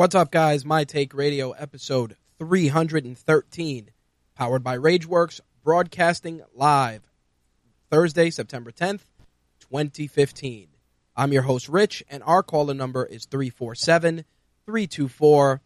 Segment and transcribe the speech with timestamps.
[0.00, 0.64] What's up, guys?
[0.64, 3.90] My Take Radio, episode 313,
[4.34, 7.02] powered by Rageworks, broadcasting live
[7.90, 9.02] Thursday, September 10th,
[9.60, 10.68] 2015.
[11.14, 14.24] I'm your host, Rich, and our caller number is 347
[14.64, 15.60] 324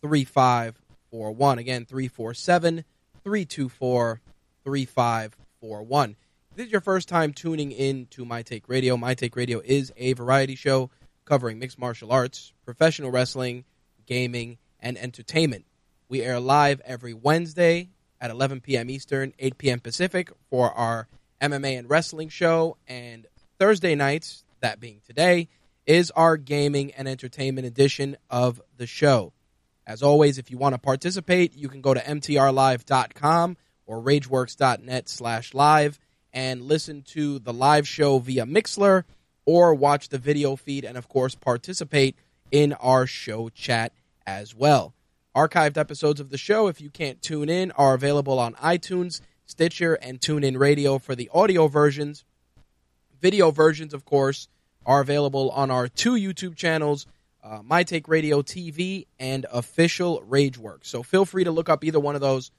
[0.00, 1.58] 3541.
[1.58, 2.84] Again, 347
[3.22, 4.20] 324
[4.64, 6.16] 3541.
[6.50, 9.60] If this is your first time tuning in to My Take Radio, My Take Radio
[9.62, 10.90] is a variety show
[11.26, 13.64] covering mixed martial arts, professional wrestling,
[14.06, 15.64] gaming, and entertainment.
[16.08, 17.88] We air live every Wednesday
[18.20, 18.90] at 11 p.m.
[18.90, 19.80] Eastern, 8 p.m.
[19.80, 21.08] Pacific for our
[21.40, 22.76] MMA and wrestling show.
[22.86, 23.26] And
[23.58, 25.48] Thursday nights, that being today,
[25.86, 29.32] is our gaming and entertainment edition of the show.
[29.86, 33.56] As always, if you want to participate, you can go to mtrlive.com
[33.86, 35.98] or rageworks.net slash live
[36.32, 39.04] and listen to the live show via Mixlr
[39.44, 42.16] or watch the video feed and, of course, participate
[42.54, 43.92] in our show chat
[44.24, 44.94] as well.
[45.34, 49.94] Archived episodes of the show, if you can't tune in, are available on iTunes, Stitcher,
[49.94, 52.24] and TuneIn Radio for the audio versions.
[53.20, 54.46] Video versions, of course,
[54.86, 57.08] are available on our two YouTube channels,
[57.42, 60.86] uh, My Take Radio TV and Official Rageworks.
[60.86, 62.52] So feel free to look up either one of those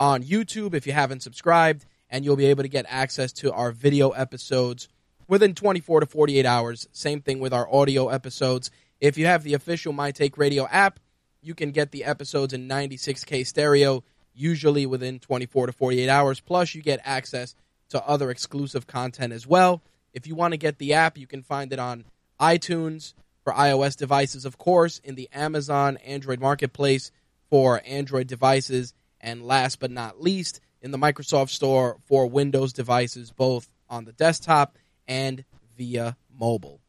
[0.00, 3.72] on YouTube if you haven't subscribed, and you'll be able to get access to our
[3.72, 4.88] video episodes
[5.28, 6.88] within 24 to 48 hours.
[6.92, 8.70] Same thing with our audio episodes.
[9.04, 10.98] If you have the official My Take Radio app,
[11.42, 16.40] you can get the episodes in 96K stereo, usually within 24 to 48 hours.
[16.40, 17.54] Plus, you get access
[17.90, 19.82] to other exclusive content as well.
[20.14, 22.06] If you want to get the app, you can find it on
[22.40, 27.12] iTunes for iOS devices, of course, in the Amazon Android Marketplace
[27.50, 33.30] for Android devices, and last but not least, in the Microsoft Store for Windows devices,
[33.30, 35.44] both on the desktop and
[35.76, 36.80] via mobile.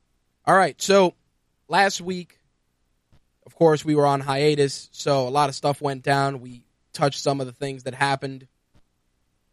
[0.46, 1.14] All right, so
[1.68, 2.40] last week,
[3.46, 6.42] of course, we were on hiatus, so a lot of stuff went down.
[6.42, 8.48] We touched some of the things that happened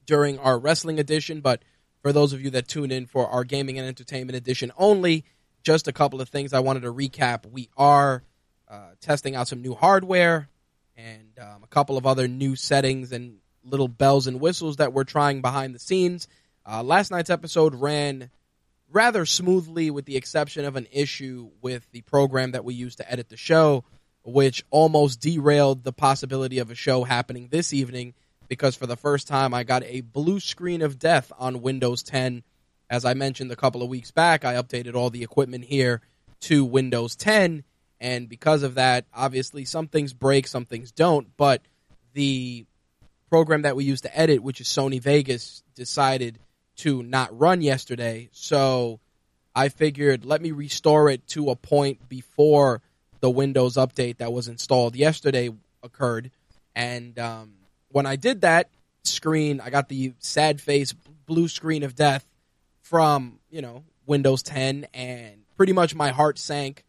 [0.06, 1.62] during our wrestling edition, but
[2.02, 5.24] for those of you that tune in for our gaming and entertainment edition only,
[5.62, 7.46] just a couple of things I wanted to recap.
[7.46, 8.22] We are
[8.68, 10.48] uh, testing out some new hardware
[10.96, 15.04] and um, a couple of other new settings and little bells and whistles that we're
[15.04, 16.26] trying behind the scenes.
[16.68, 18.30] Uh, last night's episode ran
[18.92, 23.10] rather smoothly, with the exception of an issue with the program that we use to
[23.10, 23.84] edit the show,
[24.22, 28.14] which almost derailed the possibility of a show happening this evening
[28.52, 32.42] because for the first time I got a blue screen of death on Windows 10.
[32.90, 36.02] As I mentioned a couple of weeks back, I updated all the equipment here
[36.40, 37.64] to Windows 10,
[37.98, 41.62] and because of that, obviously some things break, some things don't, but
[42.12, 42.66] the
[43.30, 46.38] program that we use to edit, which is Sony Vegas, decided
[46.76, 48.28] to not run yesterday.
[48.32, 49.00] So
[49.54, 52.82] I figured let me restore it to a point before
[53.20, 55.50] the Windows update that was installed yesterday
[55.82, 56.30] occurred.
[56.74, 57.54] And um,
[57.88, 58.68] when I did that
[59.04, 60.92] screen, I got the sad face
[61.26, 62.26] blue screen of death
[62.80, 64.86] from, you know, Windows 10.
[64.92, 66.84] And pretty much my heart sank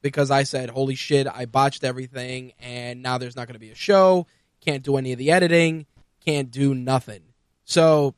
[0.00, 2.52] because I said, holy shit, I botched everything.
[2.60, 4.26] And now there's not going to be a show.
[4.60, 5.86] Can't do any of the editing.
[6.24, 7.22] Can't do nothing.
[7.64, 8.14] So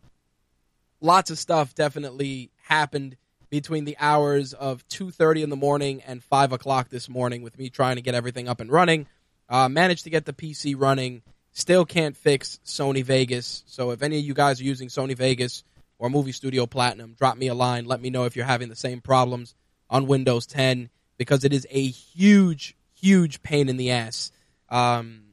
[1.01, 3.17] lots of stuff definitely happened
[3.49, 7.71] between the hours of 2.30 in the morning and 5 o'clock this morning with me
[7.71, 9.07] trying to get everything up and running
[9.49, 11.23] uh, managed to get the pc running
[11.57, 13.65] Still can't fix Sony Vegas.
[13.65, 15.65] So if any of you guys are using Sony Vegas
[15.99, 17.87] or Movie Studio Platinum, drop me a line.
[17.87, 19.55] Let me know if you're having the same problems
[19.89, 24.33] on Windows 10 because it is a huge, huge pain in the ass.
[24.69, 25.29] Um,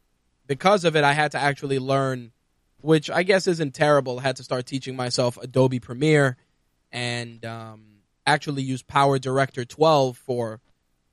[0.47, 2.31] because of it, I had to actually learn,
[2.83, 4.19] which I guess isn't terrible.
[4.19, 6.35] I had to start teaching myself Adobe Premiere
[6.91, 7.85] and um,
[8.27, 10.59] actually use Power Director 12 for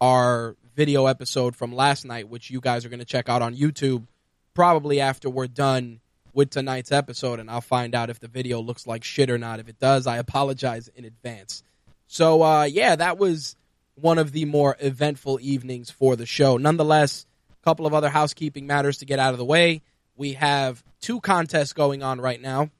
[0.00, 3.55] our video episode from last night, which you guys are going to check out on
[3.55, 4.05] YouTube
[4.52, 6.00] probably after we're done
[6.32, 9.61] with tonight's episode, and I'll find out if the video looks like shit or not.
[9.61, 11.62] If it does, I apologize in advance.
[12.08, 13.55] So, uh, yeah, that was
[13.94, 16.56] one of the more eventful evenings for the show.
[16.56, 19.82] Nonetheless, a couple of other housekeeping matters to get out of the way.
[20.16, 22.70] We have two contests going on right now.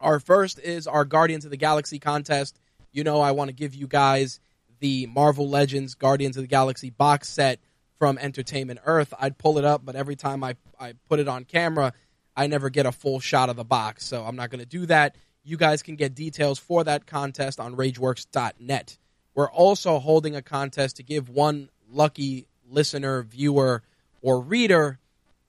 [0.00, 2.58] Our first is our Guardians of the Galaxy contest.
[2.92, 4.40] You know, I want to give you guys
[4.80, 7.60] the Marvel Legends Guardians of the Galaxy box set
[7.98, 9.14] from Entertainment Earth.
[9.18, 11.92] I'd pull it up, but every time I, I put it on camera,
[12.36, 14.04] I never get a full shot of the box.
[14.04, 15.16] So I'm not going to do that.
[15.44, 18.98] You guys can get details for that contest on rageworks.net.
[19.34, 23.82] We're also holding a contest to give one lucky listener, viewer,
[24.20, 24.98] or reader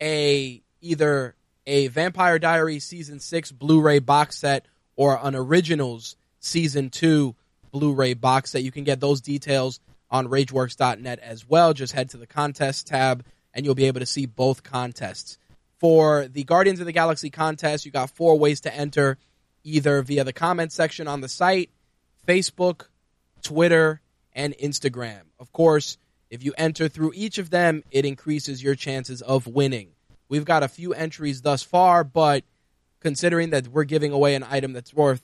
[0.01, 4.65] a either a Vampire Diaries season 6 Blu-ray box set
[4.95, 7.35] or an Originals season 2
[7.71, 8.63] Blu-ray box set.
[8.63, 9.79] You can get those details
[10.11, 11.73] on rageworks.net as well.
[11.73, 15.37] Just head to the contest tab and you'll be able to see both contests.
[15.79, 19.17] For the Guardians of the Galaxy contest, you got four ways to enter
[19.63, 21.69] either via the comment section on the site,
[22.27, 22.87] Facebook,
[23.41, 24.01] Twitter,
[24.33, 25.21] and Instagram.
[25.39, 25.97] Of course,
[26.29, 29.89] if you enter through each of them, it increases your chances of winning.
[30.33, 32.43] We've got a few entries thus far, but
[33.01, 35.21] considering that we're giving away an item that's worth,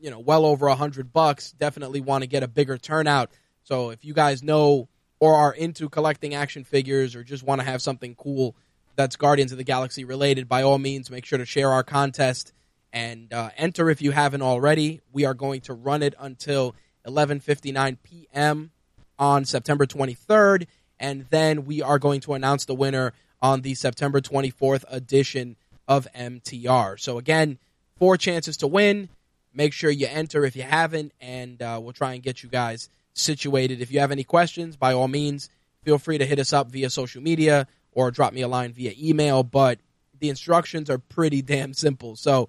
[0.00, 3.30] you know, well over a hundred bucks, definitely want to get a bigger turnout.
[3.62, 4.88] So if you guys know
[5.20, 8.56] or are into collecting action figures or just want to have something cool
[8.96, 12.52] that's Guardians of the Galaxy related, by all means, make sure to share our contest
[12.92, 15.00] and uh, enter if you haven't already.
[15.12, 16.74] We are going to run it until
[17.06, 18.72] 11:59 p.m.
[19.16, 20.66] on September 23rd,
[20.98, 25.56] and then we are going to announce the winner on the September 24th edition
[25.88, 26.98] of MTR.
[27.00, 27.58] So again,
[27.98, 29.08] four chances to win.
[29.52, 32.88] Make sure you enter if you haven't, and uh, we'll try and get you guys
[33.14, 33.80] situated.
[33.80, 35.50] If you have any questions, by all means,
[35.82, 38.92] feel free to hit us up via social media or drop me a line via
[38.96, 39.42] email.
[39.42, 39.80] But
[40.18, 42.14] the instructions are pretty damn simple.
[42.16, 42.48] So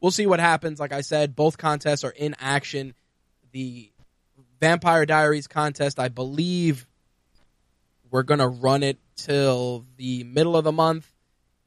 [0.00, 0.80] we'll see what happens.
[0.80, 2.94] Like I said, both contests are in action.
[3.52, 3.90] The
[4.60, 6.86] Vampire Diaries contest, I believe
[8.12, 11.10] we're going to run it till the middle of the month.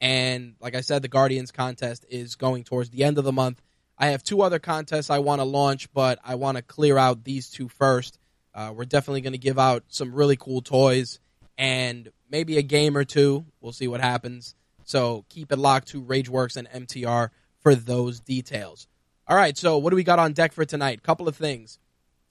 [0.00, 3.60] And like I said, the Guardians contest is going towards the end of the month.
[3.98, 7.24] I have two other contests I want to launch, but I want to clear out
[7.24, 8.18] these two first.
[8.54, 11.18] Uh, we're definitely going to give out some really cool toys
[11.58, 13.44] and maybe a game or two.
[13.60, 14.54] We'll see what happens.
[14.84, 18.86] So keep it locked to RageWorks and MTR for those details.
[19.26, 21.02] All right, so what do we got on deck for tonight?
[21.02, 21.80] Couple of things.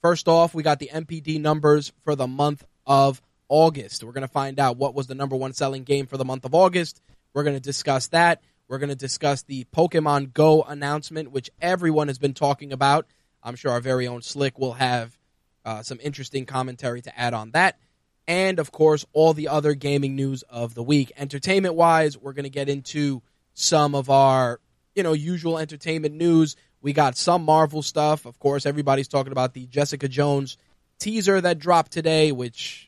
[0.00, 4.04] First off, we got the NPD numbers for the month of August.
[4.04, 6.44] We're going to find out what was the number one selling game for the month
[6.44, 7.00] of August.
[7.34, 8.42] We're going to discuss that.
[8.68, 13.06] We're going to discuss the Pokemon Go announcement, which everyone has been talking about.
[13.42, 15.16] I'm sure our very own Slick will have
[15.64, 17.78] uh, some interesting commentary to add on that.
[18.26, 21.12] And of course, all the other gaming news of the week.
[21.16, 23.22] Entertainment wise, we're going to get into
[23.54, 24.60] some of our,
[24.94, 26.56] you know, usual entertainment news.
[26.80, 28.26] We got some Marvel stuff.
[28.26, 30.56] Of course, everybody's talking about the Jessica Jones
[30.98, 32.85] teaser that dropped today, which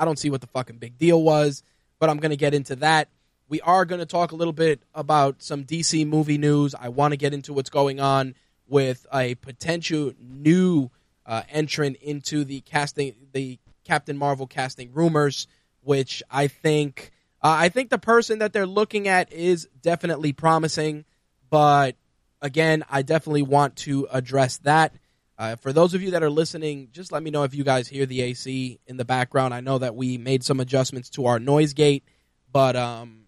[0.00, 1.62] I don't see what the fucking big deal was,
[1.98, 3.08] but I'm going to get into that.
[3.48, 6.74] We are going to talk a little bit about some DC movie news.
[6.74, 8.34] I want to get into what's going on
[8.66, 10.90] with a potential new
[11.26, 15.46] uh, entrant into the casting, the Captain Marvel casting rumors,
[15.82, 21.04] which I think, uh, I think the person that they're looking at is definitely promising,
[21.50, 21.96] but
[22.40, 24.94] again, I definitely want to address that.
[25.40, 27.88] Uh, for those of you that are listening, just let me know if you guys
[27.88, 29.54] hear the AC in the background.
[29.54, 32.04] I know that we made some adjustments to our noise gate,
[32.52, 33.22] but um,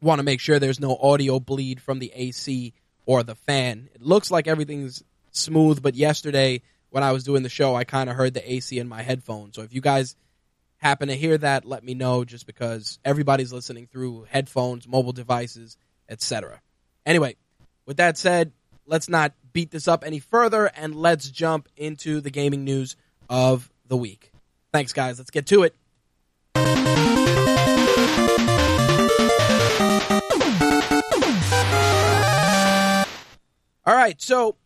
[0.00, 2.74] want to make sure there's no audio bleed from the AC
[3.06, 3.90] or the fan.
[3.94, 8.10] It looks like everything's smooth, but yesterday when I was doing the show, I kind
[8.10, 9.54] of heard the AC in my headphones.
[9.54, 10.16] So if you guys
[10.78, 15.76] happen to hear that, let me know just because everybody's listening through headphones, mobile devices,
[16.08, 16.60] etc.
[17.06, 17.36] Anyway,
[17.86, 18.50] with that said,
[18.86, 22.96] let's not beat this up any further and let's jump into the gaming news
[23.28, 24.32] of the week.
[24.72, 25.18] Thanks, guys.
[25.18, 25.74] Let's get to it.
[33.86, 34.56] All right, so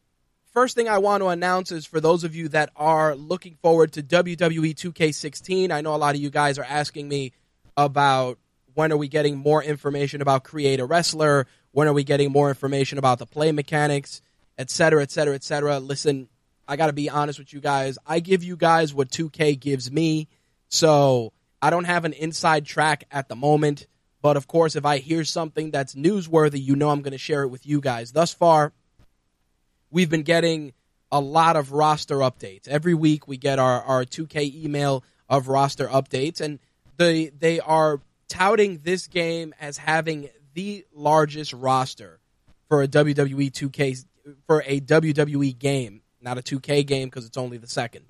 [0.53, 3.93] first thing I want to announce is for those of you that are looking forward
[3.95, 7.33] to WWE 2K16, I know a lot of you guys are asking me
[7.77, 8.39] about
[8.75, 11.49] when are we getting more information about create a wrestler?
[11.73, 14.23] When are we getting more information about the play mechanics,
[14.57, 15.79] et cetera, et cetera, et cetera?
[15.79, 16.29] Listen,
[16.67, 17.99] I got to be honest with you guys.
[18.07, 20.29] I give you guys what 2K gives me.
[20.69, 23.87] So I don't have an inside track at the moment.
[24.21, 27.43] But of course, if I hear something that's newsworthy, you know I'm going to share
[27.43, 28.13] it with you guys.
[28.13, 28.73] Thus far,
[29.91, 30.73] we've been getting
[31.11, 32.69] a lot of roster updates.
[32.69, 36.59] Every week we get our, our 2K email of roster updates, and
[36.97, 42.19] they they are touting this game as having the largest roster
[42.69, 44.05] for a WWE 2K
[44.49, 48.05] for a WWE game, not a 2K game because it's only the second.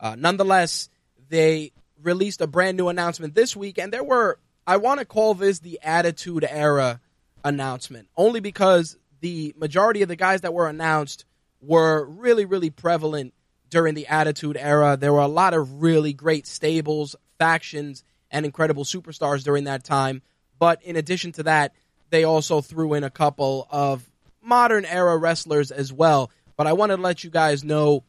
[0.00, 0.88] Uh, nonetheless,
[1.28, 5.34] they released a brand new announcement this week, and there were I want to call
[5.34, 7.02] this the Attitude Era
[7.44, 11.26] announcement, only because the majority of the guys that were announced
[11.60, 13.34] were really, really prevalent
[13.68, 14.96] during the Attitude Era.
[14.96, 20.22] There were a lot of really great stables, factions, and incredible superstars during that time.
[20.58, 21.74] But in addition to that,
[22.10, 24.08] they also threw in a couple of
[24.42, 26.30] modern era wrestlers as well.
[26.56, 28.04] But I wanted to let you guys know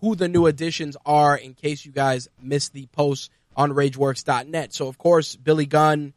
[0.00, 4.72] who the new additions are in case you guys missed the post on RageWorks.net.
[4.72, 6.14] So, of course, Billy Gunn,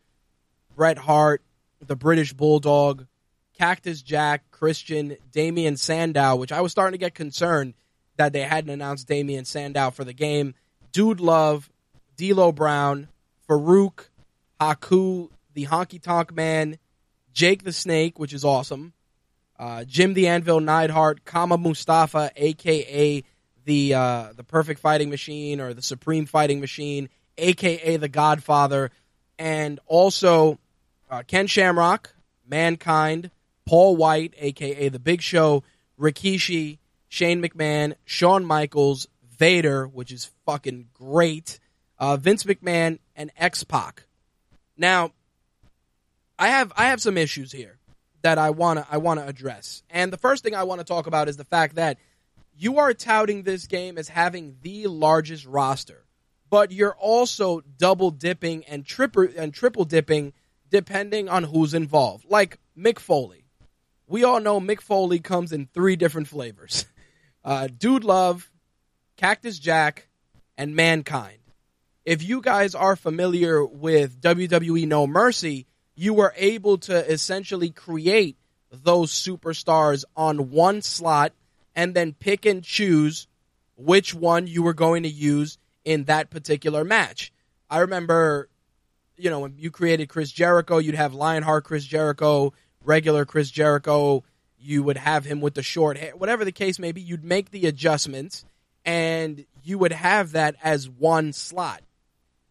[0.76, 1.44] Bret Hart,
[1.86, 3.06] the British Bulldog,
[3.58, 7.74] Cactus Jack, Christian, Damien Sandow, which I was starting to get concerned
[8.18, 10.56] that they hadn't announced Damien Sandow for the game.
[10.92, 11.70] Dude Love,
[12.18, 13.10] D'Lo Brown,
[13.48, 14.08] Faarooq,
[14.60, 16.78] Haku, the Honky Tonk Man,
[17.36, 18.94] Jake the Snake, which is awesome,
[19.60, 23.24] uh, Jim the Anvil Neidhart, Kama Mustafa, aka
[23.66, 28.90] the uh, the Perfect Fighting Machine or the Supreme Fighting Machine, aka the Godfather,
[29.38, 30.58] and also
[31.12, 32.16] uh, Ken Shamrock,
[32.48, 33.30] Mankind,
[33.66, 35.62] Paul White, aka the Big Show,
[36.00, 36.78] Rikishi,
[37.10, 41.60] Shane McMahon, Shawn Michaels, Vader, which is fucking great,
[42.00, 44.04] uh, Vince McMahon, and X Pac.
[44.78, 45.12] Now,
[46.38, 47.78] I have I have some issues here
[48.22, 51.30] that I wanna I wanna address, and the first thing I want to talk about
[51.30, 51.98] is the fact that
[52.58, 56.06] you are touting this game as having the largest roster,
[56.50, 60.34] but you're also double dipping and triple and triple dipping
[60.70, 62.26] depending on who's involved.
[62.30, 63.46] Like Mick Foley,
[64.08, 66.86] we all know Mick Foley comes in three different flavors:
[67.46, 68.50] uh, Dude Love,
[69.16, 70.08] Cactus Jack,
[70.58, 71.38] and Mankind.
[72.04, 75.66] If you guys are familiar with WWE No Mercy,
[75.96, 78.38] you were able to essentially create
[78.72, 81.34] those superstars on one slot
[81.76, 83.28] and then pick and choose
[83.78, 87.32] which one you were going to use in that particular match.
[87.70, 88.50] I remember,
[89.18, 94.24] you know, when you created Chris Jericho, you'd have Lionheart Chris Jericho, regular Chris Jericho,
[94.58, 97.52] you would have him with the short hair, whatever the case may be, you'd make
[97.52, 98.46] the adjustments
[98.84, 101.82] and you would have that as one slot.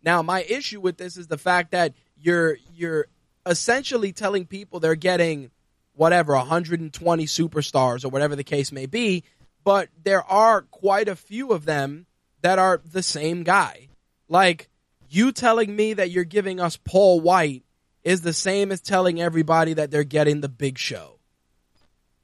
[0.03, 3.07] Now, my issue with this is the fact that you're you're
[3.47, 5.51] essentially telling people they're getting
[5.95, 9.25] whatever 120 superstars or whatever the case may be,
[9.63, 12.07] but there are quite a few of them
[12.43, 13.89] that are the same guy.
[14.29, 14.69] Like
[15.09, 17.65] you telling me that you're giving us Paul White
[18.03, 21.19] is the same as telling everybody that they're getting the big show.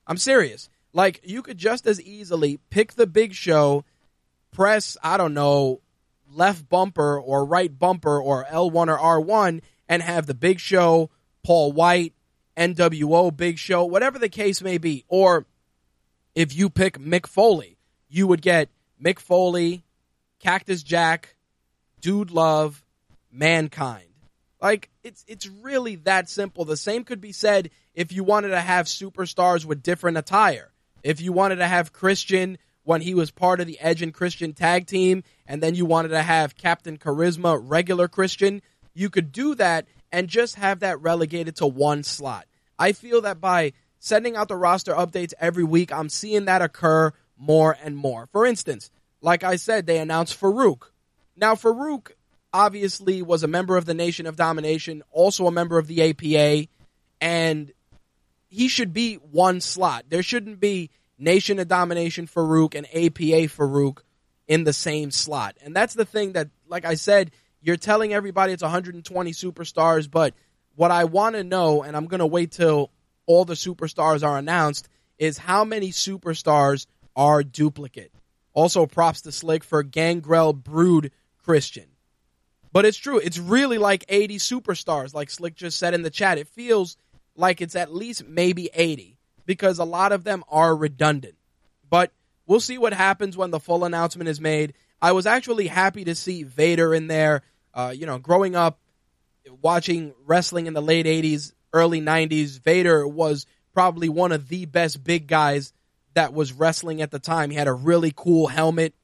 [0.06, 0.68] I'm serious.
[0.92, 3.84] Like you could just as easily pick the big show,
[4.50, 5.80] press, I don't know,
[6.32, 11.10] left bumper or right bumper or L1 or R1 and have the big show,
[11.42, 12.14] Paul White,
[12.56, 15.04] NWO Big Show, whatever the case may be.
[15.08, 15.46] Or
[16.34, 17.76] if you pick Mick Foley,
[18.08, 18.68] you would get
[19.02, 19.82] Mick Foley,
[20.38, 21.34] Cactus Jack,
[22.00, 22.84] Dude Love,
[23.32, 24.04] Mankind.
[24.62, 26.64] Like it's it's really that simple.
[26.64, 30.70] The same could be said if you wanted to have superstars with different attire.
[31.02, 34.52] If you wanted to have Christian when he was part of the Edge and Christian
[34.52, 38.62] tag team, and then you wanted to have Captain Charisma regular Christian,
[38.94, 42.46] you could do that and just have that relegated to one slot.
[42.78, 47.12] I feel that by sending out the roster updates every week, I'm seeing that occur
[47.36, 48.28] more and more.
[48.32, 50.82] For instance, like I said, they announced Faarooq.
[51.36, 52.12] Now, Faarooq
[52.52, 56.68] obviously was a member of the Nation of Domination, also a member of the APA,
[57.20, 57.72] and
[58.48, 60.06] he should be one slot.
[60.08, 63.98] There shouldn't be Nation of Domination Faarooq and APA Faarooq
[64.48, 65.56] in the same slot.
[65.62, 67.30] And that's the thing that, like I said,
[67.62, 70.34] you're telling everybody it's 120 superstars, but
[70.76, 72.90] what I want to know, and I'm going to wait till
[73.26, 74.88] all the superstars are announced,
[75.18, 78.12] is how many superstars are duplicate.
[78.52, 81.86] Also, props to Slick for Gangrel Brood Christian.
[82.72, 83.18] But it's true.
[83.18, 86.38] It's really like 80 superstars, like Slick just said in the chat.
[86.38, 86.96] It feels
[87.36, 91.34] like it's at least maybe 80 because a lot of them are redundant.
[91.88, 92.12] But
[92.46, 94.74] we'll see what happens when the full announcement is made.
[95.02, 97.42] I was actually happy to see Vader in there.
[97.72, 98.78] Uh, you know, growing up,
[99.62, 105.02] watching wrestling in the late 80s, early 90s, Vader was probably one of the best
[105.02, 105.72] big guys
[106.14, 107.50] that was wrestling at the time.
[107.50, 108.94] He had a really cool helmet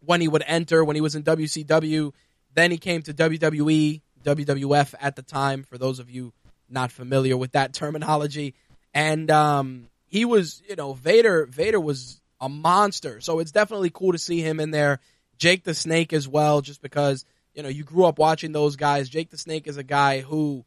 [0.00, 2.12] when he would enter, when he was in WCW.
[2.54, 6.32] Then he came to WWE, WWF at the time, for those of you
[6.68, 8.54] not familiar with that terminology.
[8.94, 11.46] And um, he was, you know, Vader.
[11.46, 13.20] Vader was a monster.
[13.20, 14.98] So it's definitely cool to see him in there.
[15.38, 19.08] Jake the Snake as well, just because you know you grew up watching those guys.
[19.08, 20.64] Jake the Snake is a guy who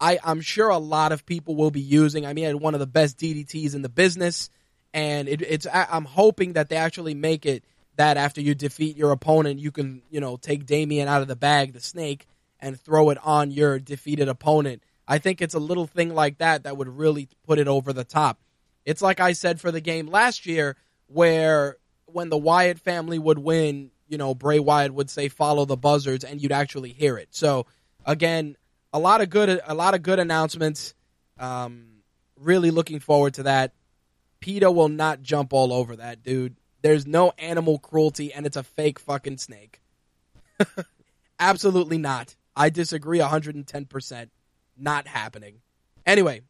[0.00, 2.24] I, I'm sure a lot of people will be using.
[2.26, 4.50] I mean, had one of the best DDTs in the business,
[4.92, 5.66] and it, it's.
[5.72, 7.64] I'm hoping that they actually make it
[7.96, 11.36] that after you defeat your opponent, you can you know take Damien out of the
[11.36, 12.26] bag, the Snake,
[12.58, 14.82] and throw it on your defeated opponent.
[15.06, 18.04] I think it's a little thing like that that would really put it over the
[18.04, 18.40] top.
[18.84, 20.76] It's like I said for the game last year,
[21.08, 25.76] where when the Wyatt family would win, you know, Bray Wyatt would say "follow the
[25.76, 27.28] buzzards," and you'd actually hear it.
[27.32, 27.66] So
[28.06, 28.56] again,
[28.92, 30.94] a lot of good, a lot of good announcements.
[31.38, 32.02] Um,
[32.36, 33.72] really looking forward to that.
[34.40, 36.56] PETA will not jump all over that, dude.
[36.82, 39.80] There's no animal cruelty, and it's a fake fucking snake.
[41.40, 42.36] Absolutely not.
[42.56, 44.30] I disagree 110%.
[44.76, 45.60] Not happening.
[46.06, 46.42] Anyway,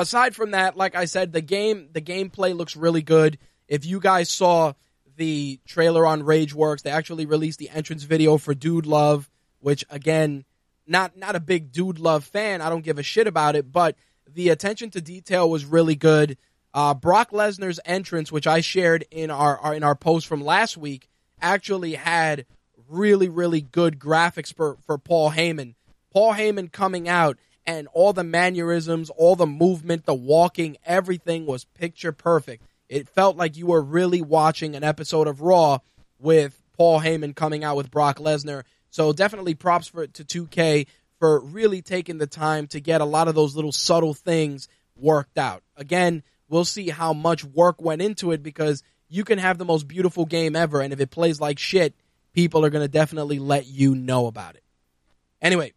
[0.00, 3.38] aside from that, like I said, the game the gameplay looks really good.
[3.68, 4.72] If you guys saw
[5.16, 9.30] the trailer on RageWorks, they actually released the entrance video for Dude Love,
[9.60, 10.44] which again,
[10.86, 12.60] not not a big Dude Love fan.
[12.60, 16.36] I don't give a shit about it, but the attention to detail was really good.
[16.72, 20.76] Uh, Brock Lesnar's entrance, which I shared in our, our in our post from last
[20.76, 21.08] week,
[21.40, 22.46] actually had
[22.88, 25.74] really really good graphics for for Paul Heyman.
[26.12, 31.64] Paul Heyman coming out and all the mannerisms, all the movement, the walking, everything was
[31.64, 32.64] picture perfect.
[32.88, 35.78] It felt like you were really watching an episode of Raw
[36.18, 38.64] with Paul Heyman coming out with Brock Lesnar.
[38.90, 40.86] So definitely props for to 2K
[41.18, 45.38] for really taking the time to get a lot of those little subtle things worked
[45.38, 45.62] out.
[45.76, 49.86] Again, we'll see how much work went into it because you can have the most
[49.86, 51.94] beautiful game ever and if it plays like shit,
[52.32, 54.62] people are going to definitely let you know about it.
[55.42, 55.72] Anyway,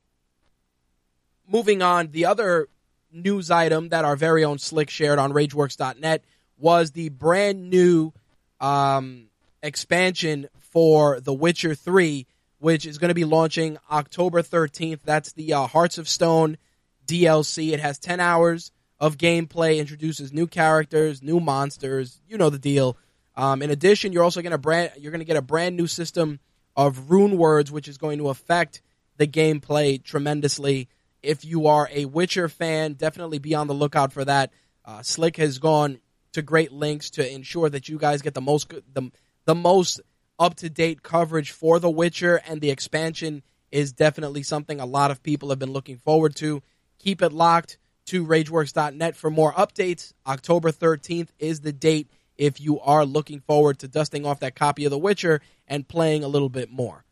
[1.48, 2.68] moving on, the other
[3.12, 6.24] news item that our very own Slick shared on RageWorks.net
[6.58, 8.12] was the brand new
[8.60, 9.28] um,
[9.62, 12.26] expansion for The Witcher 3,
[12.60, 15.02] which is going to be launching October 13th.
[15.04, 16.58] That's the uh, Hearts of Stone
[17.06, 17.74] DLC.
[17.74, 22.22] It has 10 hours of gameplay, introduces new characters, new monsters.
[22.28, 22.98] You know the deal.
[23.36, 25.88] Um, in addition, you're also going to brand you're going to get a brand new
[25.88, 26.40] system
[26.76, 28.82] of rune words, which is going to affect
[29.18, 30.88] the gameplay tremendously
[31.24, 34.52] if you are a Witcher fan, definitely be on the lookout for that.
[34.86, 36.00] Uh, Slick has gone
[36.34, 39.12] to great lengths to ensure that you guys get the most the,
[39.46, 40.02] the most
[40.40, 45.12] up to date coverage for The Witcher, and the expansion is definitely something a lot
[45.12, 46.62] of people have been looking forward to.
[47.00, 50.14] Keep it locked to RageWorks.net for more updates.
[50.28, 54.86] October 13th is the date if you are looking forward to dusting off that copy
[54.86, 57.06] of The Witcher and playing a little bit more.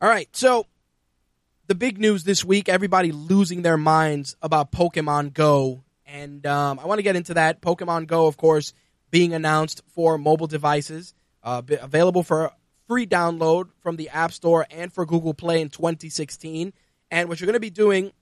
[0.00, 0.66] All right, so
[1.68, 5.84] the big news this week everybody losing their minds about Pokemon Go.
[6.06, 7.60] And um, I want to get into that.
[7.60, 8.72] Pokemon Go, of course,
[9.10, 12.52] being announced for mobile devices, uh, available for
[12.86, 16.72] free download from the App Store and for Google Play in 2016.
[17.10, 18.12] And what you're going to be doing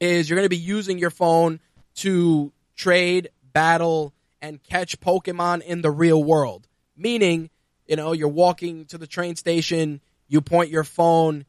[0.00, 1.60] is you're going to be using your phone
[1.96, 6.66] to trade, battle, and catch Pokemon in the real world.
[6.96, 7.50] Meaning,
[7.86, 11.44] you know, you're walking to the train station, you point your phone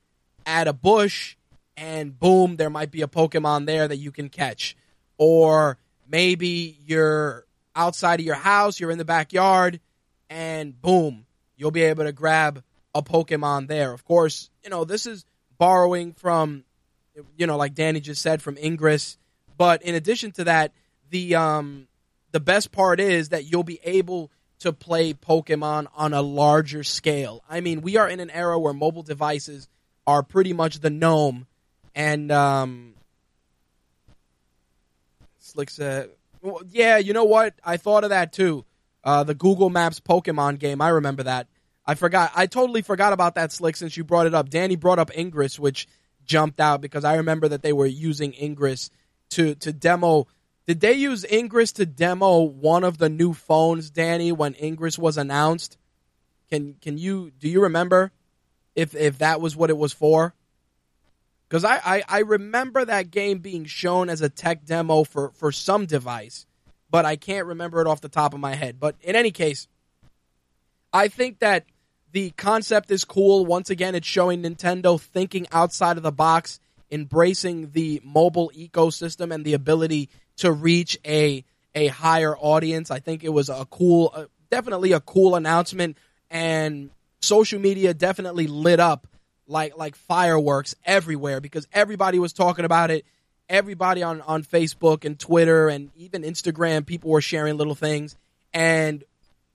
[0.46, 1.36] at a bush
[1.78, 4.76] and boom, there might be a Pokemon there that you can catch.
[5.18, 5.78] Or
[6.08, 9.80] maybe you're outside of your house, you're in the backyard,
[10.30, 11.26] and boom,
[11.58, 13.92] you'll be able to grab a Pokemon there.
[13.92, 15.26] Of course, you know, this is
[15.58, 16.64] borrowing from,
[17.38, 19.18] you know, like Danny just said, from Ingress.
[19.58, 20.74] But in addition to that,
[21.10, 21.88] the um,
[22.32, 27.44] the best part is that you'll be able to play Pokemon on a larger scale.
[27.50, 29.68] I mean, we are in an era where mobile devices
[30.08, 31.48] are pretty much the gnome,
[31.94, 32.94] and um,
[35.40, 36.10] Slick said,
[36.42, 37.56] well, "Yeah, you know what?
[37.64, 38.66] I thought of that too.
[39.04, 40.82] Uh, the Google Maps Pokemon game.
[40.82, 41.48] I remember that.
[41.86, 42.32] I forgot.
[42.36, 43.76] I totally forgot about that, Slick.
[43.76, 45.88] Since you brought it up, Danny brought up Ingress, which
[46.26, 48.90] jumped out because I remember that they were using Ingress
[49.32, 50.28] to to demo."
[50.68, 55.16] Did they use Ingress to demo one of the new phones, Danny, when Ingress was
[55.16, 55.78] announced?
[56.50, 58.12] Can can you do you remember?
[58.76, 60.34] If if that was what it was for.
[61.48, 65.52] Because I, I, I remember that game being shown as a tech demo for, for
[65.52, 66.48] some device,
[66.90, 68.80] but I can't remember it off the top of my head.
[68.80, 69.68] But in any case,
[70.92, 71.66] I think that
[72.12, 73.46] the concept is cool.
[73.46, 76.60] Once again, it's showing Nintendo thinking outside of the box,
[76.90, 81.44] embracing the mobile ecosystem and the ability to reach a
[81.76, 82.90] a higher audience.
[82.90, 85.98] I think it was a cool, uh, definitely a cool announcement,
[86.30, 86.90] and
[87.26, 89.08] social media definitely lit up
[89.48, 93.06] like like fireworks everywhere because everybody was talking about it.
[93.48, 98.16] Everybody on on Facebook and Twitter and even Instagram, people were sharing little things.
[98.54, 99.04] And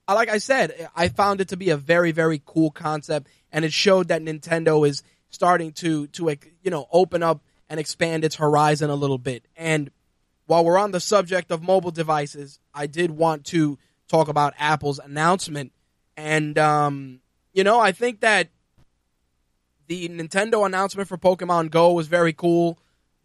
[0.08, 3.72] like I said, I found it to be a very very cool concept, and it
[3.72, 8.90] showed that Nintendo is starting to to you know open up and expand its horizon
[8.90, 9.44] a little bit.
[9.56, 9.90] And
[10.46, 13.78] while we're on the subject of mobile devices, I did want to
[14.08, 15.72] talk about Apple's announcement.
[16.16, 17.20] And um,
[17.52, 18.48] you know, I think that
[19.86, 22.78] the Nintendo announcement for Pokemon Go was very cool,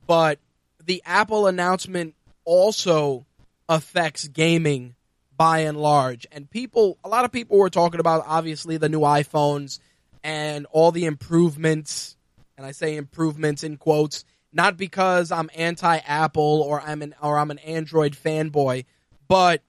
[0.08, 0.40] but
[0.84, 3.26] the Apple announcement also
[3.70, 4.96] affects gaming
[5.38, 6.26] by and large.
[6.32, 9.80] And people, a lot of people were talking about obviously the new iPhones
[10.24, 12.16] and all the improvements,
[12.58, 17.52] and I say improvements in quotes, not because I'm anti-Apple or I'm an or I'm
[17.52, 18.86] an Android fanboy,
[19.28, 19.62] but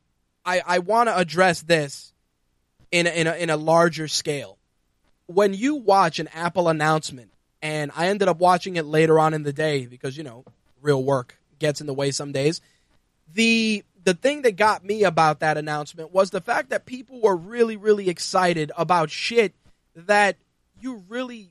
[0.45, 2.13] I, I want to address this
[2.91, 4.59] in a, in a, in a larger scale
[5.27, 9.43] when you watch an Apple announcement, and I ended up watching it later on in
[9.43, 10.45] the day because you know
[10.81, 12.61] real work gets in the way some days.
[13.33, 17.37] The the thing that got me about that announcement was the fact that people were
[17.37, 19.55] really really excited about shit
[19.95, 20.37] that
[20.81, 21.51] you really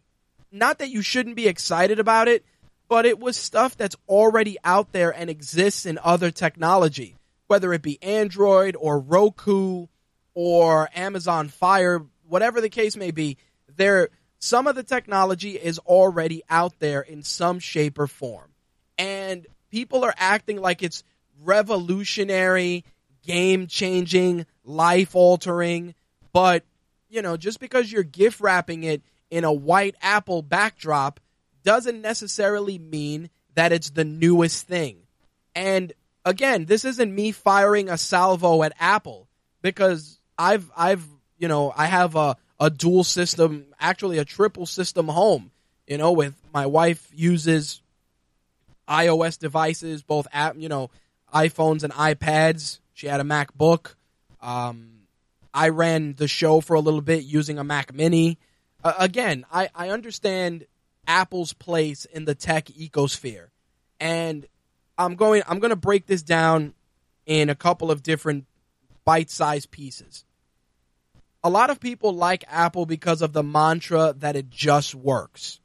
[0.51, 2.45] not that you shouldn't be excited about it,
[2.87, 7.17] but it was stuff that's already out there and exists in other technology,
[7.47, 9.87] whether it be Android or Roku
[10.35, 13.37] or Amazon Fire, whatever the case may be
[13.77, 18.51] there some of the technology is already out there in some shape or form.
[18.97, 21.03] And people are acting like it's
[21.41, 22.83] revolutionary,
[23.25, 25.95] game changing, life altering,
[26.31, 26.63] but
[27.09, 31.19] you know, just because you're gift wrapping it in a white apple backdrop
[31.63, 34.97] doesn't necessarily mean that it's the newest thing.
[35.55, 35.93] And
[36.23, 39.27] again, this isn't me firing a salvo at Apple
[39.61, 41.05] because I've I've
[41.37, 45.51] you know, I have a a dual system, actually a triple system home.
[45.87, 47.81] You know, with my wife uses
[48.87, 50.89] iOS devices, both app, you know,
[51.33, 52.79] iPhones and iPads.
[52.93, 53.95] She had a MacBook.
[54.41, 55.01] Um,
[55.53, 58.37] I ran the show for a little bit using a Mac Mini.
[58.83, 60.65] Uh, again, I, I understand
[61.07, 63.47] Apple's place in the tech ecosphere,
[63.99, 64.45] and
[64.97, 66.73] I'm going I'm going to break this down
[67.25, 68.45] in a couple of different
[69.05, 70.25] bite-sized pieces
[71.45, 75.59] a lot of people like Apple because of the mantra that it just works.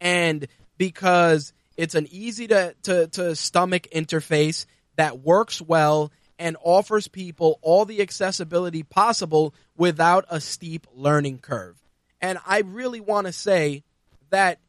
[0.00, 0.48] And
[0.78, 4.64] because it's an easy to, to, to stomach interface
[4.96, 11.76] that works well and offers people all the accessibility possible without a steep learning curve.
[12.22, 13.82] And I really want to say
[14.30, 14.60] that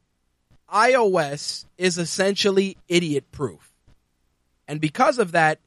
[0.69, 3.71] iOS is essentially idiot proof.
[4.67, 5.60] And because of that,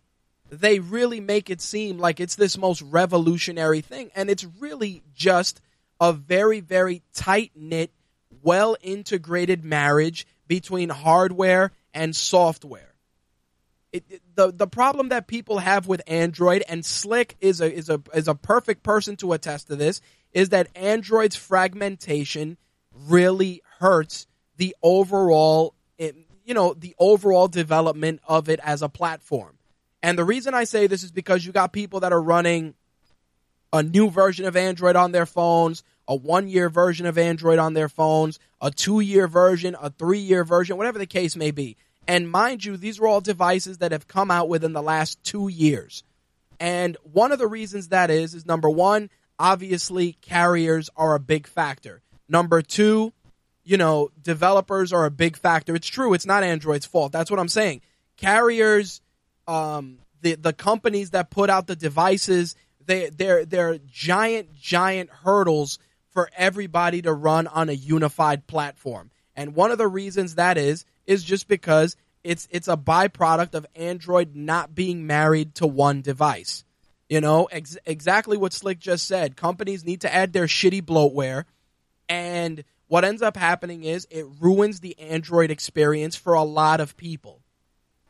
[0.52, 4.10] they really make it seem like it's this most revolutionary thing.
[4.14, 5.62] And it's really just
[5.98, 7.90] a very, very tight knit,
[8.42, 12.94] well integrated marriage between hardware and software.
[13.92, 17.88] It, it, the the problem that people have with Android and Slick is a is
[17.88, 20.00] a is a perfect person to attest to this
[20.32, 22.56] is that Android's fragmentation
[22.90, 29.56] really hurts the overall you know the overall development of it as a platform.
[30.02, 32.74] And the reason I say this is because you got people that are running
[33.72, 37.74] a new version of Android on their phones, a one year version of Android on
[37.74, 41.76] their phones, a two year version, a three year version, whatever the case may be.
[42.06, 45.48] And mind you, these are all devices that have come out within the last two
[45.48, 46.02] years.
[46.58, 51.46] And one of the reasons that is, is number one, obviously carriers are a big
[51.46, 52.02] factor.
[52.28, 53.12] Number two,
[53.64, 55.74] you know, developers are a big factor.
[55.74, 57.12] It's true, it's not Android's fault.
[57.12, 57.82] That's what I'm saying.
[58.16, 59.00] Carriers
[59.46, 65.78] um, the the companies that put out the devices they they're they're giant giant hurdles
[66.10, 69.10] for everybody to run on a unified platform.
[69.34, 73.66] And one of the reasons that is is just because it's it's a byproduct of
[73.74, 76.64] Android not being married to one device.
[77.08, 79.36] You know, ex- exactly what Slick just said.
[79.36, 81.44] Companies need to add their shitty bloatware
[82.08, 86.94] and what ends up happening is it ruins the Android experience for a lot of
[86.96, 87.40] people.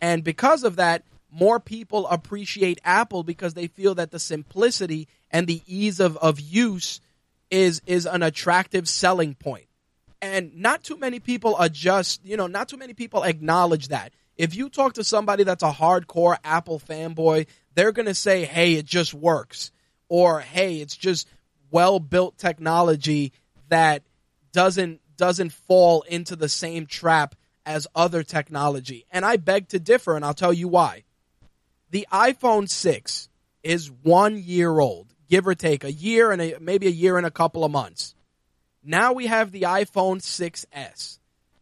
[0.00, 5.46] And because of that, more people appreciate Apple because they feel that the simplicity and
[5.46, 7.00] the ease of, of use
[7.50, 9.66] is is an attractive selling point.
[10.20, 14.12] And not too many people adjust, you know, not too many people acknowledge that.
[14.36, 18.74] If you talk to somebody that's a hardcore Apple fanboy, they're going to say, "Hey,
[18.74, 19.72] it just works."
[20.08, 21.28] Or, "Hey, it's just
[21.70, 23.32] well-built technology
[23.68, 24.02] that
[24.52, 29.06] doesn't doesn't fall into the same trap as other technology.
[29.10, 31.04] And I beg to differ, and I'll tell you why.
[31.92, 33.28] The iPhone 6
[33.62, 37.26] is one year old, give or take a year and a, maybe a year and
[37.26, 38.14] a couple of months.
[38.82, 41.18] Now we have the iPhone 6S.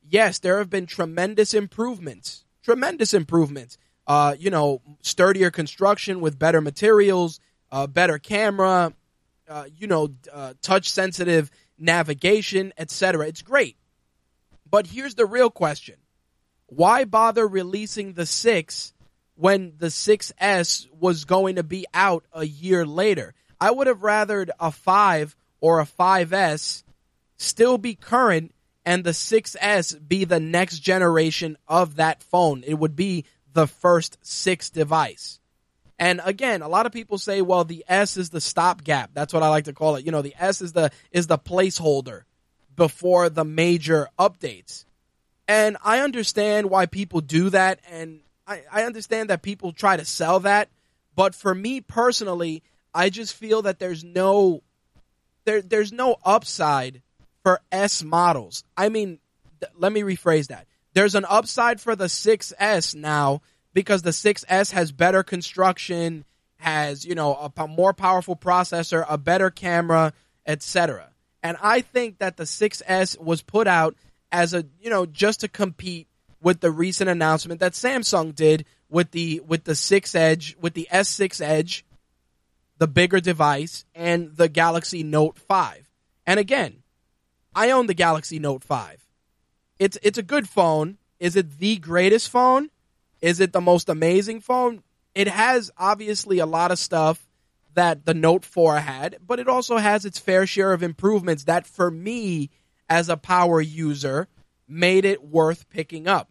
[0.08, 3.76] Yes, there have been tremendous improvements, tremendous improvements.
[4.06, 7.40] Uh, you know, sturdier construction with better materials,
[7.72, 8.92] uh, better camera,
[9.48, 13.26] uh, you know, uh, touch sensitive navigation, etc.
[13.26, 13.76] It's great.
[14.68, 15.96] But here's the real question.
[16.66, 18.92] Why bother releasing the 6
[19.40, 23.35] when the 6S was going to be out a year later?
[23.61, 26.83] I would have rathered a 5 or a 5S
[27.37, 32.62] still be current and the 6S be the next generation of that phone.
[32.66, 35.40] It would be the first 6 device.
[35.98, 39.11] And again, a lot of people say, well, the S is the stopgap.
[39.12, 40.07] That's what I like to call it.
[40.07, 42.22] You know, the S is the is the placeholder
[42.74, 44.87] before the major updates.
[45.46, 50.04] And I understand why people do that, and I, I understand that people try to
[50.04, 50.68] sell that.
[51.14, 54.62] But for me personally, I just feel that there's no
[55.44, 57.02] there there's no upside
[57.44, 58.64] for S models.
[58.76, 59.20] I mean,
[59.60, 60.66] th- let me rephrase that.
[60.92, 66.24] There's an upside for the 6S now because the 6S has better construction,
[66.56, 70.12] has, you know, a, more powerful processor, a better camera,
[70.44, 71.10] etc.
[71.44, 73.94] And I think that the 6S was put out
[74.32, 76.08] as a, you know, just to compete
[76.42, 80.88] with the recent announcement that Samsung did with the with the 6 Edge, with the
[80.90, 81.85] S6 Edge,
[82.79, 85.90] the bigger device and the Galaxy Note 5.
[86.26, 86.83] And again,
[87.55, 89.07] I own the Galaxy Note 5.
[89.79, 90.98] It's it's a good phone.
[91.18, 92.70] Is it the greatest phone?
[93.20, 94.83] Is it the most amazing phone?
[95.14, 97.26] It has obviously a lot of stuff
[97.74, 101.66] that the Note 4 had, but it also has its fair share of improvements that,
[101.66, 102.50] for me,
[102.88, 104.29] as a power user,
[104.70, 106.30] made it worth picking up.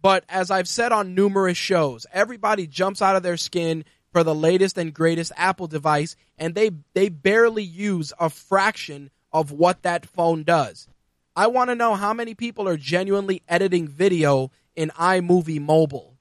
[0.00, 4.34] But as I've said on numerous shows, everybody jumps out of their skin for the
[4.34, 10.06] latest and greatest Apple device, and they, they barely use a fraction of what that
[10.06, 10.86] phone does.
[11.34, 16.12] I want to know how many people are genuinely editing video in iMovie Mobile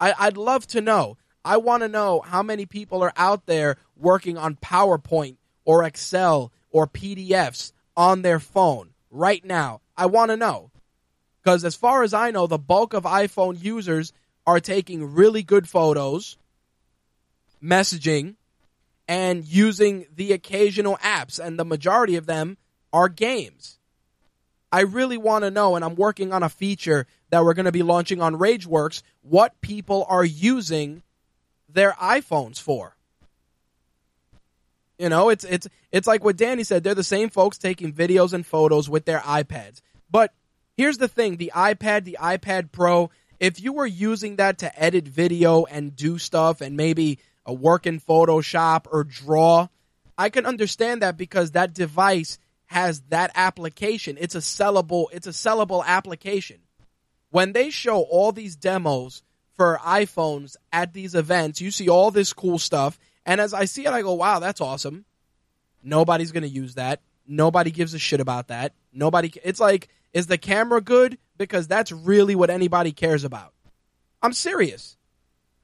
[0.00, 1.16] I, I'd love to know.
[1.44, 6.52] I want to know how many people are out there working on PowerPoint or Excel
[6.70, 9.80] or PDFs on their phone right now.
[9.96, 10.70] I want to know.
[11.42, 14.12] Because as far as I know, the bulk of iPhone users
[14.46, 16.36] are taking really good photos,
[17.62, 18.36] messaging,
[19.06, 22.56] and using the occasional apps, and the majority of them
[22.92, 23.78] are games.
[24.72, 27.72] I really want to know, and I'm working on a feature that we're going to
[27.72, 31.02] be launching on RageWorks, what people are using
[31.68, 32.93] their iPhones for.
[35.04, 36.82] You know, it's it's it's like what Danny said.
[36.82, 39.82] They're the same folks taking videos and photos with their iPads.
[40.10, 40.32] But
[40.78, 43.10] here's the thing: the iPad, the iPad Pro.
[43.38, 47.86] If you were using that to edit video and do stuff, and maybe a work
[47.86, 49.68] in Photoshop or draw,
[50.16, 54.16] I can understand that because that device has that application.
[54.18, 56.60] It's a sellable, it's a sellable application.
[57.28, 62.32] When they show all these demos for iPhones at these events, you see all this
[62.32, 62.98] cool stuff.
[63.26, 65.04] And as I see it, I go, wow, that's awesome.
[65.82, 67.00] Nobody's going to use that.
[67.26, 68.74] Nobody gives a shit about that.
[68.92, 71.18] Nobody, it's like, is the camera good?
[71.38, 73.52] Because that's really what anybody cares about.
[74.22, 74.96] I'm serious.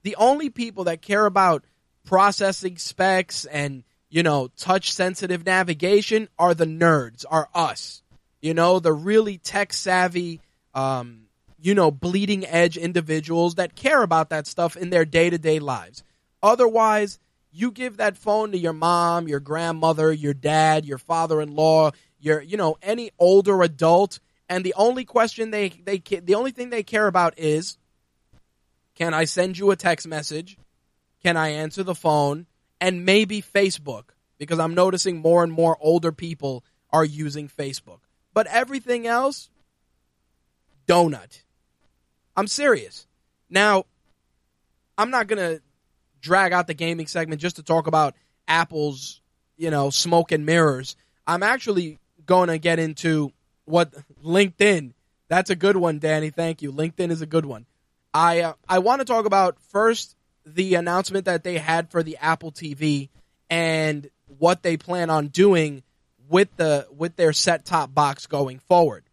[0.03, 1.65] The only people that care about
[2.05, 8.03] processing specs and you know, touch sensitive navigation are the nerds, are us.
[8.43, 10.41] You know, the really tech savvy,
[10.75, 11.27] um,
[11.61, 15.61] you know, bleeding edge individuals that care about that stuff in their day to day
[15.61, 16.03] lives.
[16.43, 17.19] Otherwise,
[17.53, 21.91] you give that phone to your mom, your grandmother, your dad, your father in law,
[22.19, 26.71] your, you know, any older adult, and the only question they, they, the only thing
[26.71, 27.79] they care about is,
[28.95, 30.59] can I send you a text message?
[31.23, 32.47] Can I answer the phone?
[32.81, 34.05] and maybe Facebook
[34.39, 38.01] because I'm noticing more and more older people are using Facebook.
[38.33, 39.51] But everything else,
[40.87, 41.43] donut.
[42.37, 43.07] I'm serious.
[43.51, 43.85] Now,
[44.97, 45.61] I'm not to
[46.21, 48.15] drag out the gaming segment just to talk about
[48.49, 49.21] Apple's,
[49.57, 50.97] you know, smoke and mirrors.
[51.27, 53.33] I'm actually going to get into
[53.65, 53.93] what
[54.25, 54.93] LinkedIn.
[55.29, 56.31] That's a good one, Danny.
[56.31, 56.73] Thank you.
[56.73, 57.67] LinkedIn is a good one.
[58.13, 62.17] I uh, I want to talk about first the announcement that they had for the
[62.17, 63.09] Apple TV
[63.49, 65.83] and what they plan on doing
[66.29, 69.05] with the with their set top box going forward.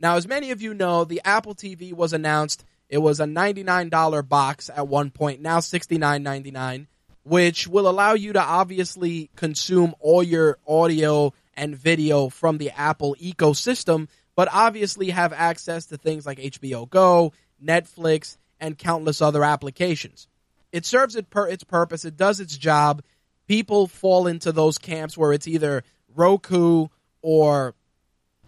[0.00, 2.64] Now, as many of you know, the Apple TV was announced.
[2.88, 6.86] It was a $99 box at one point, now $69.99,
[7.24, 13.16] which will allow you to obviously consume all your audio and video from the Apple
[13.20, 20.28] ecosystem, but obviously have access to things like HBO Go, Netflix, and countless other applications.
[20.72, 23.02] It serves it per- its purpose, it does its job.
[23.48, 25.82] People fall into those camps where it's either
[26.14, 26.88] Roku
[27.22, 27.74] or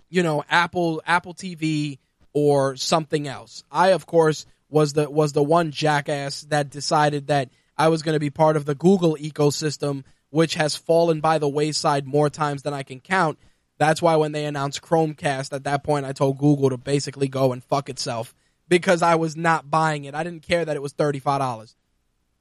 [0.09, 1.99] you know Apple Apple TV
[2.33, 3.65] or something else.
[3.71, 8.15] I of course was the was the one jackass that decided that I was going
[8.15, 12.63] to be part of the Google ecosystem which has fallen by the wayside more times
[12.63, 13.39] than I can count.
[13.79, 17.53] That's why when they announced Chromecast at that point I told Google to basically go
[17.53, 18.35] and fuck itself
[18.69, 20.15] because I was not buying it.
[20.15, 21.75] I didn't care that it was $35.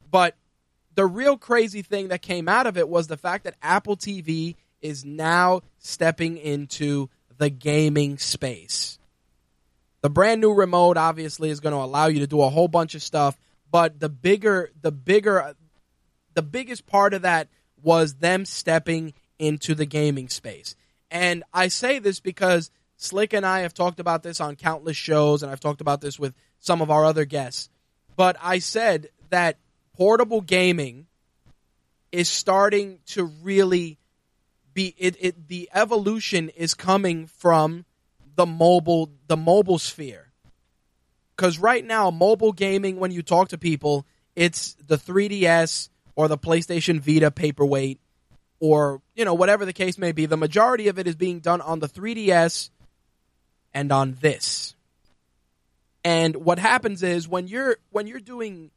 [0.09, 0.35] But
[0.95, 4.55] the real crazy thing that came out of it was the fact that Apple TV
[4.81, 8.99] is now stepping into the gaming space.
[10.07, 12.95] The brand new remote obviously is going to allow you to do a whole bunch
[12.95, 13.37] of stuff,
[13.69, 15.53] but the bigger the bigger
[16.33, 17.49] the biggest part of that
[17.83, 20.77] was them stepping into the gaming space.
[21.11, 25.43] And I say this because Slick and I have talked about this on countless shows,
[25.43, 27.69] and I've talked about this with some of our other guests.
[28.15, 29.57] But I said that
[29.91, 31.07] portable gaming
[32.13, 33.97] is starting to really
[34.73, 37.83] be it, it the evolution is coming from
[38.37, 40.31] the mobile the mobile sphere.
[41.35, 46.37] Because right now mobile gaming when you talk to people it's the 3ds or the
[46.37, 47.99] playstation vita paperweight
[48.59, 50.27] or you know whatever the case may be.
[50.27, 52.69] The majority of it is being done on the 3ds
[53.73, 54.75] and on this.
[56.03, 58.69] And what happens is when you're when you're doing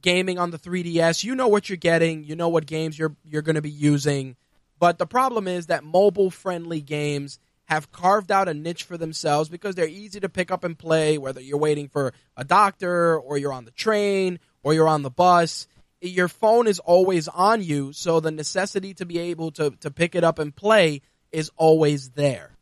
[0.00, 3.42] gaming on the 3ds you know what you're getting you know what games you're you're
[3.42, 4.36] going to be using.
[4.78, 9.48] But the problem is that mobile friendly games have carved out a niche for themselves
[9.48, 13.36] because they're easy to pick up and play, whether you're waiting for a doctor or
[13.38, 15.66] you're on the train or you're on the bus.
[16.00, 20.14] Your phone is always on you, so the necessity to be able to, to pick
[20.14, 21.02] it up and play
[21.32, 22.52] is always there.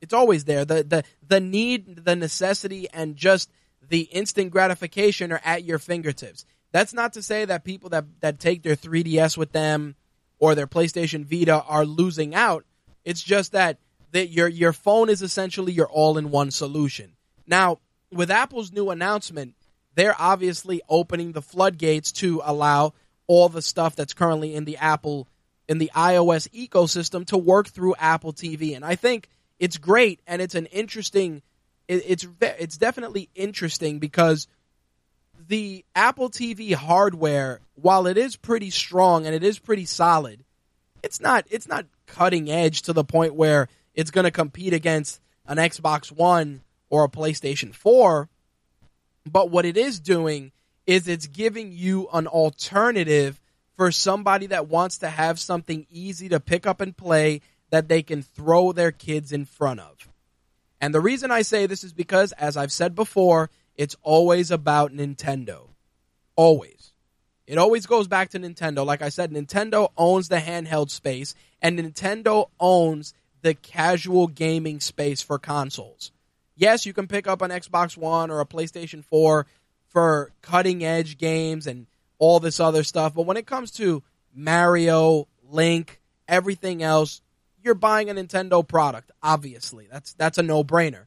[0.00, 0.64] It's always there.
[0.64, 3.50] The, the, the need, the necessity, and just
[3.86, 6.46] the instant gratification are at your fingertips.
[6.72, 9.96] That's not to say that people that, that take their 3DS with them
[10.38, 12.64] or their PlayStation Vita are losing out.
[13.04, 13.78] It's just that
[14.12, 17.12] that your your phone is essentially your all-in-one solution.
[17.46, 17.78] Now,
[18.12, 19.54] with Apple's new announcement,
[19.94, 22.94] they're obviously opening the floodgates to allow
[23.26, 25.28] all the stuff that's currently in the Apple
[25.68, 30.40] in the iOS ecosystem to work through Apple TV, and I think it's great and
[30.40, 31.42] it's an interesting.
[31.88, 34.46] it's it's definitely interesting because
[35.48, 40.44] the Apple TV hardware, while it is pretty strong and it is pretty solid,
[41.02, 45.20] it's not it's not cutting edge to the point where it's going to compete against
[45.46, 48.28] an Xbox One or a PlayStation 4.
[49.28, 50.52] But what it is doing
[50.86, 53.40] is it's giving you an alternative
[53.76, 58.02] for somebody that wants to have something easy to pick up and play that they
[58.02, 60.08] can throw their kids in front of.
[60.80, 64.92] And the reason I say this is because, as I've said before, it's always about
[64.92, 65.68] Nintendo.
[66.36, 66.92] Always.
[67.46, 68.84] It always goes back to Nintendo.
[68.84, 73.14] Like I said, Nintendo owns the handheld space, and Nintendo owns
[73.46, 76.10] the casual gaming space for consoles.
[76.56, 79.46] Yes, you can pick up an Xbox One or a PlayStation 4
[79.86, 81.86] for cutting edge games and
[82.18, 84.02] all this other stuff, but when it comes to
[84.34, 87.22] Mario, Link, everything else,
[87.62, 89.86] you're buying a Nintendo product, obviously.
[89.88, 91.06] That's that's a no-brainer.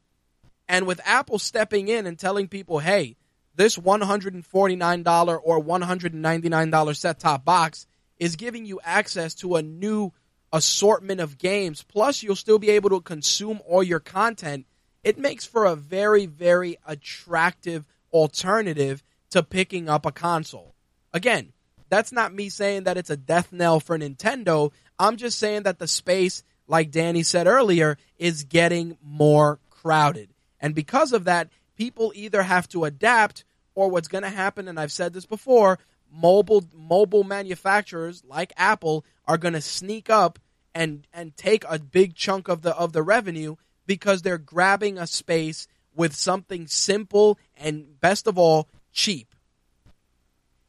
[0.69, 3.17] And with Apple stepping in and telling people, hey,
[3.53, 7.85] this $149 or $199 set top box
[8.17, 10.13] is giving you access to a new
[10.51, 11.83] assortment of games.
[11.83, 14.65] Plus, you'll still be able to consume all your content.
[15.03, 20.73] It makes for a very, very attractive alternative to picking up a console.
[21.13, 21.53] Again,
[21.89, 24.71] that's not me saying that it's a death knell for Nintendo.
[24.97, 30.29] I'm just saying that the space, like Danny said earlier, is getting more crowded.
[30.59, 34.79] And because of that, people either have to adapt or what's going to happen and
[34.79, 35.79] I've said this before,
[36.11, 40.39] mobile mobile manufacturers like Apple are going to sneak up
[40.73, 45.05] and and take a big chunk of the of the revenue because they're grabbing a
[45.05, 49.35] space with something simple and best of all cheap.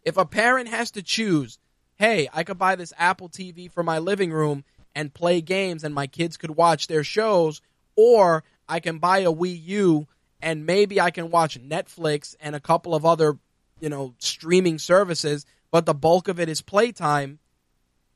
[0.05, 1.59] If a parent has to choose,
[1.97, 5.95] hey, I could buy this Apple TV for my living room and play games and
[5.95, 7.63] my kids could watch their shows
[7.97, 10.07] or I can buy a Wii U
[10.43, 13.39] and maybe I can watch Netflix and a couple of other,
[13.81, 17.39] you know, streaming services, but the bulk of it is playtime.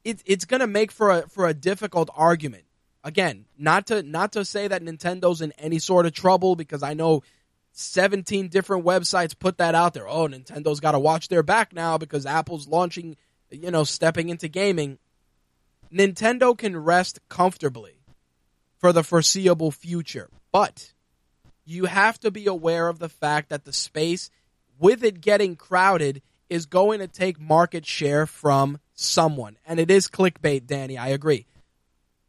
[0.05, 2.65] It, it's going to make for a for a difficult argument.
[3.03, 6.95] Again, not to not to say that Nintendo's in any sort of trouble because I
[6.95, 7.23] know
[7.73, 10.09] 17 different websites put that out there.
[10.09, 13.17] Oh, Nintendo's got to watch their back now because Apple's launching,
[13.51, 14.99] you know, stepping into gaming.
[15.93, 18.01] Nintendo can rest comfortably
[18.79, 20.29] for the foreseeable future.
[20.53, 20.93] But
[21.65, 24.31] you have to be aware of the fact that the space,
[24.79, 29.59] with it getting crowded, is going to take market share from someone.
[29.67, 30.97] And it is clickbait, Danny.
[30.99, 31.47] I agree.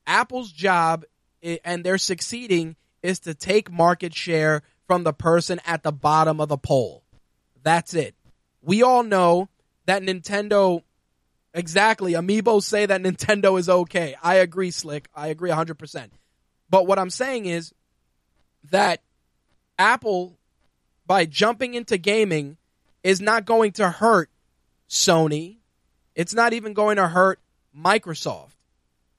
[0.08, 1.06] Apple's job,
[1.42, 6.50] and they're succeeding, is to take market share from the person at the bottom of
[6.50, 7.04] the poll.
[7.64, 8.16] That's it.
[8.62, 9.50] We all know
[9.86, 10.84] that Nintendo,
[11.54, 14.16] exactly, amiibo say that Nintendo is okay.
[14.22, 15.08] I agree, Slick.
[15.16, 16.10] I agree 100%.
[16.70, 17.74] But what I'm saying is
[18.72, 19.02] that
[19.78, 20.38] Apple,
[21.06, 22.58] by jumping into gaming,
[23.04, 24.30] is not going to hurt
[24.90, 25.58] Sony.
[26.16, 27.40] It's not even going to hurt
[27.78, 28.56] Microsoft.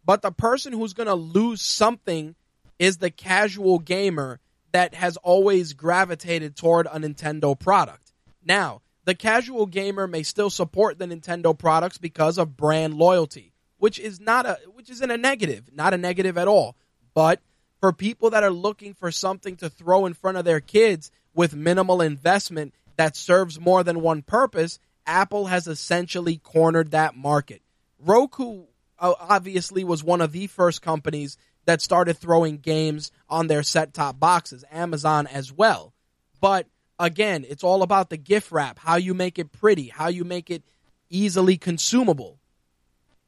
[0.05, 2.35] But the person who's going to lose something
[2.79, 4.41] is the casual gamer
[4.73, 8.13] that has always gravitated toward a Nintendo product.
[8.45, 13.99] Now, the casual gamer may still support the Nintendo products because of brand loyalty, which
[13.99, 16.77] is not a which isn't a negative, not a negative at all.
[17.15, 17.41] But
[17.81, 21.55] for people that are looking for something to throw in front of their kids with
[21.55, 27.63] minimal investment that serves more than one purpose, Apple has essentially cornered that market.
[27.99, 28.65] Roku
[28.99, 33.93] uh, obviously was one of the first companies that started throwing games on their set
[33.93, 35.93] top boxes, Amazon as well.
[36.41, 36.67] But
[36.99, 40.51] again, it's all about the gift wrap, how you make it pretty, how you make
[40.51, 40.63] it
[41.11, 42.39] easily consumable.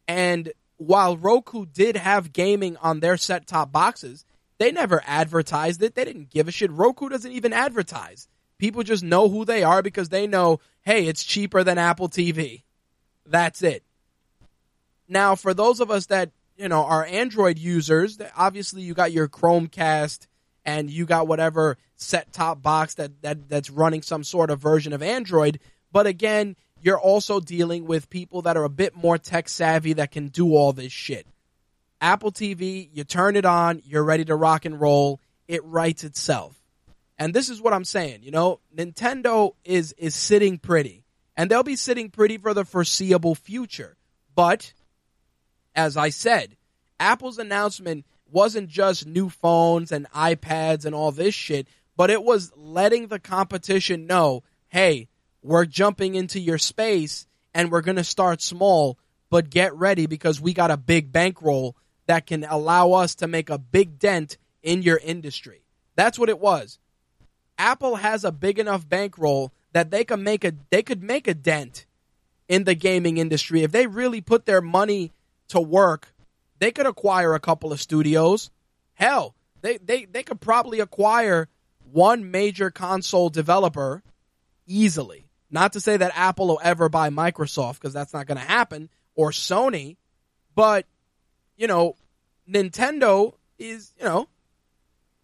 [0.06, 4.24] And while Roku did have gaming on their set top boxes,
[4.58, 5.94] they never advertised it.
[5.94, 6.70] They didn't give a shit.
[6.70, 8.28] Roku doesn't even advertise.
[8.58, 12.62] People just know who they are because they know, hey, it's cheaper than Apple TV.
[13.24, 13.84] That's it.
[15.08, 19.28] Now, for those of us that, you know, are Android users, obviously you got your
[19.28, 20.26] Chromecast
[20.64, 24.92] and you got whatever set top box that, that that's running some sort of version
[24.92, 25.60] of Android.
[25.92, 30.10] But again, you're also dealing with people that are a bit more tech savvy that
[30.10, 31.26] can do all this shit.
[32.00, 35.20] Apple TV, you turn it on, you're ready to rock and roll.
[35.48, 36.57] It writes itself.
[37.18, 41.04] And this is what I'm saying, you know, Nintendo is is sitting pretty.
[41.36, 43.96] And they'll be sitting pretty for the foreseeable future.
[44.34, 44.72] But
[45.74, 46.56] as I said,
[46.98, 52.52] Apple's announcement wasn't just new phones and iPads and all this shit, but it was
[52.56, 55.08] letting the competition know, hey,
[55.42, 58.98] we're jumping into your space and we're going to start small,
[59.30, 63.50] but get ready because we got a big bankroll that can allow us to make
[63.50, 65.62] a big dent in your industry.
[65.94, 66.78] That's what it was.
[67.58, 71.34] Apple has a big enough bankroll that they can make a they could make a
[71.34, 71.84] dent
[72.48, 75.12] in the gaming industry if they really put their money
[75.48, 76.08] to work.
[76.58, 78.50] They could acquire a couple of studios.
[78.94, 81.48] Hell, they they they could probably acquire
[81.92, 84.02] one major console developer
[84.66, 85.26] easily.
[85.50, 88.90] Not to say that Apple will ever buy Microsoft because that's not going to happen
[89.14, 89.96] or Sony,
[90.54, 90.86] but
[91.56, 91.96] you know,
[92.48, 94.28] Nintendo is, you know,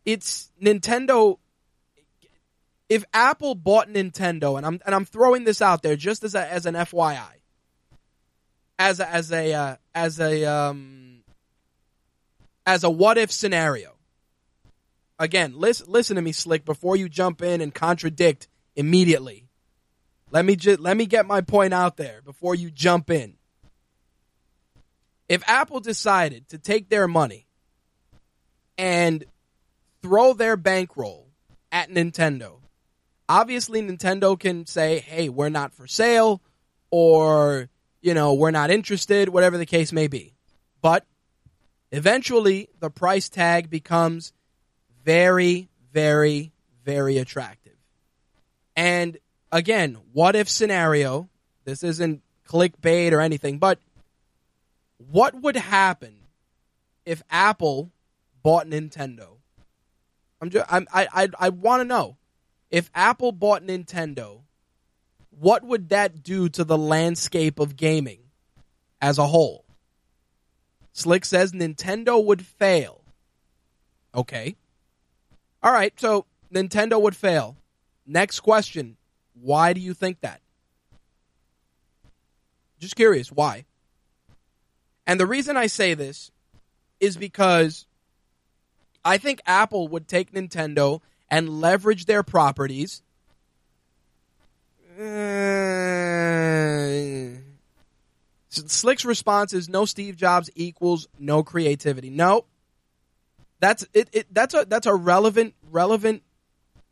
[0.05, 1.39] it's Nintendo.
[2.89, 6.53] If Apple bought Nintendo, and I'm and I'm throwing this out there just as a,
[6.53, 7.41] as an FYI,
[8.79, 11.23] as a, as a uh, as a um,
[12.67, 13.93] as a what if scenario.
[15.19, 19.49] Again, listen listen to me, Slick, before you jump in and contradict immediately.
[20.31, 23.37] Let me just let me get my point out there before you jump in.
[25.29, 27.47] If Apple decided to take their money
[28.77, 29.25] and
[30.03, 31.29] throw their bankroll
[31.73, 32.59] at Nintendo,
[33.29, 36.41] obviously Nintendo can say, "Hey, we're not for sale,"
[36.91, 37.69] or
[38.05, 40.35] you know, we're not interested, whatever the case may be.
[40.83, 41.07] But
[41.91, 44.35] eventually, the price tag becomes
[45.05, 46.53] very, very,
[46.85, 47.79] very attractive.
[48.77, 49.17] And
[49.51, 51.31] again, what if scenario?
[51.65, 53.79] This isn't clickbait or anything, but
[54.99, 56.17] what would happen
[57.07, 57.91] if Apple
[58.43, 59.39] bought Nintendo?
[60.43, 62.19] I'm just, I'm, I, I, I want to know
[62.75, 64.41] if Apple bought Nintendo,
[65.31, 68.19] what would that do to the landscape of gaming
[69.01, 69.65] as a whole?
[70.93, 73.05] Slick says Nintendo would fail.
[74.13, 74.57] Okay.
[75.63, 77.57] All right, so Nintendo would fail.
[78.09, 78.97] Next question.
[79.41, 80.41] Why do you think that?
[82.81, 83.67] Just curious, why?
[85.07, 86.33] And the reason I say this
[86.99, 87.87] is because
[89.05, 91.03] I think Apple would take Nintendo
[91.35, 93.03] and leverage their properties.
[94.97, 95.05] Uh,
[98.49, 102.09] Slick's response is no Steve Jobs equals no creativity.
[102.09, 102.45] No.
[103.59, 106.23] That's it, it that's a that's a relevant relevant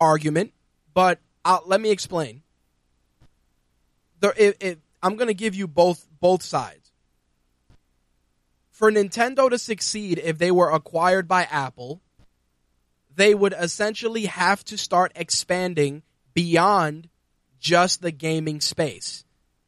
[0.01, 0.53] argument,
[0.93, 2.43] but I'll, let me explain.
[4.18, 6.90] The, it, it, I'm going to give you both both sides.
[8.82, 12.01] for Nintendo to succeed if they were acquired by Apple,
[13.14, 16.02] they would essentially have to start expanding
[16.34, 17.08] beyond
[17.58, 19.24] just the gaming space.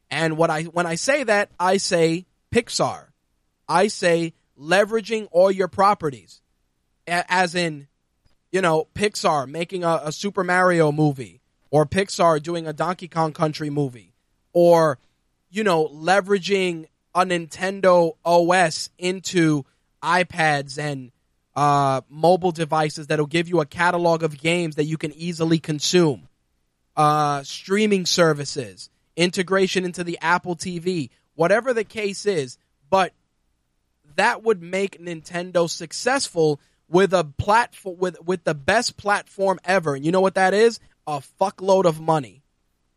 [0.09, 3.07] And what I when I say that, I say Pixar.
[3.67, 6.41] I say leveraging all your properties.
[7.07, 7.87] A- as in,
[8.51, 11.41] you know, Pixar making a, a Super Mario movie
[11.71, 14.13] or Pixar doing a Donkey Kong Country movie
[14.53, 14.99] or
[15.55, 19.65] you know, leveraging a Nintendo OS into
[20.03, 21.11] iPads and
[21.55, 26.27] uh, mobile devices that'll give you a catalog of games that you can easily consume,
[26.95, 32.57] uh, streaming services, integration into the Apple TV, whatever the case is.
[32.89, 33.13] But
[34.15, 39.95] that would make Nintendo successful with a platform with with the best platform ever.
[39.95, 40.79] And you know what that is?
[41.07, 42.41] A fuckload of money.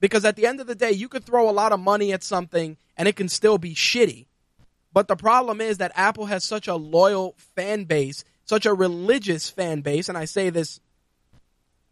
[0.00, 2.22] Because at the end of the day, you could throw a lot of money at
[2.22, 4.26] something and it can still be shitty.
[4.92, 9.50] But the problem is that Apple has such a loyal fan base, such a religious
[9.50, 10.80] fan base, and I say this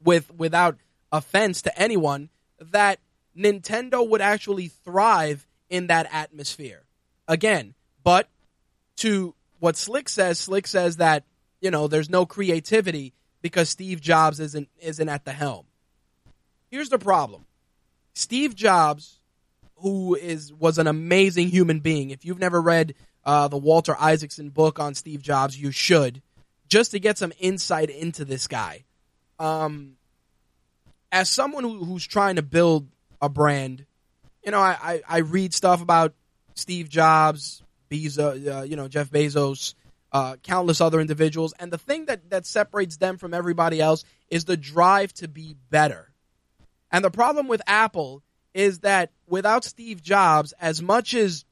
[0.03, 0.77] with without
[1.13, 2.99] offense to anyone, that
[3.37, 6.83] Nintendo would actually thrive in that atmosphere.
[7.29, 8.29] Again, but
[8.97, 11.25] to what Slick says, Slick says that,
[11.61, 15.67] you know, there's no creativity because Steve Jobs isn't isn't at the helm.
[16.71, 17.45] Here's the problem.
[18.15, 19.19] Steve Jobs,
[19.77, 22.11] who is was an amazing human being.
[22.11, 22.95] If you've never read
[23.25, 26.23] uh, the Walter Isaacson book on Steve Jobs, you should,
[26.69, 28.85] just to get some insight into this guy.
[29.39, 29.97] Um,
[31.13, 32.89] as someone who, who's trying to build
[33.21, 33.87] a brand,
[34.45, 36.15] you know, I, I, I read stuff about
[36.55, 39.75] Steve Jobs, Bezos, uh, you know, Jeff Bezos,
[40.13, 44.45] uh, countless other individuals, and the thing that that separates them from everybody else is
[44.45, 46.11] the drive to be better
[46.91, 48.23] and the problem with Apple
[48.55, 51.45] is that without Steve Jobs, as much as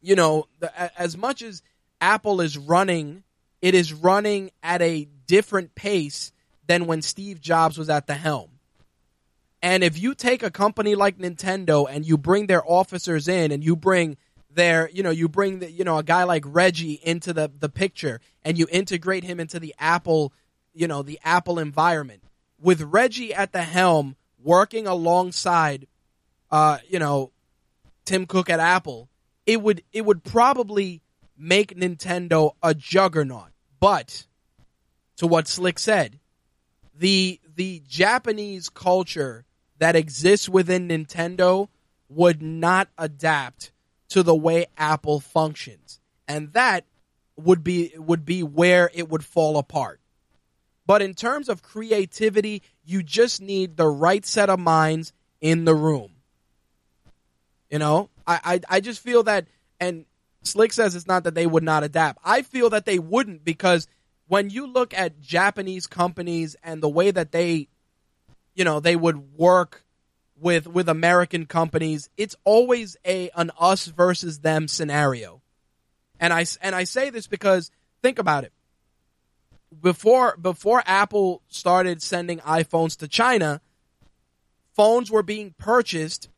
[0.00, 1.62] you know, the, as much as
[2.00, 3.22] Apple is running,
[3.62, 6.32] it is running at a different pace
[6.66, 8.50] than when Steve Jobs was at the helm.
[9.62, 13.62] And if you take a company like Nintendo and you bring their officers in and
[13.62, 14.16] you bring
[14.50, 17.68] their, you know, you bring the, you know, a guy like Reggie into the, the
[17.68, 20.32] picture and you integrate him into the Apple,
[20.74, 22.24] you know, the Apple environment.
[22.60, 25.86] With Reggie at the helm, working alongside,
[26.50, 27.30] uh, you know,
[28.04, 29.08] Tim Cook at Apple,
[29.46, 31.02] it would it would probably
[31.36, 33.51] make Nintendo a juggernaut.
[33.82, 34.26] But
[35.16, 36.20] to what Slick said,
[36.96, 39.44] the the Japanese culture
[39.78, 41.66] that exists within Nintendo
[42.08, 43.72] would not adapt
[44.10, 45.98] to the way Apple functions.
[46.28, 46.84] And that
[47.34, 49.98] would be would be where it would fall apart.
[50.86, 55.74] But in terms of creativity, you just need the right set of minds in the
[55.74, 56.12] room.
[57.68, 59.48] You know, I, I, I just feel that,
[59.80, 60.04] and
[60.42, 62.18] Slick says it's not that they would not adapt.
[62.24, 63.86] I feel that they wouldn't because
[64.26, 67.68] when you look at Japanese companies and the way that they,
[68.54, 69.84] you know, they would work
[70.36, 75.42] with with American companies, it's always a an us versus them scenario.
[76.18, 77.70] And I and I say this because
[78.02, 78.52] think about it
[79.80, 83.60] before before Apple started sending iPhones to China,
[84.74, 86.28] phones were being purchased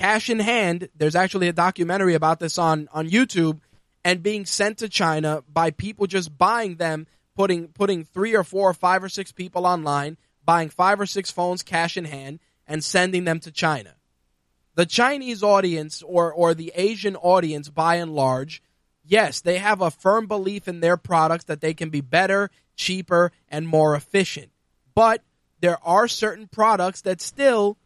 [0.00, 0.88] cash in hand.
[0.96, 3.60] There's actually a documentary about this on on YouTube
[4.04, 8.70] and being sent to China by people just buying them, putting putting three or four
[8.70, 12.82] or five or six people online, buying five or six phones cash in hand and
[12.82, 13.94] sending them to China.
[14.74, 18.62] The Chinese audience or or the Asian audience by and large
[19.10, 23.32] yes, they have a firm belief in their products that they can be better, cheaper,
[23.48, 24.50] and more efficient.
[24.94, 25.22] But
[25.60, 27.76] there are certain products that still,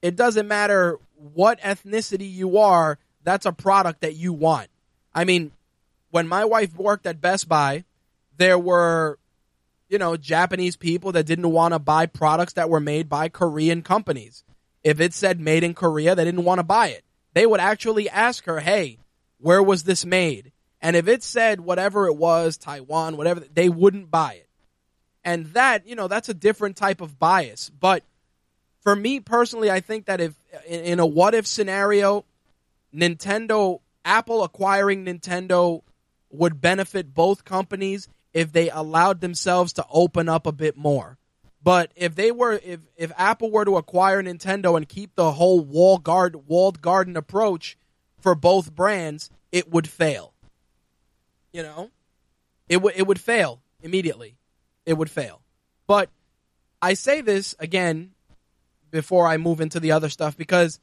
[0.00, 0.98] it doesn't matter
[1.32, 4.68] what ethnicity you are, that's a product that you want.
[5.14, 5.52] I mean,
[6.10, 7.84] when my wife worked at Best Buy,
[8.36, 9.18] there were,
[9.88, 13.82] you know, Japanese people that didn't want to buy products that were made by Korean
[13.82, 14.44] companies.
[14.82, 17.04] If it said made in Korea, they didn't want to buy it.
[17.32, 18.98] They would actually ask her, hey,
[19.38, 20.52] where was this made?
[20.82, 24.48] And if it said whatever it was, Taiwan, whatever, they wouldn't buy it.
[25.24, 27.70] And that, you know, that's a different type of bias.
[27.70, 28.04] But
[28.84, 30.34] for me personally, I think that if
[30.68, 32.24] in a what if scenario,
[32.94, 35.82] Nintendo, Apple acquiring Nintendo
[36.30, 41.18] would benefit both companies if they allowed themselves to open up a bit more.
[41.62, 45.60] But if they were, if if Apple were to acquire Nintendo and keep the whole
[45.60, 47.78] wall guard, walled garden approach,
[48.18, 50.34] for both brands, it would fail.
[51.52, 51.90] You know,
[52.68, 54.36] it would it would fail immediately.
[54.84, 55.40] It would fail.
[55.86, 56.10] But
[56.82, 58.13] I say this again
[58.94, 60.78] before I move into the other stuff because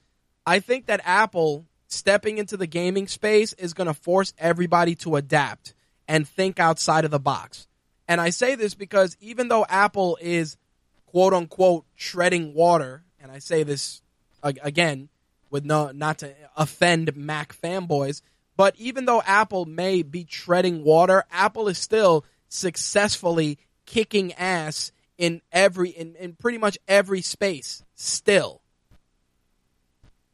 [0.46, 5.16] I think that Apple stepping into the gaming space is going to force everybody to
[5.16, 5.74] adapt
[6.10, 7.70] and think outside of the box.
[8.10, 10.58] And I say this because even though Apple is
[11.06, 14.02] quote unquote treading water, and I say this
[14.44, 15.08] again
[15.50, 18.22] with no not to offend Mac fanboys,
[18.58, 25.40] but even though Apple may be treading water, Apple is still successfully kicking ass in
[25.52, 28.62] every in, in pretty much every space still.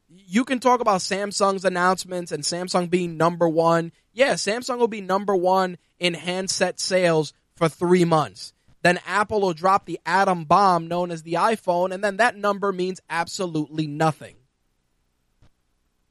[0.09, 3.91] You can talk about Samsung's announcements and Samsung being number one.
[4.13, 8.53] Yeah, Samsung will be number one in handset sales for three months.
[8.83, 12.71] Then Apple will drop the atom bomb known as the iPhone, and then that number
[12.71, 14.35] means absolutely nothing.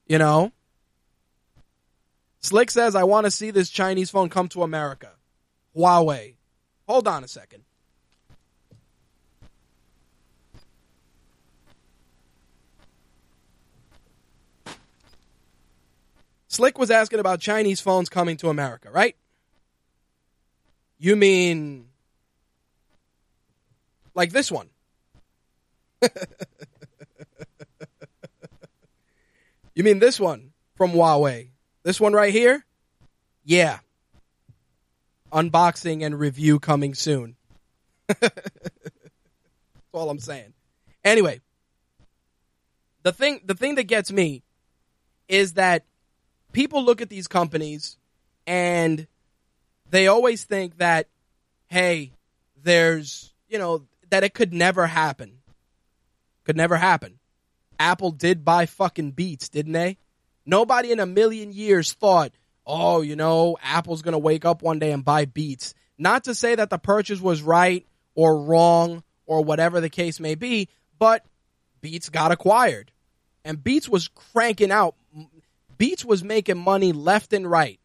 [0.06, 0.52] You know?
[2.40, 5.12] Slick says, I want to see this Chinese phone come to America.
[5.76, 6.34] Huawei.
[6.86, 7.64] Hold on a second.
[16.48, 19.16] Slick was asking about Chinese phones coming to America, right?
[20.98, 21.88] You mean
[24.14, 24.70] like this one?
[29.74, 31.50] you mean this one from Huawei?
[31.82, 32.64] This one right here?
[33.44, 33.80] Yeah.
[35.32, 37.36] Unboxing and review coming soon.
[38.20, 38.32] That's
[39.92, 40.54] all I'm saying.
[41.04, 41.40] Anyway,
[43.02, 44.42] the thing the thing that gets me
[45.28, 45.84] is that
[46.56, 47.98] people look at these companies
[48.46, 49.06] and
[49.90, 51.06] they always think that
[51.66, 52.12] hey,
[52.62, 55.38] there's, you know, that it could never happen.
[56.44, 57.18] Could never happen.
[57.78, 59.98] Apple did buy fucking Beats, didn't they?
[60.46, 62.32] Nobody in a million years thought,
[62.66, 65.74] oh, you know, Apple's going to wake up one day and buy Beats.
[65.98, 70.36] Not to say that the purchase was right or wrong or whatever the case may
[70.36, 71.26] be, but
[71.82, 72.92] Beats got acquired.
[73.44, 74.94] And Beats was cranking out.
[75.78, 77.80] Beats was making money left and right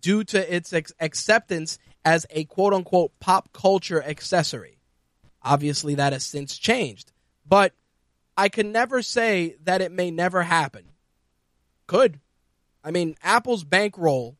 [0.00, 4.78] due to its ex- acceptance as a quote unquote pop culture accessory.
[5.42, 7.12] Obviously, that has since changed.
[7.46, 7.74] But
[8.36, 10.84] I can never say that it may never happen.
[11.86, 12.20] Could.
[12.82, 14.36] I mean, Apple's bankroll.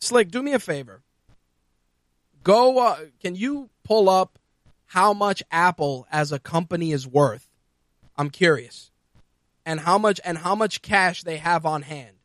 [0.00, 1.02] Slick, do me a favor.
[2.42, 4.38] Go, uh, can you pull up
[4.86, 7.48] how much Apple as a company is worth?
[8.16, 8.90] I'm curious.
[9.64, 12.15] And how much and how much cash they have on hand.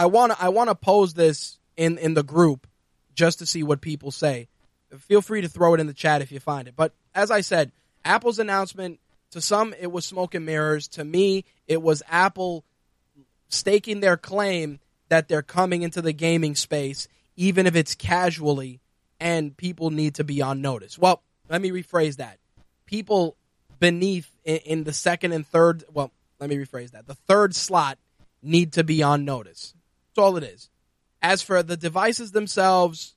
[0.00, 2.66] I want to I want to pose this in in the group
[3.14, 4.48] just to see what people say.
[4.98, 6.74] Feel free to throw it in the chat if you find it.
[6.74, 7.70] But as I said,
[8.02, 8.98] Apple's announcement
[9.32, 10.88] to some, it was smoke and mirrors.
[10.88, 12.64] To me, it was Apple
[13.48, 14.80] staking their claim
[15.10, 18.80] that they're coming into the gaming space, even if it's casually,
[19.20, 20.98] and people need to be on notice.
[20.98, 22.38] Well, let me rephrase that.
[22.86, 23.36] People
[23.78, 27.06] beneath in, in the second and third, well, let me rephrase that.
[27.06, 27.98] The third slot
[28.42, 29.74] need to be on notice.
[30.14, 30.68] That's all it is.
[31.22, 33.14] As for the devices themselves,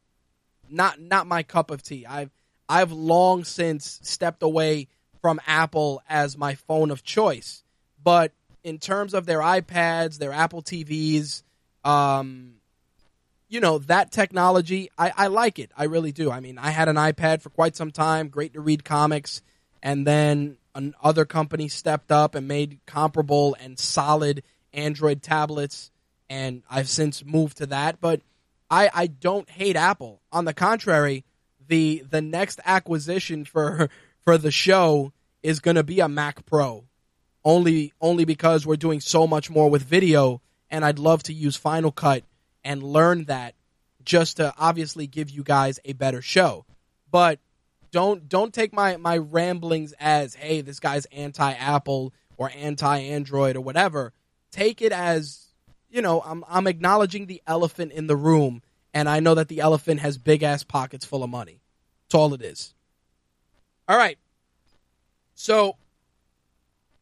[0.69, 2.05] not not my cup of tea.
[2.05, 2.31] I've
[2.67, 4.87] I've long since stepped away
[5.21, 7.63] from Apple as my phone of choice.
[8.03, 8.33] But
[8.63, 11.43] in terms of their iPads, their Apple TVs,
[11.83, 12.55] um,
[13.47, 15.71] you know, that technology, I, I like it.
[15.77, 16.31] I really do.
[16.31, 19.41] I mean, I had an iPad for quite some time, great to read comics,
[19.81, 25.91] and then another company stepped up and made comparable and solid Android tablets,
[26.29, 27.99] and I've since moved to that.
[28.01, 28.21] But
[28.69, 30.21] I, I don't hate Apple.
[30.31, 31.25] On the contrary,
[31.67, 33.89] the the next acquisition for
[34.23, 36.85] for the show is going to be a Mac Pro,
[37.43, 41.55] only only because we're doing so much more with video, and I'd love to use
[41.55, 42.23] Final Cut
[42.63, 43.55] and learn that
[44.03, 46.65] just to obviously give you guys a better show.
[47.11, 47.39] But
[47.91, 53.55] don't don't take my my ramblings as hey this guy's anti Apple or anti Android
[53.55, 54.13] or whatever.
[54.51, 55.52] Take it as
[55.93, 58.63] you know I'm I'm acknowledging the elephant in the room,
[58.93, 61.61] and I know that the elephant has big ass pockets full of money.
[62.05, 62.73] That's all it is.
[63.87, 64.17] All right.
[65.35, 65.77] So,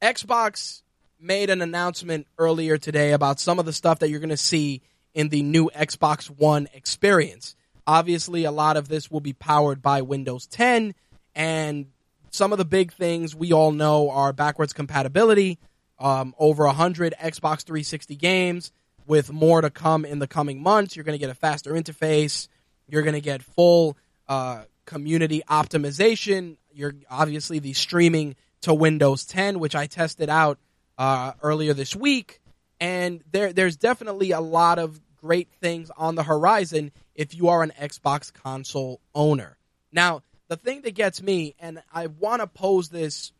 [0.01, 0.81] Xbox
[1.19, 4.81] made an announcement earlier today about some of the stuff that you're going to see
[5.13, 7.55] in the new Xbox One experience.
[7.87, 10.93] Obviously, a lot of this will be powered by Windows 10,
[11.33, 11.85] and
[12.29, 15.59] some of the big things we all know are backwards compatibility,
[15.99, 18.71] um, over 100 Xbox 360 games,
[19.11, 20.95] with more to come in the coming months.
[20.95, 22.47] You're going to get a faster interface.
[22.87, 23.97] You're going to get full
[24.29, 26.55] uh, community optimization.
[26.71, 30.59] You're obviously the streaming to Windows 10, which I tested out
[30.97, 32.39] uh, earlier this week,
[32.79, 37.63] and there there's definitely a lot of great things on the horizon if you are
[37.63, 39.57] an Xbox console owner.
[39.91, 43.33] Now, the thing that gets me, and I want to pose this,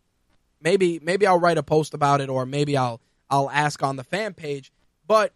[0.59, 2.99] maybe maybe I'll write a post about it, or maybe I'll
[3.29, 4.69] I'll ask on the fan page.
[5.07, 5.33] But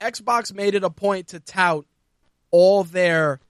[0.00, 1.86] Xbox made it a point to tout
[2.50, 3.40] all their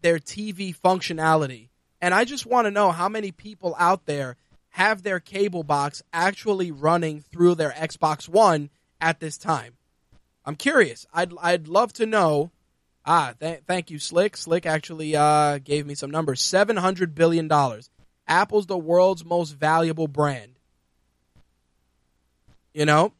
[0.00, 1.68] their TV functionality.
[2.00, 4.36] And I just want to know how many people out there
[4.70, 9.74] have their cable box actually running through their Xbox One at this time.
[10.44, 11.06] I'm curious.
[11.12, 12.50] I'd I'd love to know.
[13.04, 14.36] Ah, th- thank you, Slick.
[14.36, 16.40] Slick actually uh, gave me some numbers.
[16.40, 17.90] Seven hundred billion dollars.
[18.26, 20.52] Apple's the world's most valuable brand.
[22.72, 23.12] You know,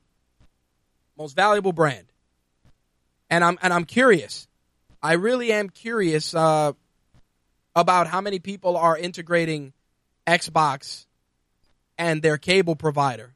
[1.17, 2.12] most valuable brand.
[3.33, 4.47] And I'm and I'm curious.
[5.03, 6.75] I really am curious uh,
[7.75, 9.73] about how many people are integrating
[10.27, 11.07] Xbox
[11.97, 13.33] and their cable provider.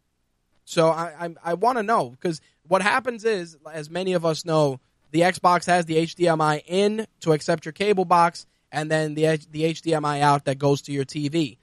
[0.67, 4.45] So I I, I want to know because what happens is, as many of us
[4.45, 4.81] know,
[5.13, 9.63] the Xbox has the HDMI in to accept your cable box, and then the the
[9.63, 11.57] HDMI out that goes to your TV.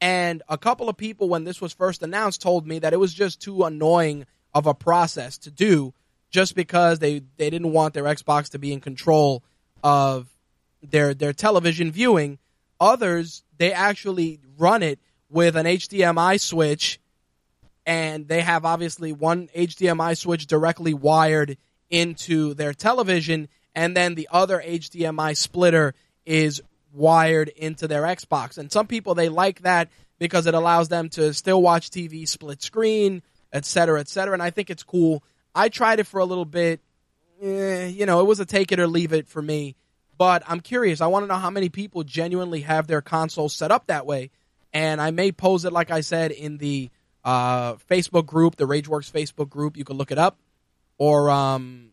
[0.00, 3.14] And a couple of people, when this was first announced, told me that it was
[3.14, 5.94] just too annoying of a process to do,
[6.36, 9.42] just because they they didn't want their Xbox to be in control
[9.82, 10.28] of
[10.82, 12.38] their their television viewing.
[12.78, 14.98] Others they actually run it
[15.30, 17.00] with an HDMI switch
[17.86, 21.56] and they have obviously one HDMI switch directly wired
[21.88, 25.94] into their television, and then the other HDMI splitter
[26.26, 26.60] is
[26.92, 28.58] wired into their Xbox.
[28.58, 32.60] And some people they like that because it allows them to still watch TV split
[32.60, 33.22] screen,
[33.54, 34.34] etc., etc.
[34.34, 35.22] And I think it's cool.
[35.56, 36.80] I tried it for a little bit.
[37.42, 39.74] Eh, you know, it was a take it or leave it for me.
[40.18, 41.00] But I'm curious.
[41.00, 44.30] I want to know how many people genuinely have their console set up that way.
[44.72, 46.90] And I may pose it, like I said, in the
[47.24, 49.76] uh, Facebook group, the RageWorks Facebook group.
[49.76, 50.38] You can look it up,
[50.96, 51.90] or um,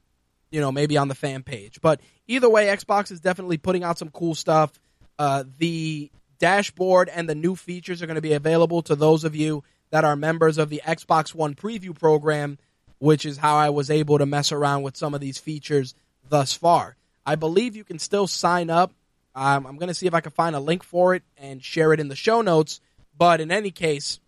[0.51, 1.81] you know maybe on the fan page.
[1.81, 4.79] But either way, Xbox is definitely putting out some cool stuff.
[5.17, 9.35] Uh, the dashboard and the new features are going to be available to those of
[9.35, 12.57] you that are members of the Xbox One Preview program,
[12.99, 15.95] which is how I was able to mess around with some of these features
[16.29, 16.95] thus far.
[17.25, 18.91] I believe you can still sign up.
[19.35, 21.93] Um, I'm going to see if I can find a link for it and share
[21.93, 22.79] it in the show notes.
[23.17, 24.19] But in any case,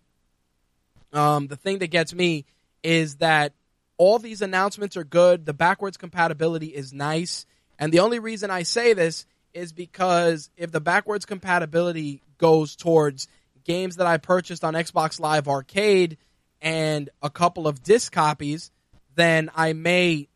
[1.12, 2.44] um, the thing that gets me
[2.82, 3.52] is that
[3.98, 5.46] all these announcements are good.
[5.46, 7.46] The backwards compatibility is nice.
[7.78, 13.28] And the only reason I say this is because if the backwards compatibility goes towards
[13.64, 16.18] games that I purchased on Xbox Live Arcade
[16.60, 18.70] and a couple of disc copies,
[19.14, 20.28] then I may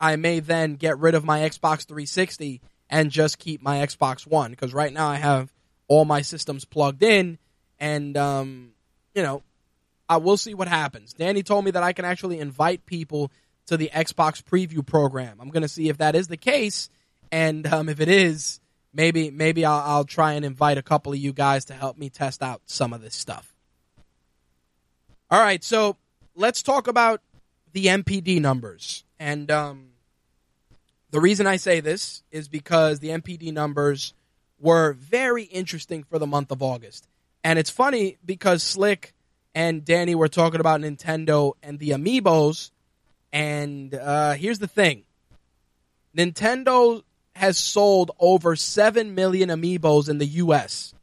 [0.00, 2.60] I may then get rid of my Xbox 360
[2.90, 5.52] and just keep my Xbox One because right now I have
[5.88, 7.38] all my systems plugged in
[7.78, 8.72] and um,
[9.14, 9.42] you know
[10.08, 11.12] I will see what happens.
[11.12, 13.32] Danny told me that I can actually invite people
[13.66, 15.38] to the Xbox preview program.
[15.40, 16.88] I'm going to see if that is the case,
[17.32, 18.60] and um, if it is,
[18.92, 22.10] maybe maybe I'll, I'll try and invite a couple of you guys to help me
[22.10, 23.55] test out some of this stuff.
[25.28, 25.96] All right, so
[26.36, 27.20] let's talk about
[27.72, 29.88] the NPD numbers, and um,
[31.10, 34.14] the reason I say this is because the NPD numbers
[34.60, 37.08] were very interesting for the month of August,
[37.42, 39.14] and it's funny because Slick
[39.52, 42.70] and Danny were talking about Nintendo and the amiibos.
[43.32, 45.02] And uh, here's the thing
[46.16, 47.02] Nintendo
[47.34, 50.94] has sold over 7 million amiibos in the US.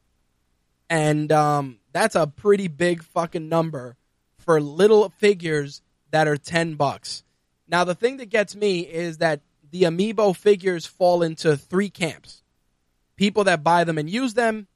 [0.89, 3.97] And um, that's a pretty big fucking number
[4.43, 5.81] for little figures
[6.11, 7.23] that are 10 bucks.
[7.67, 9.41] Now, the thing that gets me is that
[9.71, 12.41] the amiibo figures fall into three camps
[13.15, 14.67] people that buy them and use them,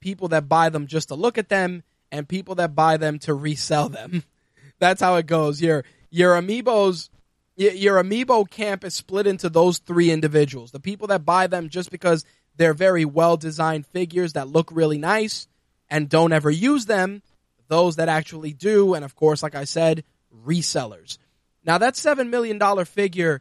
[0.00, 3.34] people that buy them just to look at them, and people that buy them to
[3.34, 4.22] resell them.
[4.78, 5.60] That's how it goes.
[5.60, 7.10] Your your amiibos
[7.56, 10.70] your amiibo camp is split into those three individuals.
[10.70, 12.24] The people that buy them just because
[12.56, 15.46] they're very well designed figures that look really nice
[15.88, 17.22] and don't ever use them,
[17.70, 20.04] those that actually do, and of course, like I said,
[20.44, 21.16] resellers.
[21.64, 23.40] Now that seven million dollar figure,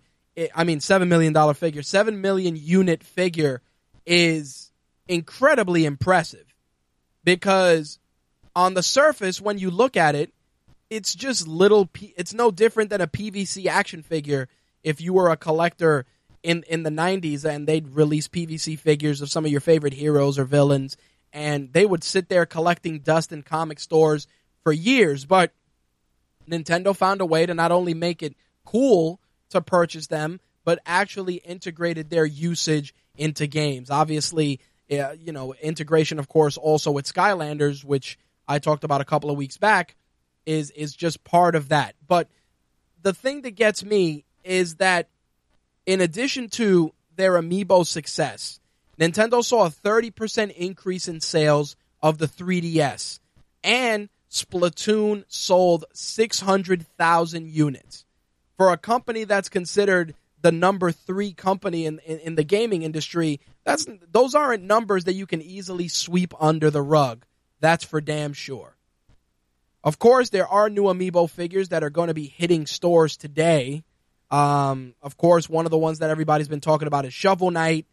[0.55, 3.61] I mean seven million dollar figure, seven million unit figure
[4.05, 4.71] is
[5.07, 6.45] incredibly impressive
[7.23, 7.99] because
[8.55, 10.31] on the surface, when you look at it,
[10.89, 11.87] it's just little.
[11.87, 14.47] P- it's no different than a PVC action figure.
[14.83, 16.05] If you were a collector
[16.43, 20.37] in in the '90s and they'd release PVC figures of some of your favorite heroes
[20.39, 20.97] or villains,
[21.33, 24.27] and they would sit there collecting dust in comic stores
[24.63, 25.25] for years.
[25.25, 25.51] But
[26.49, 29.19] Nintendo found a way to not only make it cool
[29.49, 33.89] to purchase them, but actually integrated their usage into games.
[33.89, 34.59] Obviously,
[34.91, 38.17] uh, you know, integration, of course, also with Skylanders, which
[38.47, 39.95] I talked about a couple of weeks back
[40.45, 41.95] is is just part of that.
[42.07, 42.27] But
[43.01, 45.09] the thing that gets me is that
[45.85, 48.58] in addition to their amiibo success,
[48.99, 53.19] Nintendo saw a 30% increase in sales of the 3DS
[53.63, 58.05] and Splatoon sold 600,000 units.
[58.57, 63.39] For a company that's considered the number three company in, in, in, the gaming industry,
[63.63, 67.25] that's those aren't numbers that you can easily sweep under the rug.
[67.59, 68.75] That's for damn sure.
[69.83, 73.83] Of course, there are new amiibo figures that are going to be hitting stores today.
[74.29, 77.85] Um, of course, one of the ones that everybody's been talking about is Shovel Knight,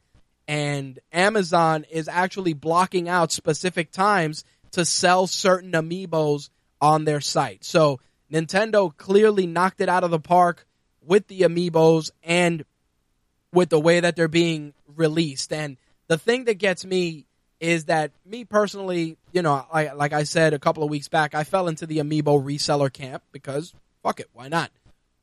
[0.48, 7.64] and Amazon is actually blocking out specific times to sell certain amiibos on their site.
[7.64, 8.00] So
[8.32, 10.66] Nintendo clearly knocked it out of the park
[11.00, 12.64] with the amiibos and
[13.52, 15.52] with the way that they're being released.
[15.52, 15.76] And
[16.08, 17.26] the thing that gets me
[17.58, 21.34] is that me personally, you know, like, like I said a couple of weeks back,
[21.34, 24.70] I fell into the amiibo reseller camp because fuck it, why not?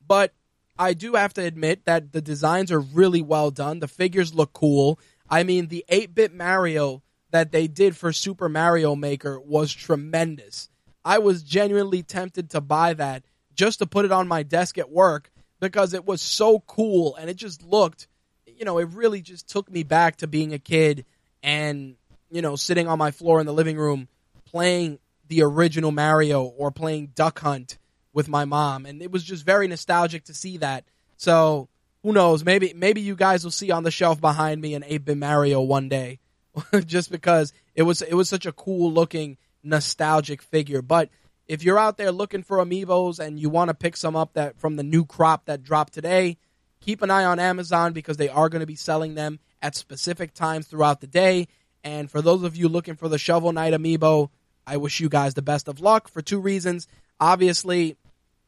[0.06, 0.32] But
[0.76, 3.78] I do have to admit that the designs are really well done.
[3.78, 4.98] The figures look cool.
[5.34, 10.68] I mean, the 8 bit Mario that they did for Super Mario Maker was tremendous.
[11.04, 14.92] I was genuinely tempted to buy that just to put it on my desk at
[14.92, 18.06] work because it was so cool and it just looked,
[18.46, 21.04] you know, it really just took me back to being a kid
[21.42, 21.96] and,
[22.30, 24.06] you know, sitting on my floor in the living room
[24.44, 27.76] playing the original Mario or playing Duck Hunt
[28.12, 28.86] with my mom.
[28.86, 30.84] And it was just very nostalgic to see that.
[31.16, 31.68] So
[32.04, 32.44] who knows?
[32.44, 35.88] Maybe maybe you guys will see on the shelf behind me an 8-bit Mario one
[35.88, 36.20] day,
[36.84, 40.82] just because it was it was such a cool looking nostalgic figure.
[40.82, 41.08] But
[41.48, 44.60] if you're out there looking for amiibos and you want to pick some up that
[44.60, 46.36] from the new crop that dropped today,
[46.80, 50.34] keep an eye on Amazon because they are going to be selling them at specific
[50.34, 51.48] times throughout the day.
[51.82, 54.28] And for those of you looking for the Shovel Knight amiibo,
[54.66, 56.86] I wish you guys the best of luck for two reasons.
[57.18, 57.96] Obviously,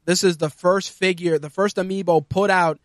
[0.04, 2.78] this is the first figure, the first amiibo put out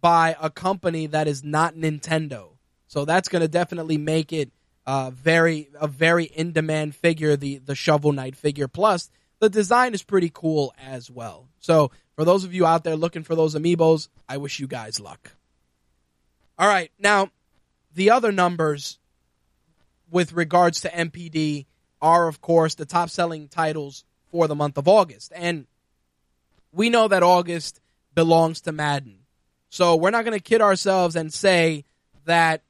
[0.00, 2.50] by a company that is not Nintendo.
[2.86, 4.50] So that's going to definitely make it
[4.86, 8.68] uh, very a very in demand figure, the the Shovel Knight figure.
[8.68, 11.48] Plus, the design is pretty cool as well.
[11.60, 14.98] So for those of you out there looking for those amiibos, I wish you guys
[14.98, 15.32] luck.
[16.58, 17.30] All right, now
[17.94, 18.98] the other numbers
[20.10, 21.66] with regards to NPD
[22.00, 25.32] are, of course, the top selling titles for the month of August.
[25.34, 25.66] And
[26.72, 27.80] we know that August
[28.14, 29.17] belongs to Madden.
[29.70, 31.84] So we're not going to kid ourselves and say
[32.24, 32.62] that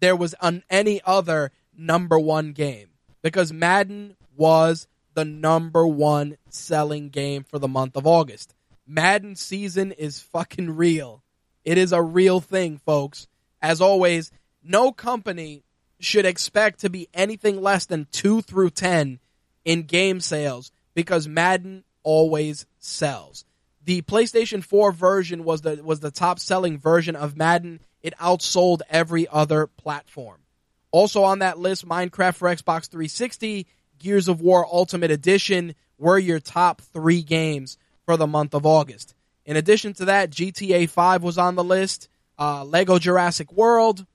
[0.00, 2.88] there was an, any other number one game
[3.22, 8.54] because Madden was the number one selling game for the month of August.
[8.86, 11.22] Madden season is fucking real.
[11.64, 13.26] It is a real thing, folks.
[13.62, 14.30] As always,
[14.62, 15.62] no company
[16.00, 19.20] should expect to be anything less than 2 through 10
[19.64, 23.44] in game sales because Madden always sells.
[23.84, 27.80] The PlayStation 4 version was the was the top selling version of Madden.
[28.02, 30.40] It outsold every other platform.
[30.90, 33.66] Also on that list, Minecraft for Xbox 360
[33.98, 39.14] Gears of War Ultimate Edition were your top three games for the month of August.
[39.44, 42.08] In addition to that, GTA 5 was on the list,
[42.38, 44.06] uh, Lego Jurassic World,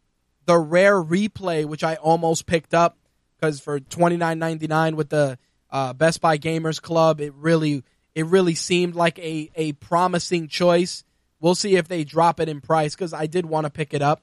[0.46, 2.98] the Rare Replay, which I almost picked up
[3.40, 5.38] because for twenty nine ninety nine with the
[5.72, 7.84] uh, Best Buy Gamers Club, it really
[8.20, 11.06] it really seemed like a a promising choice.
[11.40, 14.02] We'll see if they drop it in price because I did want to pick it
[14.02, 14.22] up.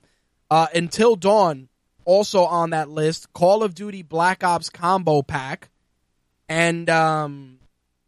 [0.50, 1.68] Uh, Until Dawn
[2.04, 5.70] also on that list Call of Duty Black Ops Combo Pack
[6.48, 7.58] and um,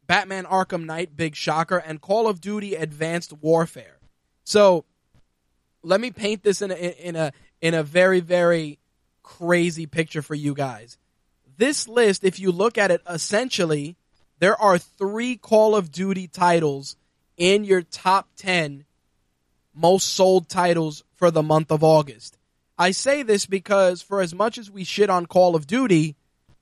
[0.07, 3.99] Batman Arkham Knight, big shocker, and Call of Duty Advanced Warfare.
[4.45, 4.84] So
[5.82, 8.78] let me paint this in a, in a in a very very
[9.22, 10.99] crazy picture for you guys.
[11.57, 13.97] This list, if you look at it, essentially
[14.39, 16.97] there are three Call of Duty titles
[17.36, 18.84] in your top ten
[19.74, 22.36] most sold titles for the month of August.
[22.76, 26.16] I say this because for as much as we shit on Call of Duty,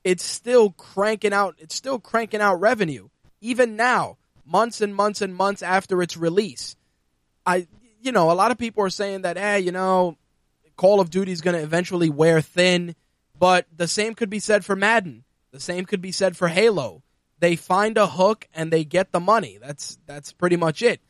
[0.04, 3.08] it's still cranking out it's still cranking out revenue.
[3.40, 6.76] Even now, months and months and months after its release.
[7.44, 7.66] I
[8.00, 10.16] you know, a lot of people are saying that, hey, you know,
[10.76, 12.94] Call of Duty is going to eventually wear thin,
[13.38, 15.24] but the same could be said for Madden.
[15.50, 17.02] The same could be said for Halo.
[17.38, 19.58] They find a hook and they get the money.
[19.60, 21.00] That's that's pretty much it.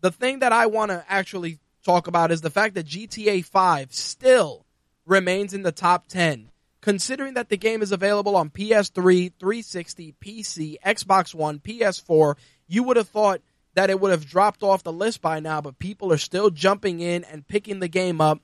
[0.00, 3.92] The thing that I want to actually talk about is the fact that GTA 5
[3.92, 4.66] still
[5.06, 10.76] remains in the top 10, considering that the game is available on PS3, 360, PC,
[10.84, 12.36] Xbox One, PS4.
[12.66, 13.40] You would have thought
[13.74, 17.00] that it would have dropped off the list by now, but people are still jumping
[17.00, 18.40] in and picking the game up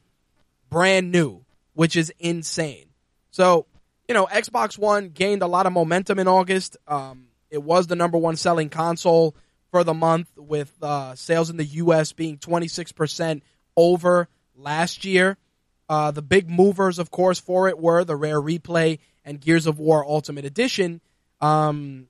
[0.70, 2.86] brand new, which is insane.
[3.30, 3.66] So,
[4.08, 6.76] you know, Xbox One gained a lot of momentum in August.
[6.86, 9.36] Um, it was the number one selling console
[9.70, 12.12] for the month, with uh, sales in the U.S.
[12.12, 13.42] being 26%
[13.76, 15.36] over last year.
[15.88, 19.78] Uh, the big movers, of course, for it were the Rare Replay and Gears of
[19.78, 21.00] War Ultimate Edition.
[21.40, 22.08] Um,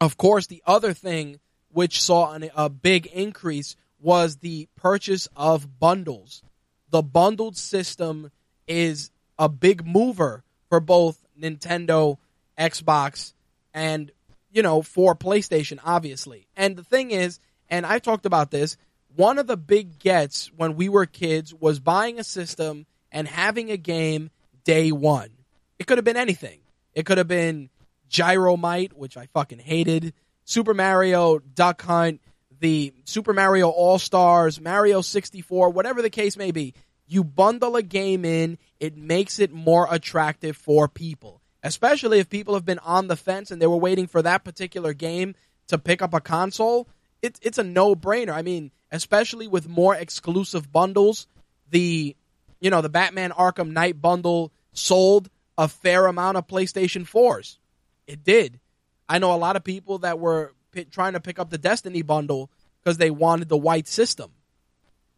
[0.00, 5.80] Of course, the other thing which saw an, a big increase was the purchase of
[5.80, 6.42] bundles.
[6.90, 8.30] The bundled system
[8.68, 12.18] is a big mover for both Nintendo,
[12.56, 13.32] Xbox,
[13.74, 14.10] and
[14.58, 16.48] you know, for PlayStation, obviously.
[16.56, 17.38] And the thing is,
[17.70, 18.76] and I talked about this,
[19.14, 23.70] one of the big gets when we were kids was buying a system and having
[23.70, 24.30] a game
[24.64, 25.30] day one.
[25.78, 26.58] It could have been anything.
[26.92, 27.70] It could have been
[28.10, 30.12] Gyromite, which I fucking hated,
[30.44, 32.20] Super Mario Duck Hunt,
[32.58, 36.74] the Super Mario All Stars, Mario 64, whatever the case may be.
[37.06, 42.54] You bundle a game in, it makes it more attractive for people especially if people
[42.54, 45.34] have been on the fence and they were waiting for that particular game
[45.68, 46.88] to pick up a console.
[47.22, 48.32] It's it's a no brainer.
[48.32, 51.26] I mean, especially with more exclusive bundles,
[51.70, 52.16] the
[52.60, 57.58] you know the Batman Arkham Knight bundle sold a fair amount of PlayStation 4s.
[58.06, 58.60] It did.
[59.08, 62.02] I know a lot of people that were p- trying to pick up the Destiny
[62.02, 62.50] bundle
[62.80, 64.30] because they wanted the white system.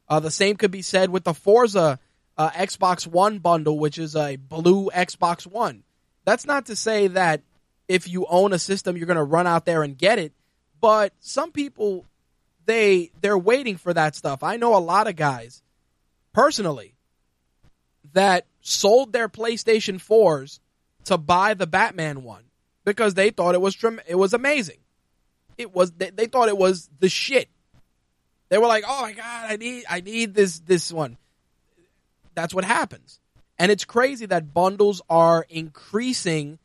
[0.08, 1.98] Uh, the same could be said with the Forza
[2.38, 5.84] uh, Xbox One bundle, which is a blue Xbox One.
[6.24, 7.42] That's not to say that
[7.88, 10.32] if you own a system, you're going to run out there and get it.
[10.80, 12.06] But some people,
[12.66, 14.42] they they're waiting for that stuff.
[14.42, 15.62] I know a lot of guys,
[16.32, 16.94] personally,
[18.12, 20.60] that sold their PlayStation 4s
[21.04, 22.44] to buy the Batman one
[22.84, 24.78] because they thought it was it was amazing.
[25.58, 27.48] It was they, they thought it was the shit.
[28.48, 31.16] They were like, "Oh my god, I need I need this this one."
[32.34, 33.19] That's what happens.
[33.60, 36.58] And it's crazy that bundles are increasing,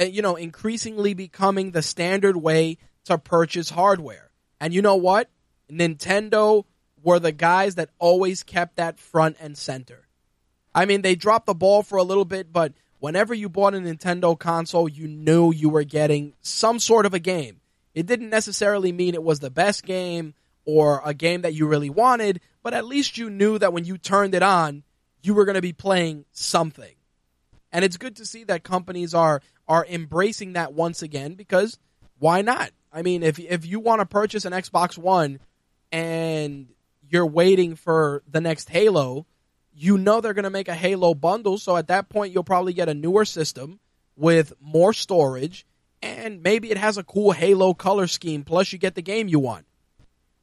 [0.00, 4.30] uh, you know, increasingly becoming the standard way to purchase hardware.
[4.58, 5.28] And you know what?
[5.70, 6.64] Nintendo
[7.02, 10.08] were the guys that always kept that front and center.
[10.74, 13.78] I mean, they dropped the ball for a little bit, but whenever you bought a
[13.78, 17.60] Nintendo console, you knew you were getting some sort of a game.
[17.94, 20.32] It didn't necessarily mean it was the best game
[20.64, 23.98] or a game that you really wanted, but at least you knew that when you
[23.98, 24.82] turned it on,
[25.22, 26.94] you were going to be playing something.
[27.72, 31.78] And it's good to see that companies are are embracing that once again because
[32.18, 32.70] why not?
[32.92, 35.40] I mean, if if you want to purchase an Xbox One
[35.90, 36.68] and
[37.08, 39.26] you're waiting for the next Halo,
[39.72, 42.74] you know they're going to make a Halo bundle, so at that point you'll probably
[42.74, 43.80] get a newer system
[44.16, 45.64] with more storage
[46.02, 49.38] and maybe it has a cool Halo color scheme plus you get the game you
[49.38, 49.64] want.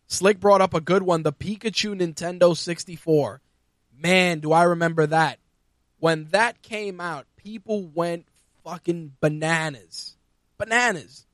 [0.07, 3.41] Slick brought up a good one, the Pikachu Nintendo 64
[4.01, 5.39] man, do I remember that.
[5.99, 8.25] When that came out, people went
[8.63, 10.15] fucking bananas.
[10.57, 11.25] Bananas.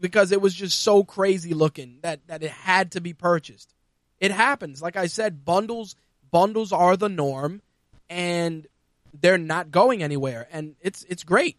[0.00, 3.72] Because it was just so crazy looking that, that it had to be purchased.
[4.20, 4.82] It happens.
[4.82, 5.96] Like I said, bundles
[6.30, 7.62] bundles are the norm
[8.10, 8.66] and
[9.20, 10.48] they're not going anywhere.
[10.50, 11.56] And it's it's great.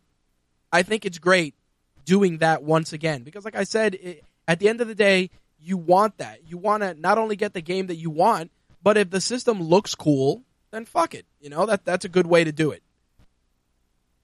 [0.72, 1.56] I think it's great
[2.04, 3.24] doing that once again.
[3.24, 5.30] Because like I said, it, at the end of the day,
[5.60, 6.40] you want that.
[6.48, 8.52] You want to not only get the game that you want,
[8.84, 10.44] but if the system looks cool,
[10.76, 11.26] then fuck it.
[11.40, 12.84] You know, that that's a good way to do it.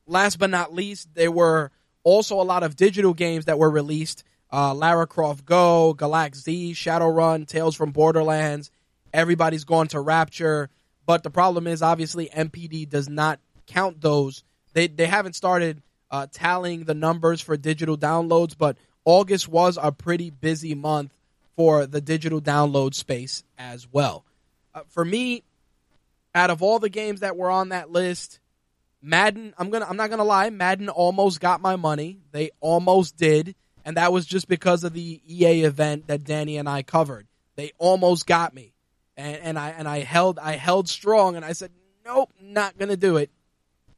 [0.06, 1.72] Last but not least, there were
[2.04, 4.24] also a lot of digital games that were released.
[4.52, 8.70] Uh, Lara Croft Go, Galak-Z, Shadowrun, Tales from Borderlands.
[9.14, 10.70] Everybody's gone to Rapture.
[11.06, 14.44] But the problem is, obviously, NPD does not count those.
[14.74, 19.92] They, they haven't started uh, tallying the numbers for digital downloads, but August was a
[19.92, 21.14] pretty busy month
[21.56, 24.26] for the digital download space as well.
[24.74, 25.44] Uh, for me,
[26.34, 28.40] out of all the games that were on that list,
[29.02, 32.20] Madden, I'm gonna I'm not gonna lie, Madden almost got my money.
[32.32, 36.70] They almost did, and that was just because of the EA event that Danny and
[36.70, 37.28] I covered.
[37.56, 38.74] They almost got me.
[39.18, 41.72] And, and I and I held I held strong and I said,
[42.06, 43.32] Nope, not gonna do it.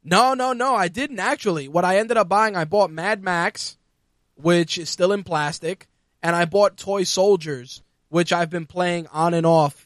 [0.03, 1.67] No, no, no, I didn't actually.
[1.67, 3.77] What I ended up buying, I bought Mad Max,
[4.35, 5.87] which is still in plastic,
[6.21, 9.82] and I bought Toy Soldiers, which I've been playing on and off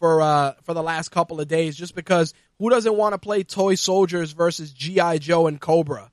[0.00, 3.44] for uh, for the last couple of days, just because who doesn't want to play
[3.44, 6.10] toy soldiers versus GI Joe and Cobra?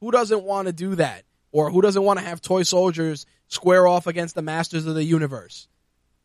[0.00, 1.24] Who doesn't want to do that?
[1.50, 5.04] Or who doesn't want to have toy soldiers square off against the masters of the
[5.04, 5.66] universe?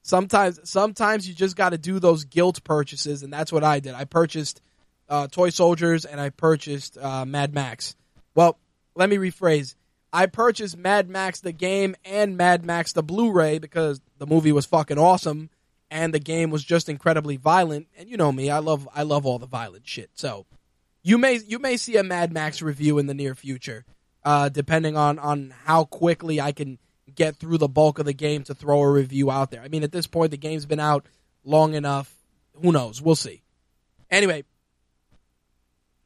[0.02, 3.94] Sometimes, sometimes you just got to do those guilt purchases, and that's what I did.
[3.94, 4.62] I purchased
[5.08, 7.96] uh, toy soldiers and I purchased uh, Mad Max.
[8.36, 8.58] Well,
[8.96, 9.76] let me rephrase.
[10.12, 14.66] I purchased Mad Max the game and Mad Max the Blu-ray because the movie was
[14.66, 15.50] fucking awesome
[15.94, 17.88] and the game was just incredibly violent.
[17.96, 20.10] And you know me, I love I love all the violent shit.
[20.16, 20.48] So
[21.04, 23.86] you may you may see a Mad Max review in the near future,
[24.26, 26.80] uh, depending on on how quickly I can
[27.14, 29.62] get through the bulk of the game to throw a review out there.
[29.62, 31.06] I mean, at this point, the game's been out
[31.44, 32.12] long enough.
[32.62, 33.00] Who knows?
[33.00, 33.44] We'll see.
[34.10, 34.46] Anyway,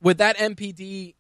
[0.02, 1.16] with that NPD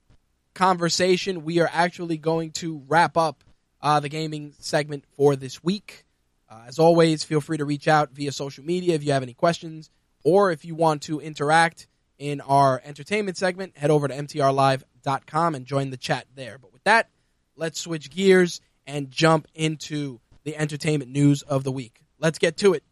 [0.54, 3.46] conversation, we are actually going to wrap up
[3.82, 6.04] uh, the gaming segment for this week.
[6.50, 9.34] Uh, as always, feel free to reach out via social media if you have any
[9.34, 9.90] questions
[10.24, 11.88] or if you want to interact
[12.18, 16.58] in our entertainment segment, head over to mtrlive.com and join the chat there.
[16.58, 17.10] But with that,
[17.56, 22.02] let's switch gears and jump into the entertainment news of the week.
[22.20, 22.84] Let's get to it.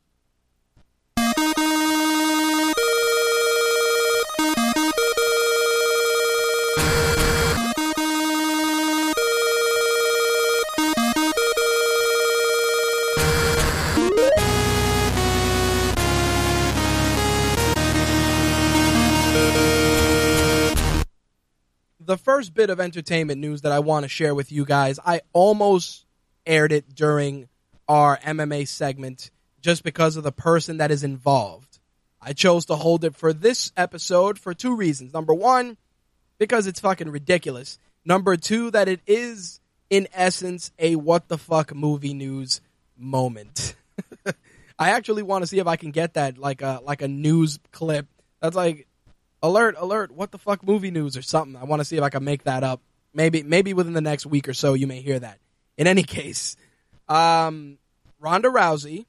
[22.25, 26.05] First bit of entertainment news that I want to share with you guys, I almost
[26.43, 27.47] aired it during
[27.87, 29.29] our MMA segment
[29.61, 31.77] just because of the person that is involved.
[32.19, 35.13] I chose to hold it for this episode for two reasons.
[35.13, 35.77] Number one,
[36.39, 37.77] because it's fucking ridiculous.
[38.03, 39.59] Number two, that it is,
[39.91, 42.59] in essence, a what the fuck movie news
[42.97, 43.75] moment.
[44.79, 47.59] I actually want to see if I can get that like a like a news
[47.71, 48.07] clip.
[48.41, 48.87] That's like
[49.47, 51.55] alert, alert, what the fuck movie news or something.
[51.55, 52.81] I want to see if I can make that up.
[53.13, 55.39] Maybe maybe within the next week or so you may hear that.
[55.77, 56.55] In any case,
[57.07, 57.77] um,
[58.19, 59.05] Ronda Rousey,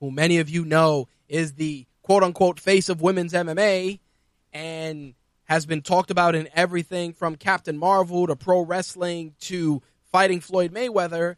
[0.00, 4.00] who many of you know is the quote unquote face of women's MMA
[4.52, 5.14] and
[5.44, 10.72] has been talked about in everything from Captain Marvel to pro wrestling to fighting Floyd
[10.72, 11.36] Mayweather,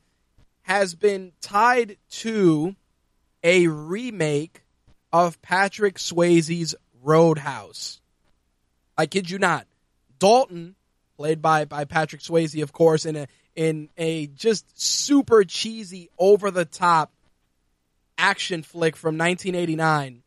[0.62, 2.74] has been tied to
[3.42, 4.62] a remake
[5.12, 7.99] of Patrick Swayze's Road House.
[9.00, 9.66] I kid you not.
[10.18, 10.76] Dalton,
[11.16, 13.26] played by, by Patrick Swayze, of course, in a
[13.56, 17.12] in a just super cheesy, over the top
[18.16, 20.22] action flick from 1989,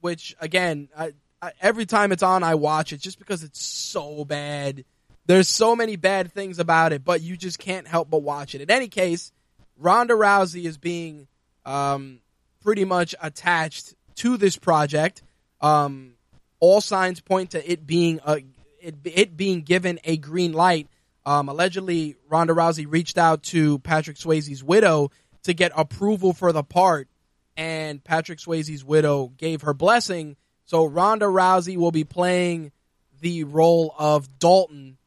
[0.00, 4.24] which again, I, I, every time it's on, I watch it just because it's so
[4.24, 4.84] bad.
[5.26, 8.60] There's so many bad things about it, but you just can't help but watch it.
[8.60, 9.32] In any case,
[9.78, 11.26] Ronda Rousey is being
[11.64, 12.20] um,
[12.62, 15.22] pretty much attached to this project.
[15.60, 16.14] Um,
[16.60, 18.38] all signs point to it being a
[18.80, 20.88] it, it being given a green light.
[21.26, 25.10] Um, allegedly, Ronda Rousey reached out to Patrick Swayze's widow
[25.42, 27.08] to get approval for the part,
[27.56, 30.36] and Patrick Swayze's widow gave her blessing.
[30.64, 32.72] So Ronda Rousey will be playing
[33.20, 34.98] the role of Dalton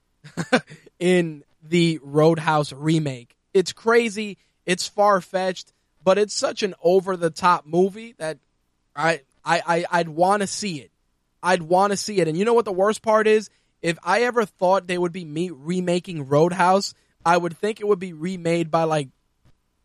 [1.00, 3.36] in the Road House remake.
[3.54, 4.38] It's crazy.
[4.66, 5.74] It's far fetched,
[6.04, 8.38] but it's such an over the top movie that
[8.96, 10.91] I I, I I'd want to see it.
[11.44, 12.28] I'd want to see it.
[12.28, 13.50] And you know what the worst part is?
[13.82, 16.94] If I ever thought they would be me remaking Road House,
[17.26, 19.10] I would think it would be remade by like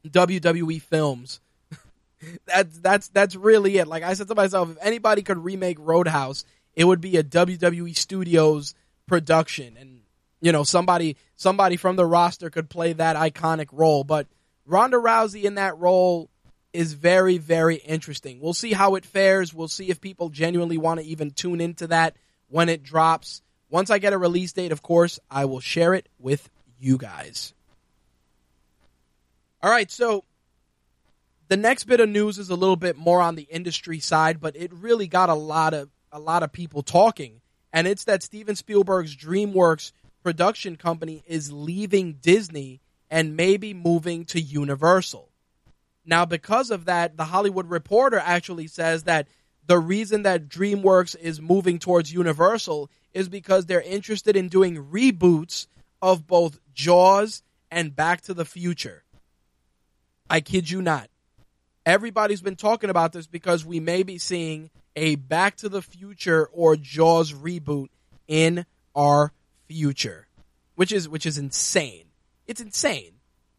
[0.07, 1.41] WWE films.
[2.47, 3.89] that's that's that's really it.
[3.89, 6.45] Like I said to myself, if anybody could remake Road House,
[6.75, 8.75] it would be a WWE Studios
[9.07, 10.01] production, and
[10.41, 14.05] you know somebody somebody from the roster could play that iconic role.
[14.05, 14.27] But
[14.67, 16.29] Ronda Rousey in that role
[16.73, 18.41] is very, very interesting.
[18.41, 19.55] We'll see how it fares.
[19.55, 22.17] We'll see if people genuinely want to even tune into that
[22.49, 23.43] when it drops.
[23.71, 26.49] Once I get a release date, of course, I will share it with
[26.79, 27.55] you guys.
[29.63, 30.25] All right, so
[31.49, 34.57] the next bit of news is a little bit more on the industry side, but
[34.57, 37.41] it really got a lot of a lot of people talking,
[37.73, 39.93] and it's that Steven Spielberg's DreamWorks
[40.23, 45.29] production company is leaving Disney and maybe moving to Universal.
[46.07, 49.27] Now, because of that, the Hollywood Reporter actually says that
[49.67, 55.67] the reason that DreamWorks is moving towards Universal is because they're interested in doing reboots
[56.01, 59.03] of both Jaws and Back to the Future.
[60.31, 61.09] I kid you not.
[61.85, 66.47] Everybody's been talking about this because we may be seeing a Back to the Future
[66.53, 67.89] or Jaws reboot
[68.29, 69.33] in our
[69.67, 70.27] future,
[70.75, 72.05] which is which is insane.
[72.47, 73.13] It's insane.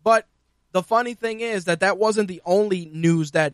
[0.03, 0.25] But
[0.71, 3.53] the funny thing is that that wasn't the only news that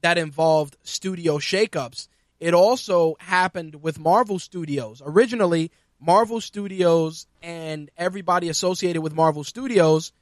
[0.00, 2.08] that involved studio shakeups.
[2.40, 5.00] It also happened with Marvel Studios.
[5.04, 10.12] Originally, Marvel Studios and everybody associated with Marvel Studios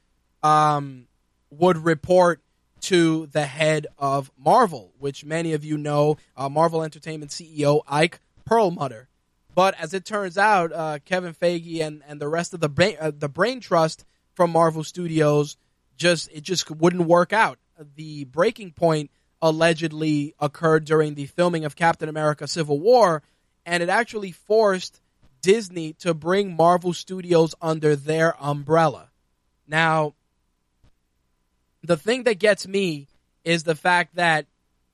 [0.41, 1.07] um,
[1.49, 2.41] would report
[2.81, 8.19] to the head of Marvel, which many of you know, uh, Marvel Entertainment CEO Ike
[8.45, 9.07] Perlmutter.
[9.55, 12.97] But as it turns out, uh, Kevin Feige and, and the rest of the brain,
[12.99, 15.57] uh, the brain trust from Marvel Studios
[16.03, 17.57] just it just wouldn't work out.
[17.95, 19.09] The breaking point
[19.41, 23.23] allegedly occurred during the filming of Captain America: Civil War,
[23.65, 24.99] and it actually forced
[25.41, 29.11] Disney to bring Marvel Studios under their umbrella.
[29.65, 30.13] Now,
[31.81, 33.07] the thing that gets me
[33.45, 34.45] is the fact that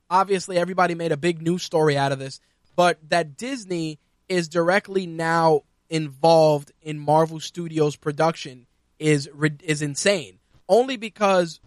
[0.08, 2.40] obviously everybody made a big news story out of this,
[2.76, 8.66] but that Disney is directly now involved in Marvel Studios production
[9.00, 9.28] is
[9.64, 10.39] is insane
[10.70, 11.60] only because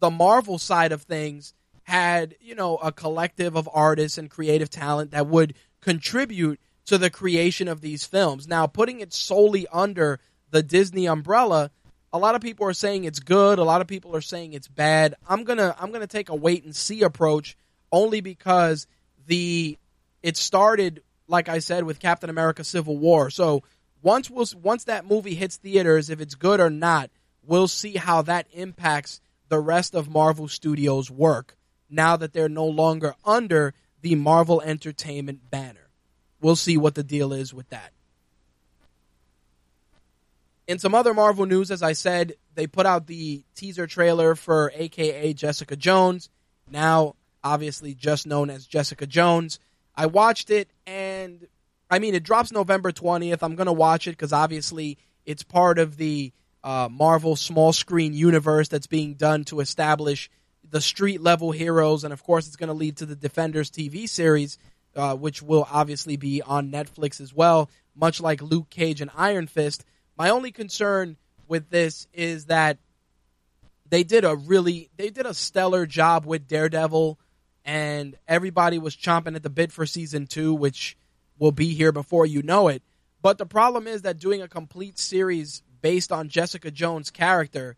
[0.00, 1.54] the Marvel side of things
[1.84, 7.10] had, you know, a collective of artists and creative talent that would contribute to the
[7.10, 8.48] creation of these films.
[8.48, 10.18] Now, putting it solely under
[10.50, 11.70] the Disney umbrella,
[12.12, 14.68] a lot of people are saying it's good, a lot of people are saying it's
[14.68, 15.14] bad.
[15.28, 17.56] I'm going to I'm going to take a wait and see approach
[17.92, 18.86] only because
[19.26, 19.78] the
[20.22, 23.30] it started like I said with Captain America Civil War.
[23.30, 23.62] So,
[24.02, 27.10] once we'll, once that movie hits theaters if it's good or not,
[27.46, 31.56] we'll see how that impacts the rest of Marvel Studios' work
[31.88, 35.88] now that they're no longer under the Marvel Entertainment banner.
[36.40, 37.92] We'll see what the deal is with that.
[40.66, 44.72] In some other Marvel news, as I said, they put out the teaser trailer for
[44.74, 46.28] AKA Jessica Jones,
[46.70, 47.14] now
[47.44, 49.60] obviously just known as Jessica Jones.
[49.94, 51.46] I watched it, and
[51.88, 53.38] I mean, it drops November 20th.
[53.42, 56.32] I'm going to watch it because obviously it's part of the
[56.66, 60.28] uh, Marvel small screen universe that's being done to establish
[60.68, 64.08] the street level heroes, and of course, it's going to lead to the Defenders TV
[64.08, 64.58] series,
[64.96, 69.46] uh, which will obviously be on Netflix as well, much like Luke Cage and Iron
[69.46, 69.84] Fist.
[70.18, 71.16] My only concern
[71.46, 72.78] with this is that
[73.88, 77.16] they did a really they did a stellar job with Daredevil,
[77.64, 80.96] and everybody was chomping at the bit for season two, which
[81.38, 82.82] will be here before you know it.
[83.22, 87.76] But the problem is that doing a complete series based on Jessica Jones' character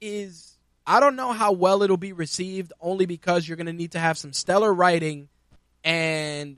[0.00, 0.56] is
[0.86, 3.98] I don't know how well it'll be received only because you're going to need to
[3.98, 5.28] have some stellar writing
[5.84, 6.56] and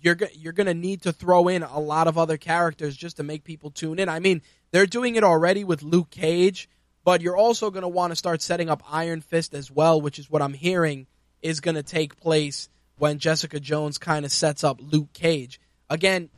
[0.00, 3.24] you're you're going to need to throw in a lot of other characters just to
[3.24, 4.08] make people tune in.
[4.08, 6.68] I mean, they're doing it already with Luke Cage,
[7.02, 10.20] but you're also going to want to start setting up Iron Fist as well, which
[10.20, 11.08] is what I'm hearing
[11.42, 15.60] is going to take place when Jessica Jones kind of sets up Luke Cage.
[15.90, 16.30] Again,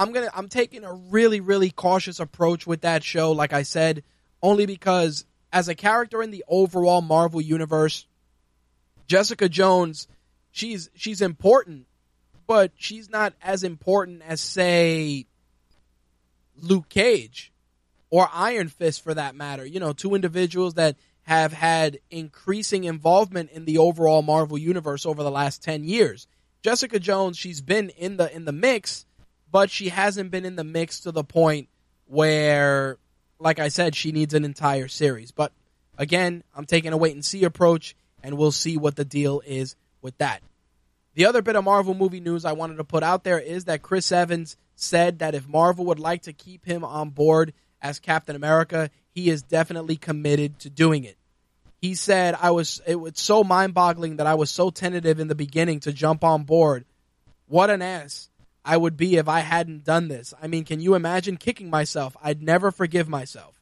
[0.00, 4.02] I'm to I'm taking a really really cautious approach with that show like I said
[4.42, 8.06] only because as a character in the overall Marvel universe,
[9.06, 10.08] Jessica Jones,
[10.50, 11.86] she's she's important,
[12.46, 15.26] but she's not as important as say
[16.56, 17.52] Luke Cage
[18.08, 19.66] or Iron Fist for that matter.
[19.66, 25.22] You know, two individuals that have had increasing involvement in the overall Marvel universe over
[25.22, 26.26] the last 10 years.
[26.62, 29.06] Jessica Jones, she's been in the in the mix,
[29.50, 31.68] but she hasn't been in the mix to the point
[32.06, 32.98] where
[33.40, 35.32] like I said, she needs an entire series.
[35.32, 35.52] But
[35.98, 39.74] again, I'm taking a wait and see approach, and we'll see what the deal is
[40.02, 40.42] with that.
[41.14, 43.82] The other bit of Marvel movie news I wanted to put out there is that
[43.82, 47.52] Chris Evans said that if Marvel would like to keep him on board
[47.82, 51.16] as Captain America, he is definitely committed to doing it.
[51.80, 55.28] He said, I was, it was so mind boggling that I was so tentative in
[55.28, 56.84] the beginning to jump on board.
[57.46, 58.28] What an ass.
[58.64, 60.34] I would be if I hadn't done this.
[60.40, 62.16] I mean, can you imagine kicking myself?
[62.22, 63.60] I'd never forgive myself.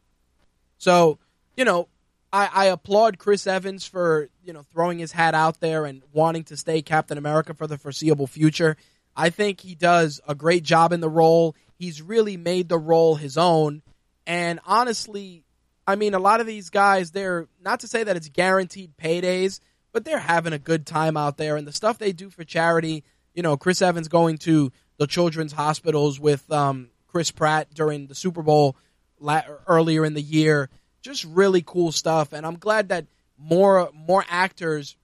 [0.79, 1.19] So,
[1.57, 1.89] you know,
[2.33, 6.45] I, I, applaud Chris Evans for, you know, throwing his hat out there and wanting
[6.45, 8.77] to stay Captain America for the foreseeable future.
[9.17, 11.57] I think he does a great job in the role.
[11.79, 13.83] He's really made the role his own.
[14.27, 15.45] And honestly,
[15.87, 19.61] I mean, a lot of these guys, they're not to say that it's guaranteed paydays,
[19.93, 21.57] but they're having a good time out there.
[21.57, 25.53] And the stuff they do for charity, you know, Chris Evans going to the children's
[25.53, 28.77] hospitals with um, Chris Pratt during the Super Bowl
[29.19, 30.69] la- earlier in the year.
[31.01, 33.07] Just really cool stuff, and I'm glad that
[33.39, 34.97] more more actors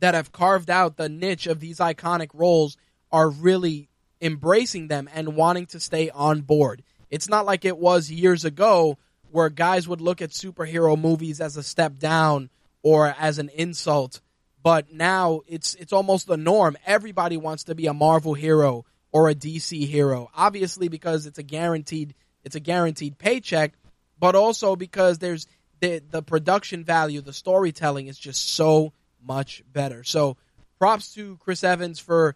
[0.00, 2.76] that have carved out the niche of these iconic roles
[3.12, 3.88] are really
[4.20, 6.82] embracing them and wanting to stay on board.
[7.10, 8.98] It's not like it was years ago
[9.30, 12.50] where guys would look at superhero movies as a step down
[12.82, 14.20] or as an insult
[14.62, 16.76] but now it's it's almost the norm.
[16.86, 20.30] Everybody wants to be a Marvel hero or a DC hero.
[20.34, 22.14] Obviously because it's a guaranteed
[22.44, 23.74] it's a guaranteed paycheck,
[24.18, 25.46] but also because there's
[25.80, 28.92] the the production value, the storytelling is just so
[29.22, 30.04] much better.
[30.04, 30.36] So
[30.78, 32.34] props to Chris Evans for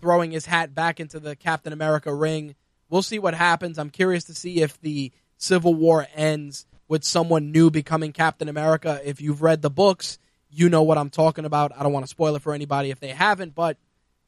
[0.00, 2.54] throwing his hat back into the Captain America ring.
[2.88, 3.78] We'll see what happens.
[3.78, 9.00] I'm curious to see if the Civil War ends with someone new becoming Captain America.
[9.04, 10.18] If you've read the books,
[10.56, 11.72] you know what I'm talking about.
[11.76, 13.76] I don't want to spoil it for anybody if they haven't, but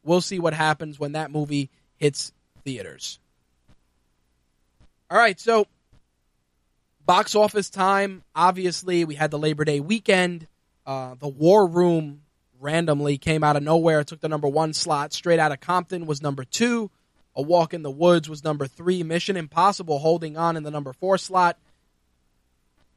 [0.04, 2.32] we'll see what happens when that movie hits
[2.64, 3.18] theaters.
[5.10, 5.66] All right, so
[7.06, 8.22] box office time.
[8.34, 10.46] Obviously, we had the Labor Day weekend.
[10.84, 12.20] Uh, the War Room
[12.60, 15.14] randomly came out of nowhere, took the number one slot.
[15.14, 16.90] Straight out of Compton was number two.
[17.34, 19.02] A Walk in the Woods was number three.
[19.02, 21.56] Mission Impossible holding on in the number four slot.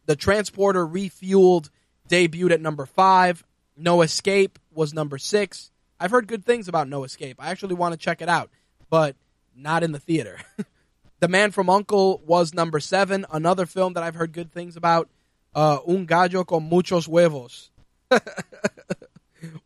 [0.05, 1.69] The Transporter refueled
[2.11, 3.43] debuted at number five.
[3.77, 5.71] No Escape was number six.
[5.99, 7.37] I've heard good things about No Escape.
[7.39, 8.49] I actually want to check it out,
[8.89, 9.15] but
[9.55, 10.37] not in the theater.
[11.19, 15.09] the Man from Uncle was number seven, another film that I've heard good things about.
[15.55, 17.71] uh, Un gallo con muchos huevos.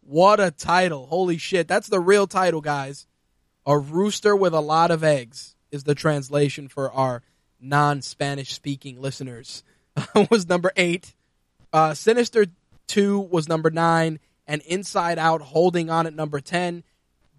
[0.01, 1.07] what a title.
[1.07, 1.67] Holy shit.
[1.67, 3.07] That's the real title, guys.
[3.65, 7.23] A rooster with a lot of eggs is the translation for our
[7.59, 9.63] non Spanish speaking listeners.
[10.30, 11.15] was number eight.
[11.76, 12.47] Uh, Sinister
[12.88, 14.19] 2 was number nine.
[14.47, 16.85] And Inside Out holding on at number 10,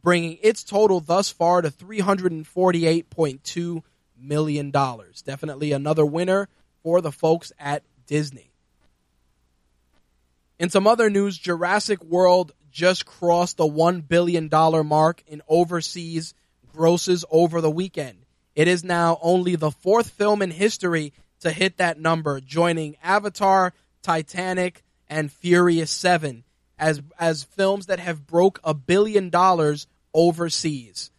[0.03, 3.83] bringing its total thus far to $348.2
[4.19, 4.71] million.
[4.71, 6.51] Definitely another winner
[6.83, 8.51] for the folks at Disney.
[10.59, 14.51] In some other news, Jurassic World just crossed the $1 billion
[14.87, 16.35] mark in overseas
[16.75, 18.19] grosses over the weekend.
[18.55, 23.73] It is now only the fourth film in history to hit that number, joining Avatar,
[24.07, 26.45] Titanic, and Furious 7
[26.79, 31.11] as as films that have broke a billion dollars overseas.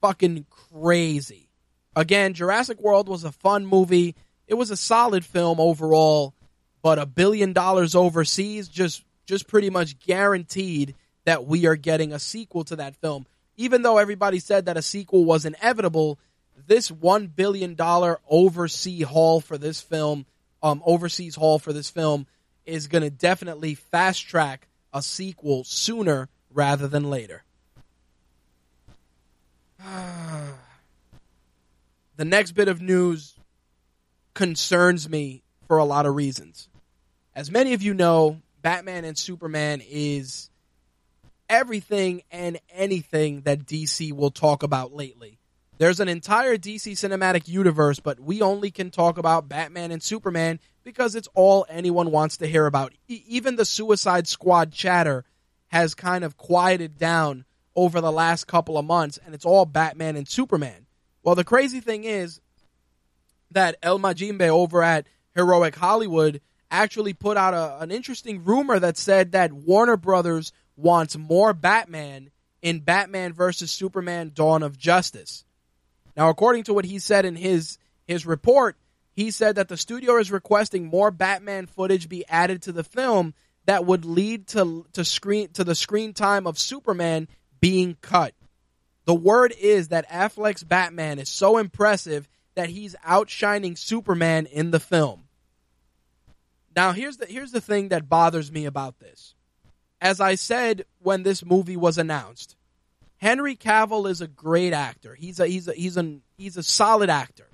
[0.00, 1.48] Fucking crazy.
[1.96, 4.14] Again, Jurassic World was a fun movie.
[4.46, 6.34] It was a solid film overall,
[6.82, 10.94] but a billion dollars overseas just just pretty much guaranteed
[11.24, 13.26] that we are getting a sequel to that film.
[13.56, 16.20] Even though everybody said that a sequel was inevitable,
[16.68, 20.26] this one billion dollar overseas haul for this film,
[20.62, 22.28] um, overseas haul for this film,
[22.66, 27.44] is going to definitely fast track a sequel sooner rather than later.
[32.16, 33.34] the next bit of news
[34.34, 36.68] concerns me for a lot of reasons.
[37.34, 40.50] As many of you know, Batman and Superman is
[41.48, 45.38] everything and anything that DC will talk about lately.
[45.78, 50.58] There's an entire DC cinematic universe, but we only can talk about Batman and Superman
[50.84, 52.94] because it's all anyone wants to hear about.
[53.08, 55.24] E- even the Suicide Squad chatter
[55.68, 57.44] has kind of quieted down
[57.74, 60.86] over the last couple of months, and it's all Batman and Superman.
[61.22, 62.40] Well, the crazy thing is
[63.50, 66.40] that El Mayimbe over at Heroic Hollywood
[66.70, 72.30] actually put out a, an interesting rumor that said that Warner Brothers wants more Batman
[72.62, 75.44] in Batman versus Superman Dawn of Justice.
[76.16, 78.76] Now, according to what he said in his his report,
[79.12, 83.34] he said that the studio is requesting more Batman footage be added to the film
[83.66, 87.28] that would lead to to screen to the screen time of Superman
[87.60, 88.34] being cut.
[89.04, 94.80] The word is that Affleck's Batman is so impressive that he's outshining Superman in the
[94.80, 95.24] film.
[96.74, 99.34] Now here's the here's the thing that bothers me about this.
[100.00, 102.55] As I said when this movie was announced,
[103.18, 105.14] Henry Cavill is a great actor.
[105.14, 107.48] He's a he's a he's a he's a solid actor.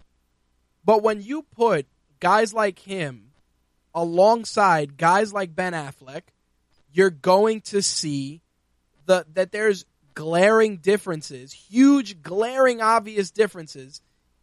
[0.84, 1.86] But when you put
[2.20, 3.30] guys like him
[3.94, 6.22] alongside guys like Ben Affleck,
[6.92, 8.40] you're going to see
[9.06, 9.84] the that there's
[10.14, 14.00] glaring differences, huge glaring obvious differences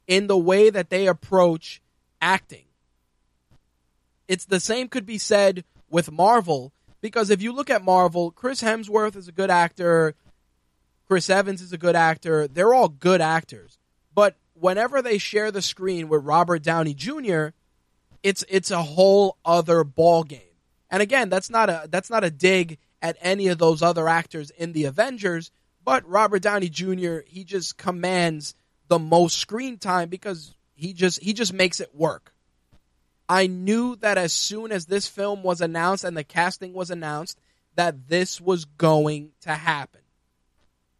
[0.08, 1.82] in the way that they approach
[2.22, 2.66] acting.
[4.28, 8.62] It's the same could be said with Marvel because if you look at Marvel, Chris
[8.62, 10.16] Hemsworth is a good actor,
[11.10, 12.48] Chris Evans is a good actor.
[12.48, 13.80] They're all good actors.
[14.14, 17.48] But whenever they share the screen with Robert Downey Jr.,
[18.22, 20.42] it's it's a whole other ball game.
[20.92, 24.52] And again, that's not a that's not a dig at any of those other actors
[24.52, 25.50] in the Avengers,
[25.84, 27.20] but Robert Downey Jr.
[27.26, 28.54] he just commands
[28.88, 32.34] the most screen time because he just he just makes it work.
[33.28, 37.40] I knew that as soon as this film was announced and the casting was announced,
[37.76, 40.02] that this was going to happen.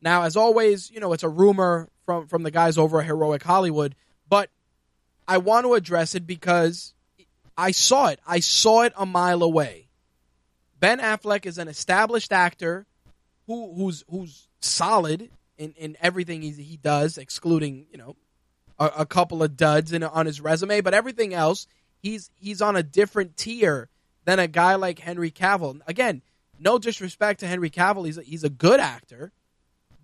[0.02, 3.44] Now, as always, you know, it's a rumor from, from the guys over at Heroic
[3.44, 3.96] Hollywood,
[4.28, 4.50] but
[5.28, 6.94] I want to address it because
[7.58, 8.20] I saw it.
[8.26, 9.90] I saw it a mile away.
[10.80, 12.86] Ben Affleck is an established actor
[13.48, 18.16] who, who's who's solid in, in everything he, he does, excluding, you know,
[18.80, 21.68] a, a couple of duds in, on his resume, but everything else–
[22.02, 23.90] he's he's on a different tier
[24.26, 25.82] than a guy like Henry Cavill.
[25.88, 26.22] Again,
[26.60, 29.32] no disrespect to Henry Cavill, he's a, he's a good actor,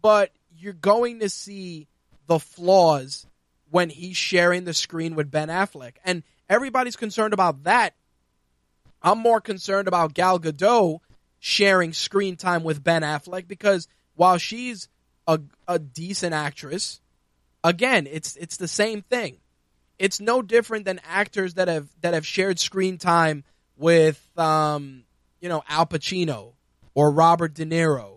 [0.05, 1.87] but you're going to see
[2.27, 3.25] the flaws
[3.71, 7.95] when he's sharing the screen with Ben Affleck, and everybody's concerned about that.
[9.01, 10.99] I'm more concerned about Gal Gadot
[11.39, 14.89] sharing screen time with Ben Affleck because while she's
[15.25, 17.01] a, a decent actress,
[17.63, 19.37] again, it's it's the same thing
[19.97, 23.43] it's no different than actors that have that have shared screen time
[23.75, 25.03] with um,
[25.41, 26.53] you know Al Pacino
[26.93, 28.14] or Robert De Niro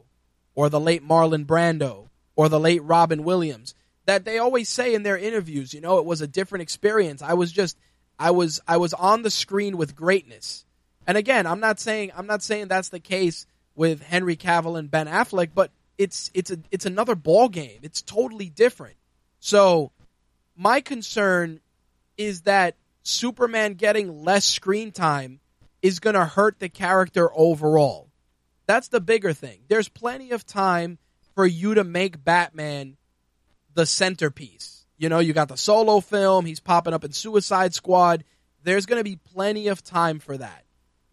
[0.59, 3.77] or the late Marlon Brando or the late Robin Williams
[4.07, 7.23] that they always say in their interviews, you know, it was a different experience.
[7.23, 7.79] I was just
[8.19, 10.65] I was I was on the screen with greatness.
[11.07, 14.91] And again, I'm not saying I'm not saying that's the case with Henry Cavill and
[14.91, 17.79] Ben Affleck, but it's it's a it's another ball game.
[17.83, 18.97] It's totally different.
[19.39, 19.93] So
[20.57, 21.61] my concern
[22.17, 22.75] is that
[23.05, 25.39] Superman getting less screen time
[25.83, 28.08] is going to hurt the character overall.
[28.69, 29.61] That's the bigger thing.
[29.69, 30.99] There's plenty of time
[31.35, 32.99] for you to make Batman
[33.73, 34.85] the centerpiece.
[34.99, 38.25] You know, you got the solo film, he's popping up in Suicide Squad.
[38.63, 40.65] There's going to be plenty of time for that.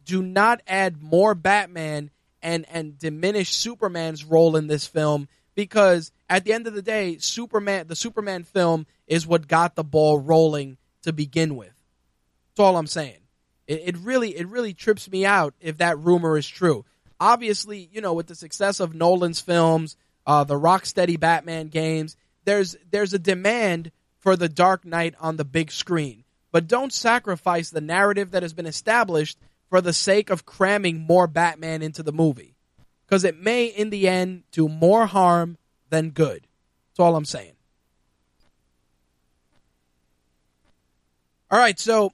[0.04, 2.12] Do not add more Batman
[2.42, 7.18] and and diminish Superman's role in this film because at the end of the day,
[7.20, 11.74] Superman the Superman film is what got the ball rolling to begin with.
[12.50, 13.22] That's all I'm saying.
[13.66, 16.84] It, it really it really trips me out if that rumor is true.
[17.20, 22.76] Obviously, you know, with the success of Nolan's films, uh, the Rocksteady Batman games, there's
[22.92, 26.24] there's a demand for the Dark Knight on the big screen.
[26.52, 29.38] But don't sacrifice the narrative that has been established
[29.70, 32.56] for the sake of cramming more Batman into the movie.
[33.06, 35.58] Because it may, in the end, do more harm
[35.90, 36.48] than good.
[36.90, 37.52] That's all I'm saying.
[41.52, 42.14] All right, so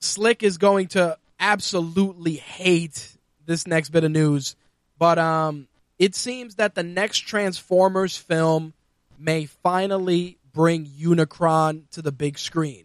[0.00, 3.16] Slick is going to absolutely hate
[3.48, 4.54] this next bit of news,
[4.98, 5.66] but um,
[5.98, 8.74] it seems that the next Transformers film
[9.18, 12.84] may finally bring Unicron to the big screen.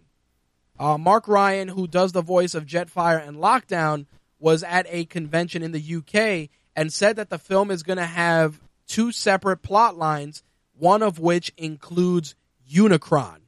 [0.80, 4.06] Uh, Mark Ryan, who does the voice of Jetfire and Lockdown,
[4.40, 8.06] was at a convention in the UK and said that the film is going to
[8.06, 10.44] have two separate plot lines,
[10.78, 12.36] one of which includes
[12.72, 13.40] Unicron.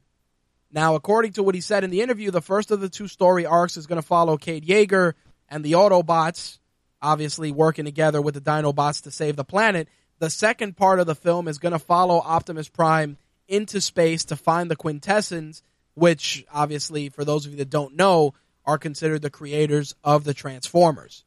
[0.70, 3.46] Now, according to what he said in the interview, the first of the two story
[3.46, 5.14] arcs is going to follow Cade Yeager
[5.48, 6.58] and the Autobots,
[7.06, 9.88] obviously working together with the Dinobots to save the planet.
[10.18, 13.16] The second part of the film is going to follow Optimus Prime
[13.46, 15.62] into space to find the Quintessons,
[15.94, 18.34] which, obviously, for those of you that don't know,
[18.64, 21.24] are considered the creators of the Transformers.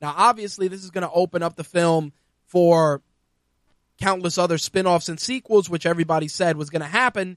[0.00, 2.12] Now, obviously, this is going to open up the film
[2.46, 3.02] for
[3.98, 7.36] countless other spin offs and sequels, which everybody said was going to happen.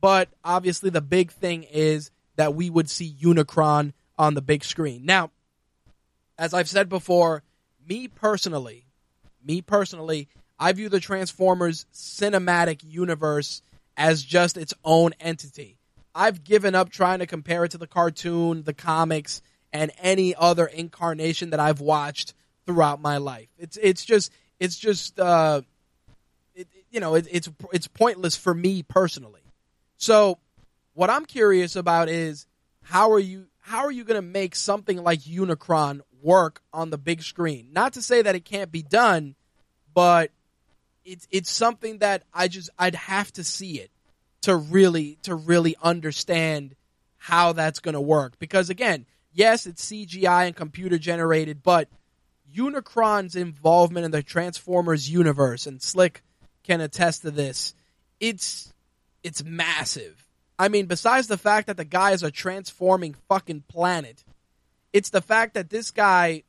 [0.00, 5.04] But obviously, the big thing is that we would see Unicron on the big screen.
[5.04, 5.30] Now,
[6.38, 7.42] as I've said before,
[7.86, 8.86] me personally,
[9.44, 10.28] me personally,
[10.58, 13.62] I view the Transformers cinematic universe
[13.96, 15.78] as just its own entity.
[16.14, 19.42] I've given up trying to compare it to the cartoon, the comics,
[19.72, 22.34] and any other incarnation that I've watched
[22.66, 23.48] throughout my life.
[23.58, 25.62] It's it's just it's just uh,
[26.54, 29.42] it, you know it, it's it's pointless for me personally.
[29.96, 30.38] So
[30.94, 32.46] what I'm curious about is
[32.82, 36.98] how are you how are you going to make something like Unicron work on the
[36.98, 37.68] big screen?
[37.72, 39.36] Not to say that it can't be done,
[39.94, 40.30] but
[41.04, 43.90] it's it's something that I just I'd have to see it
[44.42, 46.74] to really to really understand
[47.16, 51.88] how that's going to work because again, yes, it's CGI and computer generated, but
[52.54, 56.22] Unicron's involvement in the Transformers universe and Slick
[56.62, 57.74] can attest to this.
[58.20, 58.72] It's
[59.22, 60.24] it's massive.
[60.58, 64.22] I mean, besides the fact that the guy is a transforming fucking planet,
[64.94, 66.44] it's the fact that this guy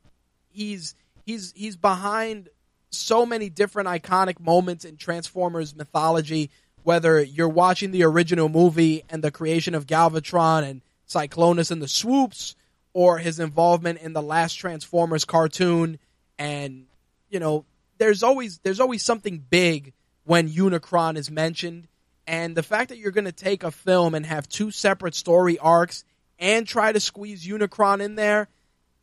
[0.48, 0.94] he's
[1.26, 2.48] he's he's behind
[2.88, 6.50] so many different iconic moments in Transformers mythology.
[6.84, 11.88] Whether you're watching the original movie and the creation of Galvatron and Cyclonus and the
[11.88, 12.54] swoops,
[12.92, 15.98] or his involvement in the last Transformers cartoon,
[16.38, 16.86] and
[17.28, 17.64] you know,
[17.98, 19.92] there's always there's always something big
[20.24, 21.88] when Unicron is mentioned,
[22.28, 25.58] and the fact that you're going to take a film and have two separate story
[25.58, 26.04] arcs
[26.38, 28.48] and try to squeeze Unicron in there,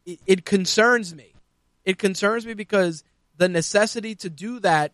[0.05, 1.33] it, it concerns me.
[1.85, 3.03] It concerns me because
[3.37, 4.91] the necessity to do that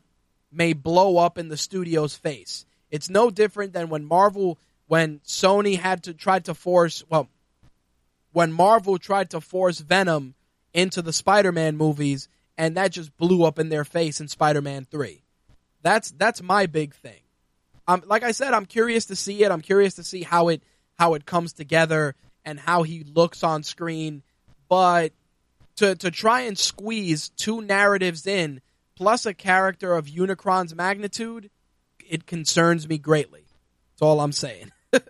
[0.52, 2.66] may blow up in the studio's face.
[2.90, 4.58] It's no different than when Marvel,
[4.88, 7.30] when Sony had to try to force, well,
[8.32, 10.34] when Marvel tried to force Venom
[10.74, 15.22] into the Spider-Man movies, and that just blew up in their face in Spider-Man Three.
[15.82, 17.22] That's that's my big thing.
[17.88, 19.52] Um, like I said, I'm curious to see it.
[19.52, 20.62] I'm curious to see how it
[20.98, 24.24] how it comes together and how he looks on screen.
[24.68, 25.14] But
[25.78, 28.62] to to try and squeeze two narratives in
[28.96, 31.50] plus a character of Unicron's magnitude,
[32.08, 33.46] it concerns me greatly.
[33.92, 34.72] That's all I'm saying.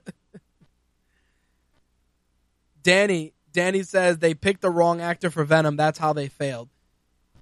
[2.83, 5.75] Danny Danny says they picked the wrong actor for Venom.
[5.75, 6.69] That's how they failed.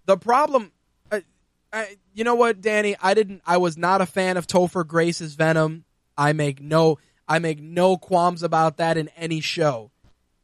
[0.06, 0.72] The problem,
[1.12, 1.24] I,
[1.72, 2.96] I, you know what, Danny?
[3.02, 3.42] I didn't.
[3.46, 5.84] I was not a fan of Topher Grace's Venom.
[6.18, 6.98] I make no.
[7.28, 9.92] I make no qualms about that in any show.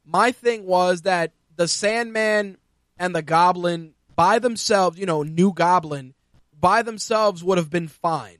[0.05, 2.57] My thing was that the Sandman
[2.97, 6.14] and the Goblin by themselves, you know, New Goblin
[6.60, 8.38] by themselves would have been fine.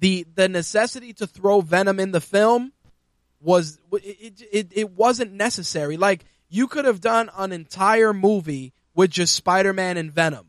[0.00, 2.72] The the necessity to throw Venom in the film
[3.40, 5.96] was it, it it wasn't necessary.
[5.96, 10.48] Like you could have done an entire movie with just Spider-Man and Venom.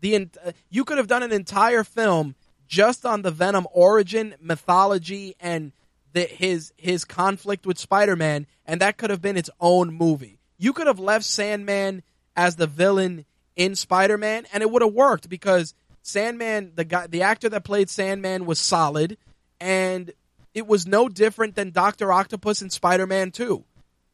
[0.00, 2.34] The uh, you could have done an entire film
[2.68, 5.72] just on the Venom origin, mythology and
[6.16, 10.38] the, his his conflict with Spider-Man and that could have been its own movie.
[10.56, 12.02] You could have left Sandman
[12.34, 17.20] as the villain in Spider-Man and it would have worked because Sandman, the guy, the
[17.20, 19.18] actor that played Sandman was solid
[19.60, 20.10] and
[20.54, 22.10] it was no different than Dr.
[22.10, 23.62] Octopus in Spider-Man 2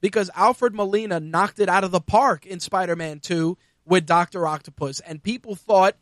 [0.00, 3.56] because Alfred Molina knocked it out of the park in Spider-Man 2
[3.86, 4.44] with Dr.
[4.44, 5.94] Octopus and people thought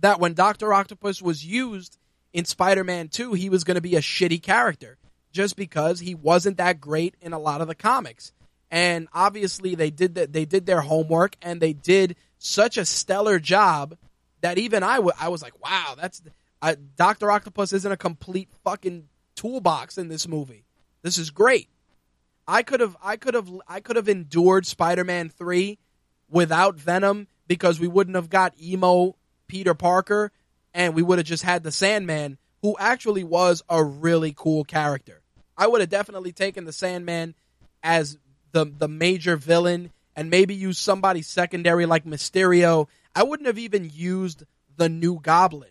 [0.00, 0.74] that when Dr.
[0.74, 1.96] Octopus was used
[2.38, 4.96] in Spider-Man 2, he was going to be a shitty character
[5.32, 8.32] just because he wasn't that great in a lot of the comics.
[8.70, 13.40] And obviously they did that they did their homework and they did such a stellar
[13.40, 13.96] job
[14.40, 16.22] that even I, w- I was like, wow, that's
[16.62, 20.64] uh, Doctor Octopus isn't a complete fucking toolbox in this movie.
[21.02, 21.68] This is great.
[22.46, 25.76] I could have I could have I could have endured Spider-Man 3
[26.30, 29.16] without Venom because we wouldn't have got emo
[29.48, 30.30] Peter Parker
[30.74, 35.22] and we would have just had the Sandman who actually was a really cool character.
[35.56, 37.34] I would have definitely taken the Sandman
[37.82, 38.18] as
[38.52, 42.88] the the major villain and maybe use somebody secondary like Mysterio.
[43.14, 44.44] I wouldn't have even used
[44.76, 45.70] the new Goblin.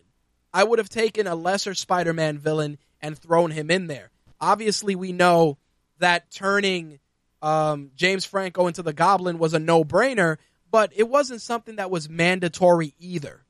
[0.52, 4.10] I would have taken a lesser Spider-Man villain and thrown him in there.
[4.40, 5.58] Obviously, we know
[5.98, 6.98] that turning
[7.42, 10.38] um, James Franco into the Goblin was a no-brainer,
[10.70, 13.44] but it wasn't something that was mandatory either.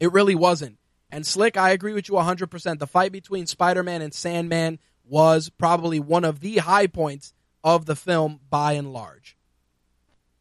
[0.00, 0.78] It really wasn't.
[1.10, 2.78] And Slick, I agree with you 100%.
[2.78, 7.32] The fight between Spider-Man and Sandman was probably one of the high points
[7.64, 9.36] of the film by and large.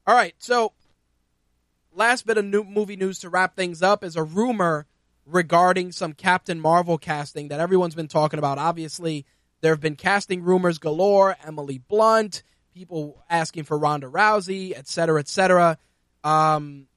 [0.06, 0.74] All right, so
[1.94, 4.86] last bit of new movie news to wrap things up is a rumor
[5.26, 8.58] regarding some Captain Marvel casting that everyone's been talking about.
[8.58, 9.26] Obviously,
[9.62, 12.44] there have been casting rumors galore, Emily Blunt,
[12.74, 15.78] people asking for Ronda Rousey, etc., etc.
[16.24, 16.88] Um,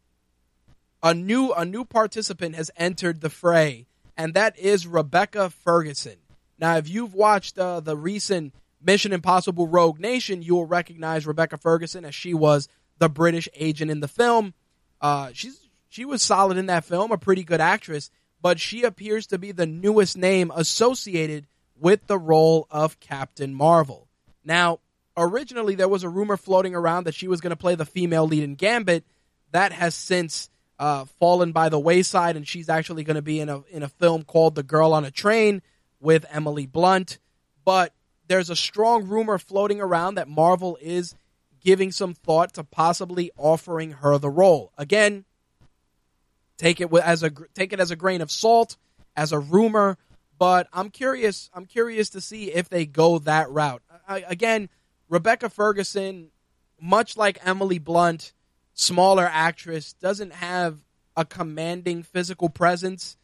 [1.03, 3.87] a new a new participant has entered the fray,
[4.17, 6.17] and that is Rebecca Ferguson.
[6.59, 11.57] Now, if you've watched uh, the recent Mission Impossible Rogue Nation, you will recognize Rebecca
[11.57, 12.69] Ferguson as she was
[12.99, 14.55] the British agent in the film.
[15.01, 15.59] Uh, she's
[15.89, 18.11] she was solid in that film, a pretty good actress,
[18.41, 21.47] but she appears to be the newest name associated
[21.79, 24.07] with the role of Captain Marvel.
[24.45, 24.81] Now,
[25.17, 28.27] originally there was a rumor floating around that she was going to play the female
[28.27, 29.05] lead in Gambit.
[29.53, 30.51] That has since
[30.81, 33.89] uh, fallen by the wayside, and she's actually going to be in a in a
[33.89, 35.61] film called The Girl on a Train
[36.01, 37.19] with Emily Blunt.
[37.67, 37.93] But
[38.27, 41.15] there's a strong rumor floating around that Marvel is
[41.61, 44.73] giving some thought to possibly offering her the role.
[44.79, 45.27] Again,
[46.57, 48.79] take it as a take it as a grain of salt,
[49.15, 49.99] as a rumor.
[50.39, 51.51] But I'm curious.
[51.53, 53.83] I'm curious to see if they go that route.
[54.09, 54.71] I, again,
[55.11, 56.31] Rebecca Ferguson,
[56.81, 58.33] much like Emily Blunt,
[58.81, 60.79] smaller actress, doesn't have
[61.17, 63.17] a commanding physical presence.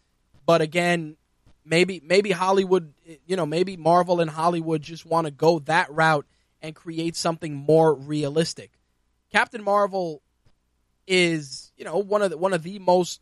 [0.44, 1.16] But again,
[1.64, 2.92] maybe maybe Hollywood,
[3.26, 6.26] you know, maybe Marvel and Hollywood just want to go that route
[6.62, 8.72] and create something more realistic.
[9.32, 10.22] Captain Marvel
[11.06, 13.20] is, you know, one of the, one of the most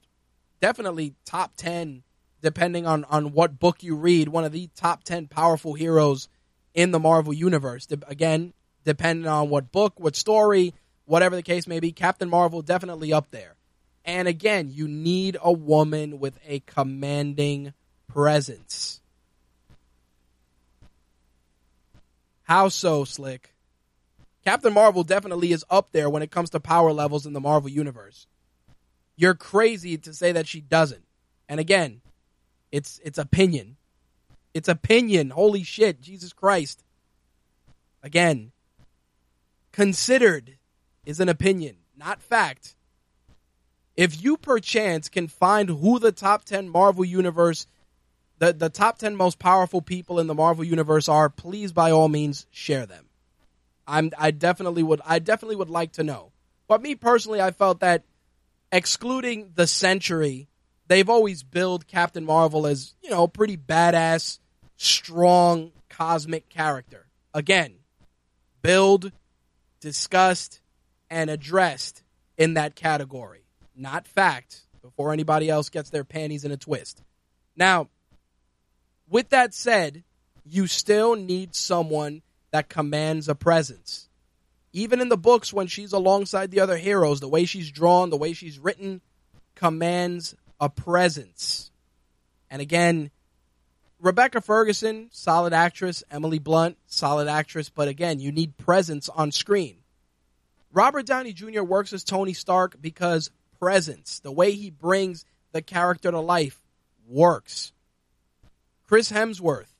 [0.60, 2.02] definitely top 10
[2.40, 6.28] depending on on what book you read, one of the top 10 powerful heroes
[6.74, 7.86] in the Marvel universe.
[8.06, 8.52] Again,
[8.84, 10.74] depending on what book, what story,
[11.06, 13.54] whatever the case may be, Captain Marvel definitely up there.
[14.04, 17.72] And again, you need a woman with a commanding
[18.08, 19.00] presence.
[22.42, 23.54] How so, Slick?
[24.44, 27.70] Captain Marvel definitely is up there when it comes to power levels in the Marvel
[27.70, 28.26] universe.
[29.16, 31.04] You're crazy to say that she doesn't.
[31.48, 32.02] And again,
[32.70, 33.76] it's it's opinion.
[34.52, 35.30] It's opinion.
[35.30, 36.84] Holy shit, Jesus Christ.
[38.02, 38.52] Again,
[39.72, 40.58] considered
[41.06, 42.74] is an opinion, not fact.
[43.96, 47.66] If you perchance can find who the top 10 Marvel universe
[48.38, 52.08] the the top 10 most powerful people in the Marvel universe are, please by all
[52.08, 53.06] means share them.
[53.86, 56.32] I'm I definitely would I definitely would like to know.
[56.66, 58.04] But me personally, I felt that
[58.72, 60.48] excluding the Sentry,
[60.88, 64.38] they've always billed Captain Marvel as, you know, pretty badass,
[64.76, 67.06] strong cosmic character.
[67.34, 67.74] Again,
[68.62, 69.12] build,
[69.80, 70.60] discussed,
[71.14, 72.02] and addressed
[72.36, 73.44] in that category.
[73.76, 77.02] Not fact, before anybody else gets their panties in a twist.
[77.56, 77.88] Now,
[79.08, 80.02] with that said,
[80.44, 84.08] you still need someone that commands a presence.
[84.72, 88.16] Even in the books, when she's alongside the other heroes, the way she's drawn, the
[88.16, 89.00] way she's written,
[89.54, 91.70] commands a presence.
[92.50, 93.12] And again,
[94.00, 96.02] Rebecca Ferguson, solid actress.
[96.10, 97.70] Emily Blunt, solid actress.
[97.70, 99.76] But again, you need presence on screen.
[100.74, 101.62] Robert Downey Jr.
[101.62, 103.30] works as Tony Stark because
[103.60, 106.58] presence, the way he brings the character to life,
[107.06, 107.72] works.
[108.88, 109.72] Chris Hemsworth,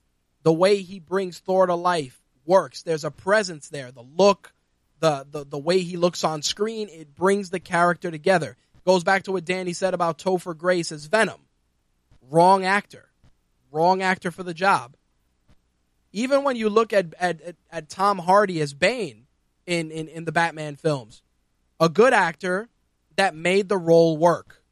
[0.45, 2.83] the way he brings Thor to life works.
[2.83, 3.91] There's a presence there.
[3.91, 4.53] The look,
[5.01, 8.57] the the, the way he looks on screen, it brings the character together.
[8.87, 11.41] Goes back to what Danny said about Topher Grace as Venom.
[12.31, 13.09] Wrong actor.
[13.73, 14.95] Wrong actor for the job.
[16.13, 19.24] Even when you look at, at, at Tom Hardy as Bane
[19.67, 21.23] in, in, in the Batman films,
[21.81, 22.69] a good actor
[23.17, 24.63] that made the role work.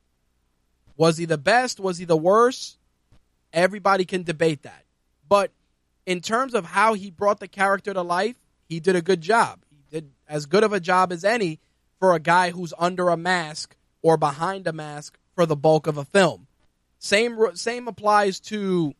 [0.96, 1.80] Was he the best?
[1.80, 2.78] Was he the worst?
[3.52, 4.84] Everybody can debate that.
[5.28, 5.50] But
[6.06, 8.36] in terms of how he brought the character to life,
[8.68, 9.60] he did a good job.
[9.70, 11.60] He did as good of a job as any
[11.98, 15.96] for a guy who's under a mask or behind a mask for the bulk of
[15.96, 16.46] a film.
[16.98, 18.94] Same same applies to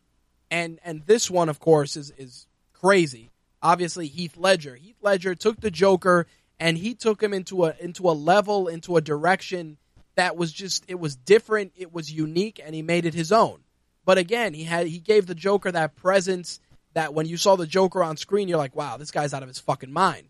[0.49, 3.31] and and this one of course is is crazy.
[3.63, 4.75] Obviously Heath Ledger.
[4.75, 6.27] Heath Ledger took the Joker
[6.59, 9.77] and he took him into a into a level, into a direction
[10.15, 13.61] that was just it was different, it was unique and he made it his own.
[14.05, 16.59] But again, he had he gave the Joker that presence
[16.93, 19.49] that when you saw the Joker on screen, you're like, wow, this guy's out of
[19.49, 20.27] his fucking mind.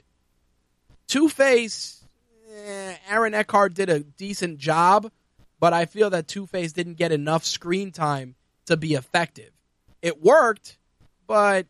[1.08, 2.04] Two Face,
[2.56, 5.12] eh, Aaron Eckhart did a decent job,
[5.60, 8.36] but I feel that Two Face didn't get enough screen time
[8.68, 9.52] to be effective.
[10.02, 10.78] It worked,
[11.28, 11.68] but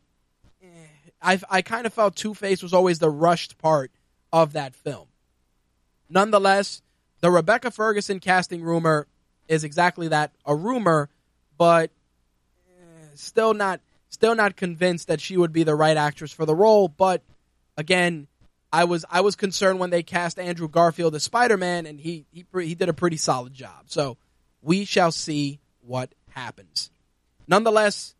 [1.24, 3.90] I, I kind of felt Two Face was always the rushed part
[4.32, 5.06] of that film.
[6.10, 6.82] Nonetheless,
[7.20, 9.06] the Rebecca Ferguson casting rumor
[9.48, 11.08] is exactly that a rumor,
[11.56, 11.90] but
[12.68, 13.80] eh, still not
[14.14, 17.20] Still not convinced that she would be the right actress for the role, but
[17.76, 18.28] again,
[18.72, 22.24] I was I was concerned when they cast Andrew Garfield as Spider Man, and he
[22.30, 23.86] he he did a pretty solid job.
[23.86, 24.16] So
[24.62, 26.92] we shall see what happens.
[27.48, 28.13] Nonetheless,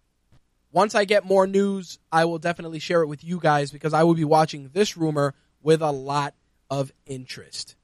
[0.74, 4.02] once I get more news, I will definitely share it with you guys because I
[4.02, 5.32] will be watching this rumor
[5.62, 6.34] with a lot
[6.68, 7.76] of interest.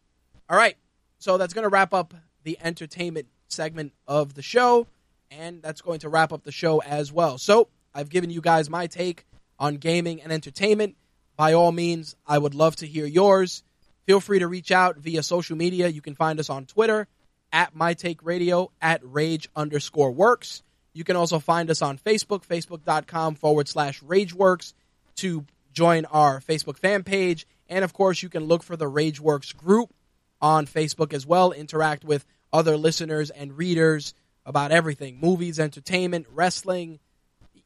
[0.48, 0.76] All right,
[1.20, 4.88] so that's going to wrap up the entertainment segment of the show,
[5.30, 7.38] and that's going to wrap up the show as well.
[7.38, 9.24] So I've given you guys my take
[9.56, 10.96] on gaming and entertainment.
[11.36, 13.62] By all means, I would love to hear yours.
[14.04, 15.86] Feel free to reach out via social media.
[15.86, 17.06] You can find us on Twitter
[17.52, 20.64] at My Take Radio at Rage underscore Works.
[20.92, 24.74] You can also find us on Facebook, facebook.com forward slash RageWorks
[25.16, 27.46] to join our Facebook fan page.
[27.68, 29.92] And of course, you can look for the RageWorks group
[30.40, 31.52] on Facebook as well.
[31.52, 34.14] Interact with other listeners and readers
[34.44, 36.98] about everything movies, entertainment, wrestling,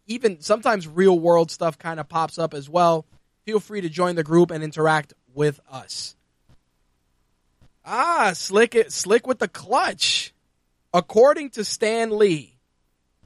[0.07, 3.07] even sometimes real world stuff kind of pops up as well.
[3.47, 6.17] Feel free to join the group and interact with us.
[7.85, 10.33] Ah, slick it, slick with the clutch.
[10.93, 12.54] According to Stan Lee,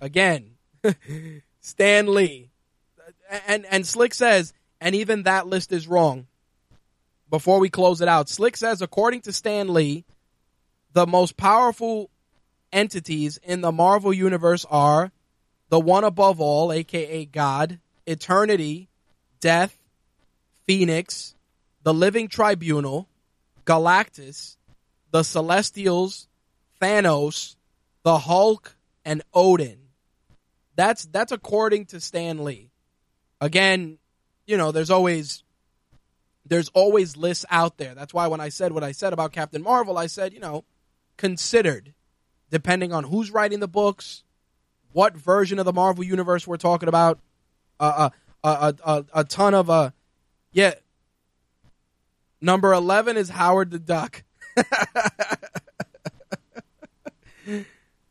[0.00, 0.52] again,
[1.60, 2.50] Stan Lee,
[3.46, 6.26] and and Slick says, and even that list is wrong.
[7.30, 10.04] Before we close it out, Slick says, according to Stan Lee,
[10.92, 12.10] the most powerful
[12.72, 15.12] entities in the Marvel universe are
[15.68, 18.88] the one above all, aka God, eternity,
[19.40, 19.76] death,
[20.64, 21.34] Phoenix,
[21.82, 23.08] the living tribunal,
[23.64, 24.56] Galactus,
[25.10, 26.28] the Celestials,
[26.80, 27.56] Thanos,
[28.02, 29.87] the Hulk, and Odin.
[30.78, 32.70] That's that's according to Stan Lee.
[33.40, 33.98] Again,
[34.46, 35.42] you know, there's always
[36.46, 37.96] there's always lists out there.
[37.96, 40.64] That's why when I said what I said about Captain Marvel, I said, you know,
[41.16, 41.94] considered
[42.48, 44.22] depending on who's writing the books,
[44.92, 47.18] what version of the Marvel universe we're talking about.
[47.80, 48.10] Uh,
[48.44, 49.90] uh, uh, a ton of uh,
[50.52, 50.74] yeah.
[52.40, 54.22] Number eleven is Howard the Duck.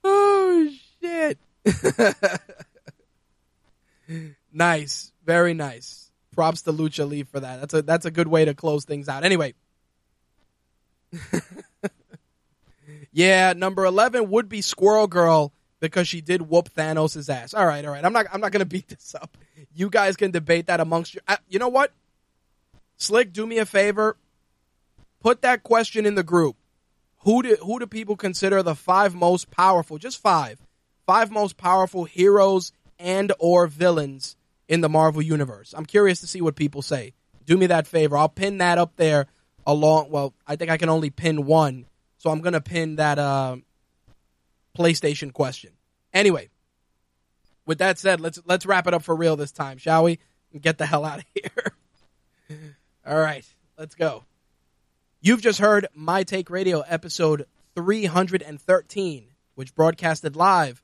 [0.03, 0.69] oh
[1.01, 1.39] shit!
[4.53, 6.11] nice, very nice.
[6.33, 7.59] Props to Lucha Lee for that.
[7.59, 9.23] That's a that's a good way to close things out.
[9.23, 9.53] Anyway.
[13.11, 17.53] yeah, number eleven would be Squirrel Girl because she did whoop Thanos' ass.
[17.53, 18.03] All right, all right.
[18.03, 19.37] I'm not I'm not going to beat this up.
[19.73, 21.21] You guys can debate that amongst you.
[21.27, 21.91] Uh, you know what?
[22.97, 24.17] Slick, do me a favor.
[25.21, 26.55] Put that question in the group.
[27.19, 29.97] Who do who do people consider the five most powerful?
[29.97, 30.59] Just five.
[31.05, 34.35] Five most powerful heroes and or villains
[34.67, 35.73] in the Marvel universe.
[35.75, 37.13] I'm curious to see what people say.
[37.45, 38.17] Do me that favor.
[38.17, 39.27] I'll pin that up there
[39.65, 41.85] along well, I think I can only pin one.
[42.17, 43.57] So I'm going to pin that uh
[44.77, 45.71] PlayStation question.
[46.13, 46.49] Anyway,
[47.65, 50.19] with that said, let's let's wrap it up for real this time, shall we?
[50.53, 52.57] And get the hell out of here.
[53.05, 53.45] All right,
[53.77, 54.23] let's go.
[55.19, 57.45] You've just heard My Take Radio episode
[57.75, 60.83] 313, which broadcasted live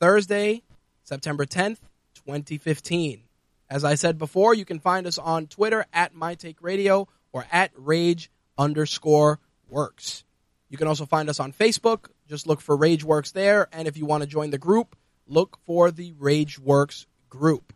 [0.00, 0.62] Thursday,
[1.02, 1.78] September 10th,
[2.14, 3.22] 2015.
[3.68, 8.30] As I said before, you can find us on Twitter at MyTakeRadio or at Rage
[8.58, 10.24] underscore Works.
[10.68, 12.08] You can also find us on Facebook.
[12.28, 13.68] Just look for RageWorks there.
[13.72, 14.96] And if you want to join the group,
[15.26, 17.72] look for the RageWorks group.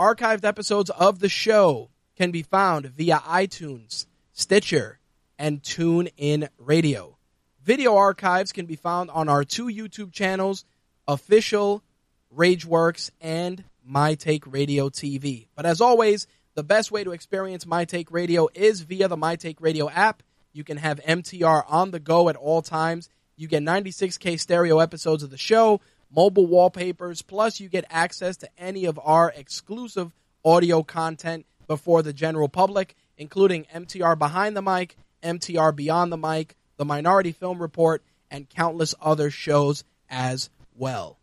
[0.00, 4.98] Archived episodes of the show can be found via iTunes, Stitcher,
[5.38, 7.18] and Tune In Radio.
[7.62, 10.64] Video archives can be found on our two YouTube channels,
[11.06, 11.82] official
[12.36, 15.46] Rageworks and My Take Radio TV.
[15.54, 19.36] But as always, the best way to experience My Take Radio is via the My
[19.36, 20.22] Take Radio app.
[20.52, 23.08] You can have MTR on the go at all times.
[23.36, 25.80] You get 96K stereo episodes of the show,
[26.10, 30.12] mobile wallpapers, plus you get access to any of our exclusive
[30.44, 36.56] audio content before the general public, including MTR Behind the Mic, MTR Beyond the Mic,
[36.76, 41.19] the Minority Film Report, and countless other shows as well.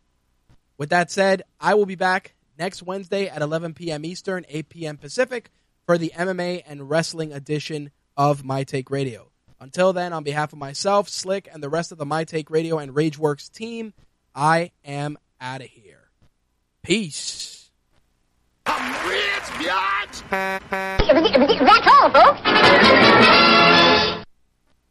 [0.78, 4.04] With that said, I will be back next Wednesday at 11 p.m.
[4.04, 4.96] Eastern, 8 p.m.
[4.96, 5.50] Pacific
[5.84, 9.30] for the MMA and wrestling edition of My Take Radio.
[9.60, 12.78] Until then, on behalf of myself, Slick, and the rest of the My Take Radio
[12.78, 13.92] and Rageworks team,
[14.34, 16.10] I am out of here.
[16.84, 17.70] Peace.
[18.66, 19.20] I'm rich,
[19.58, 20.22] biatch!
[20.30, 22.40] That's all, folks.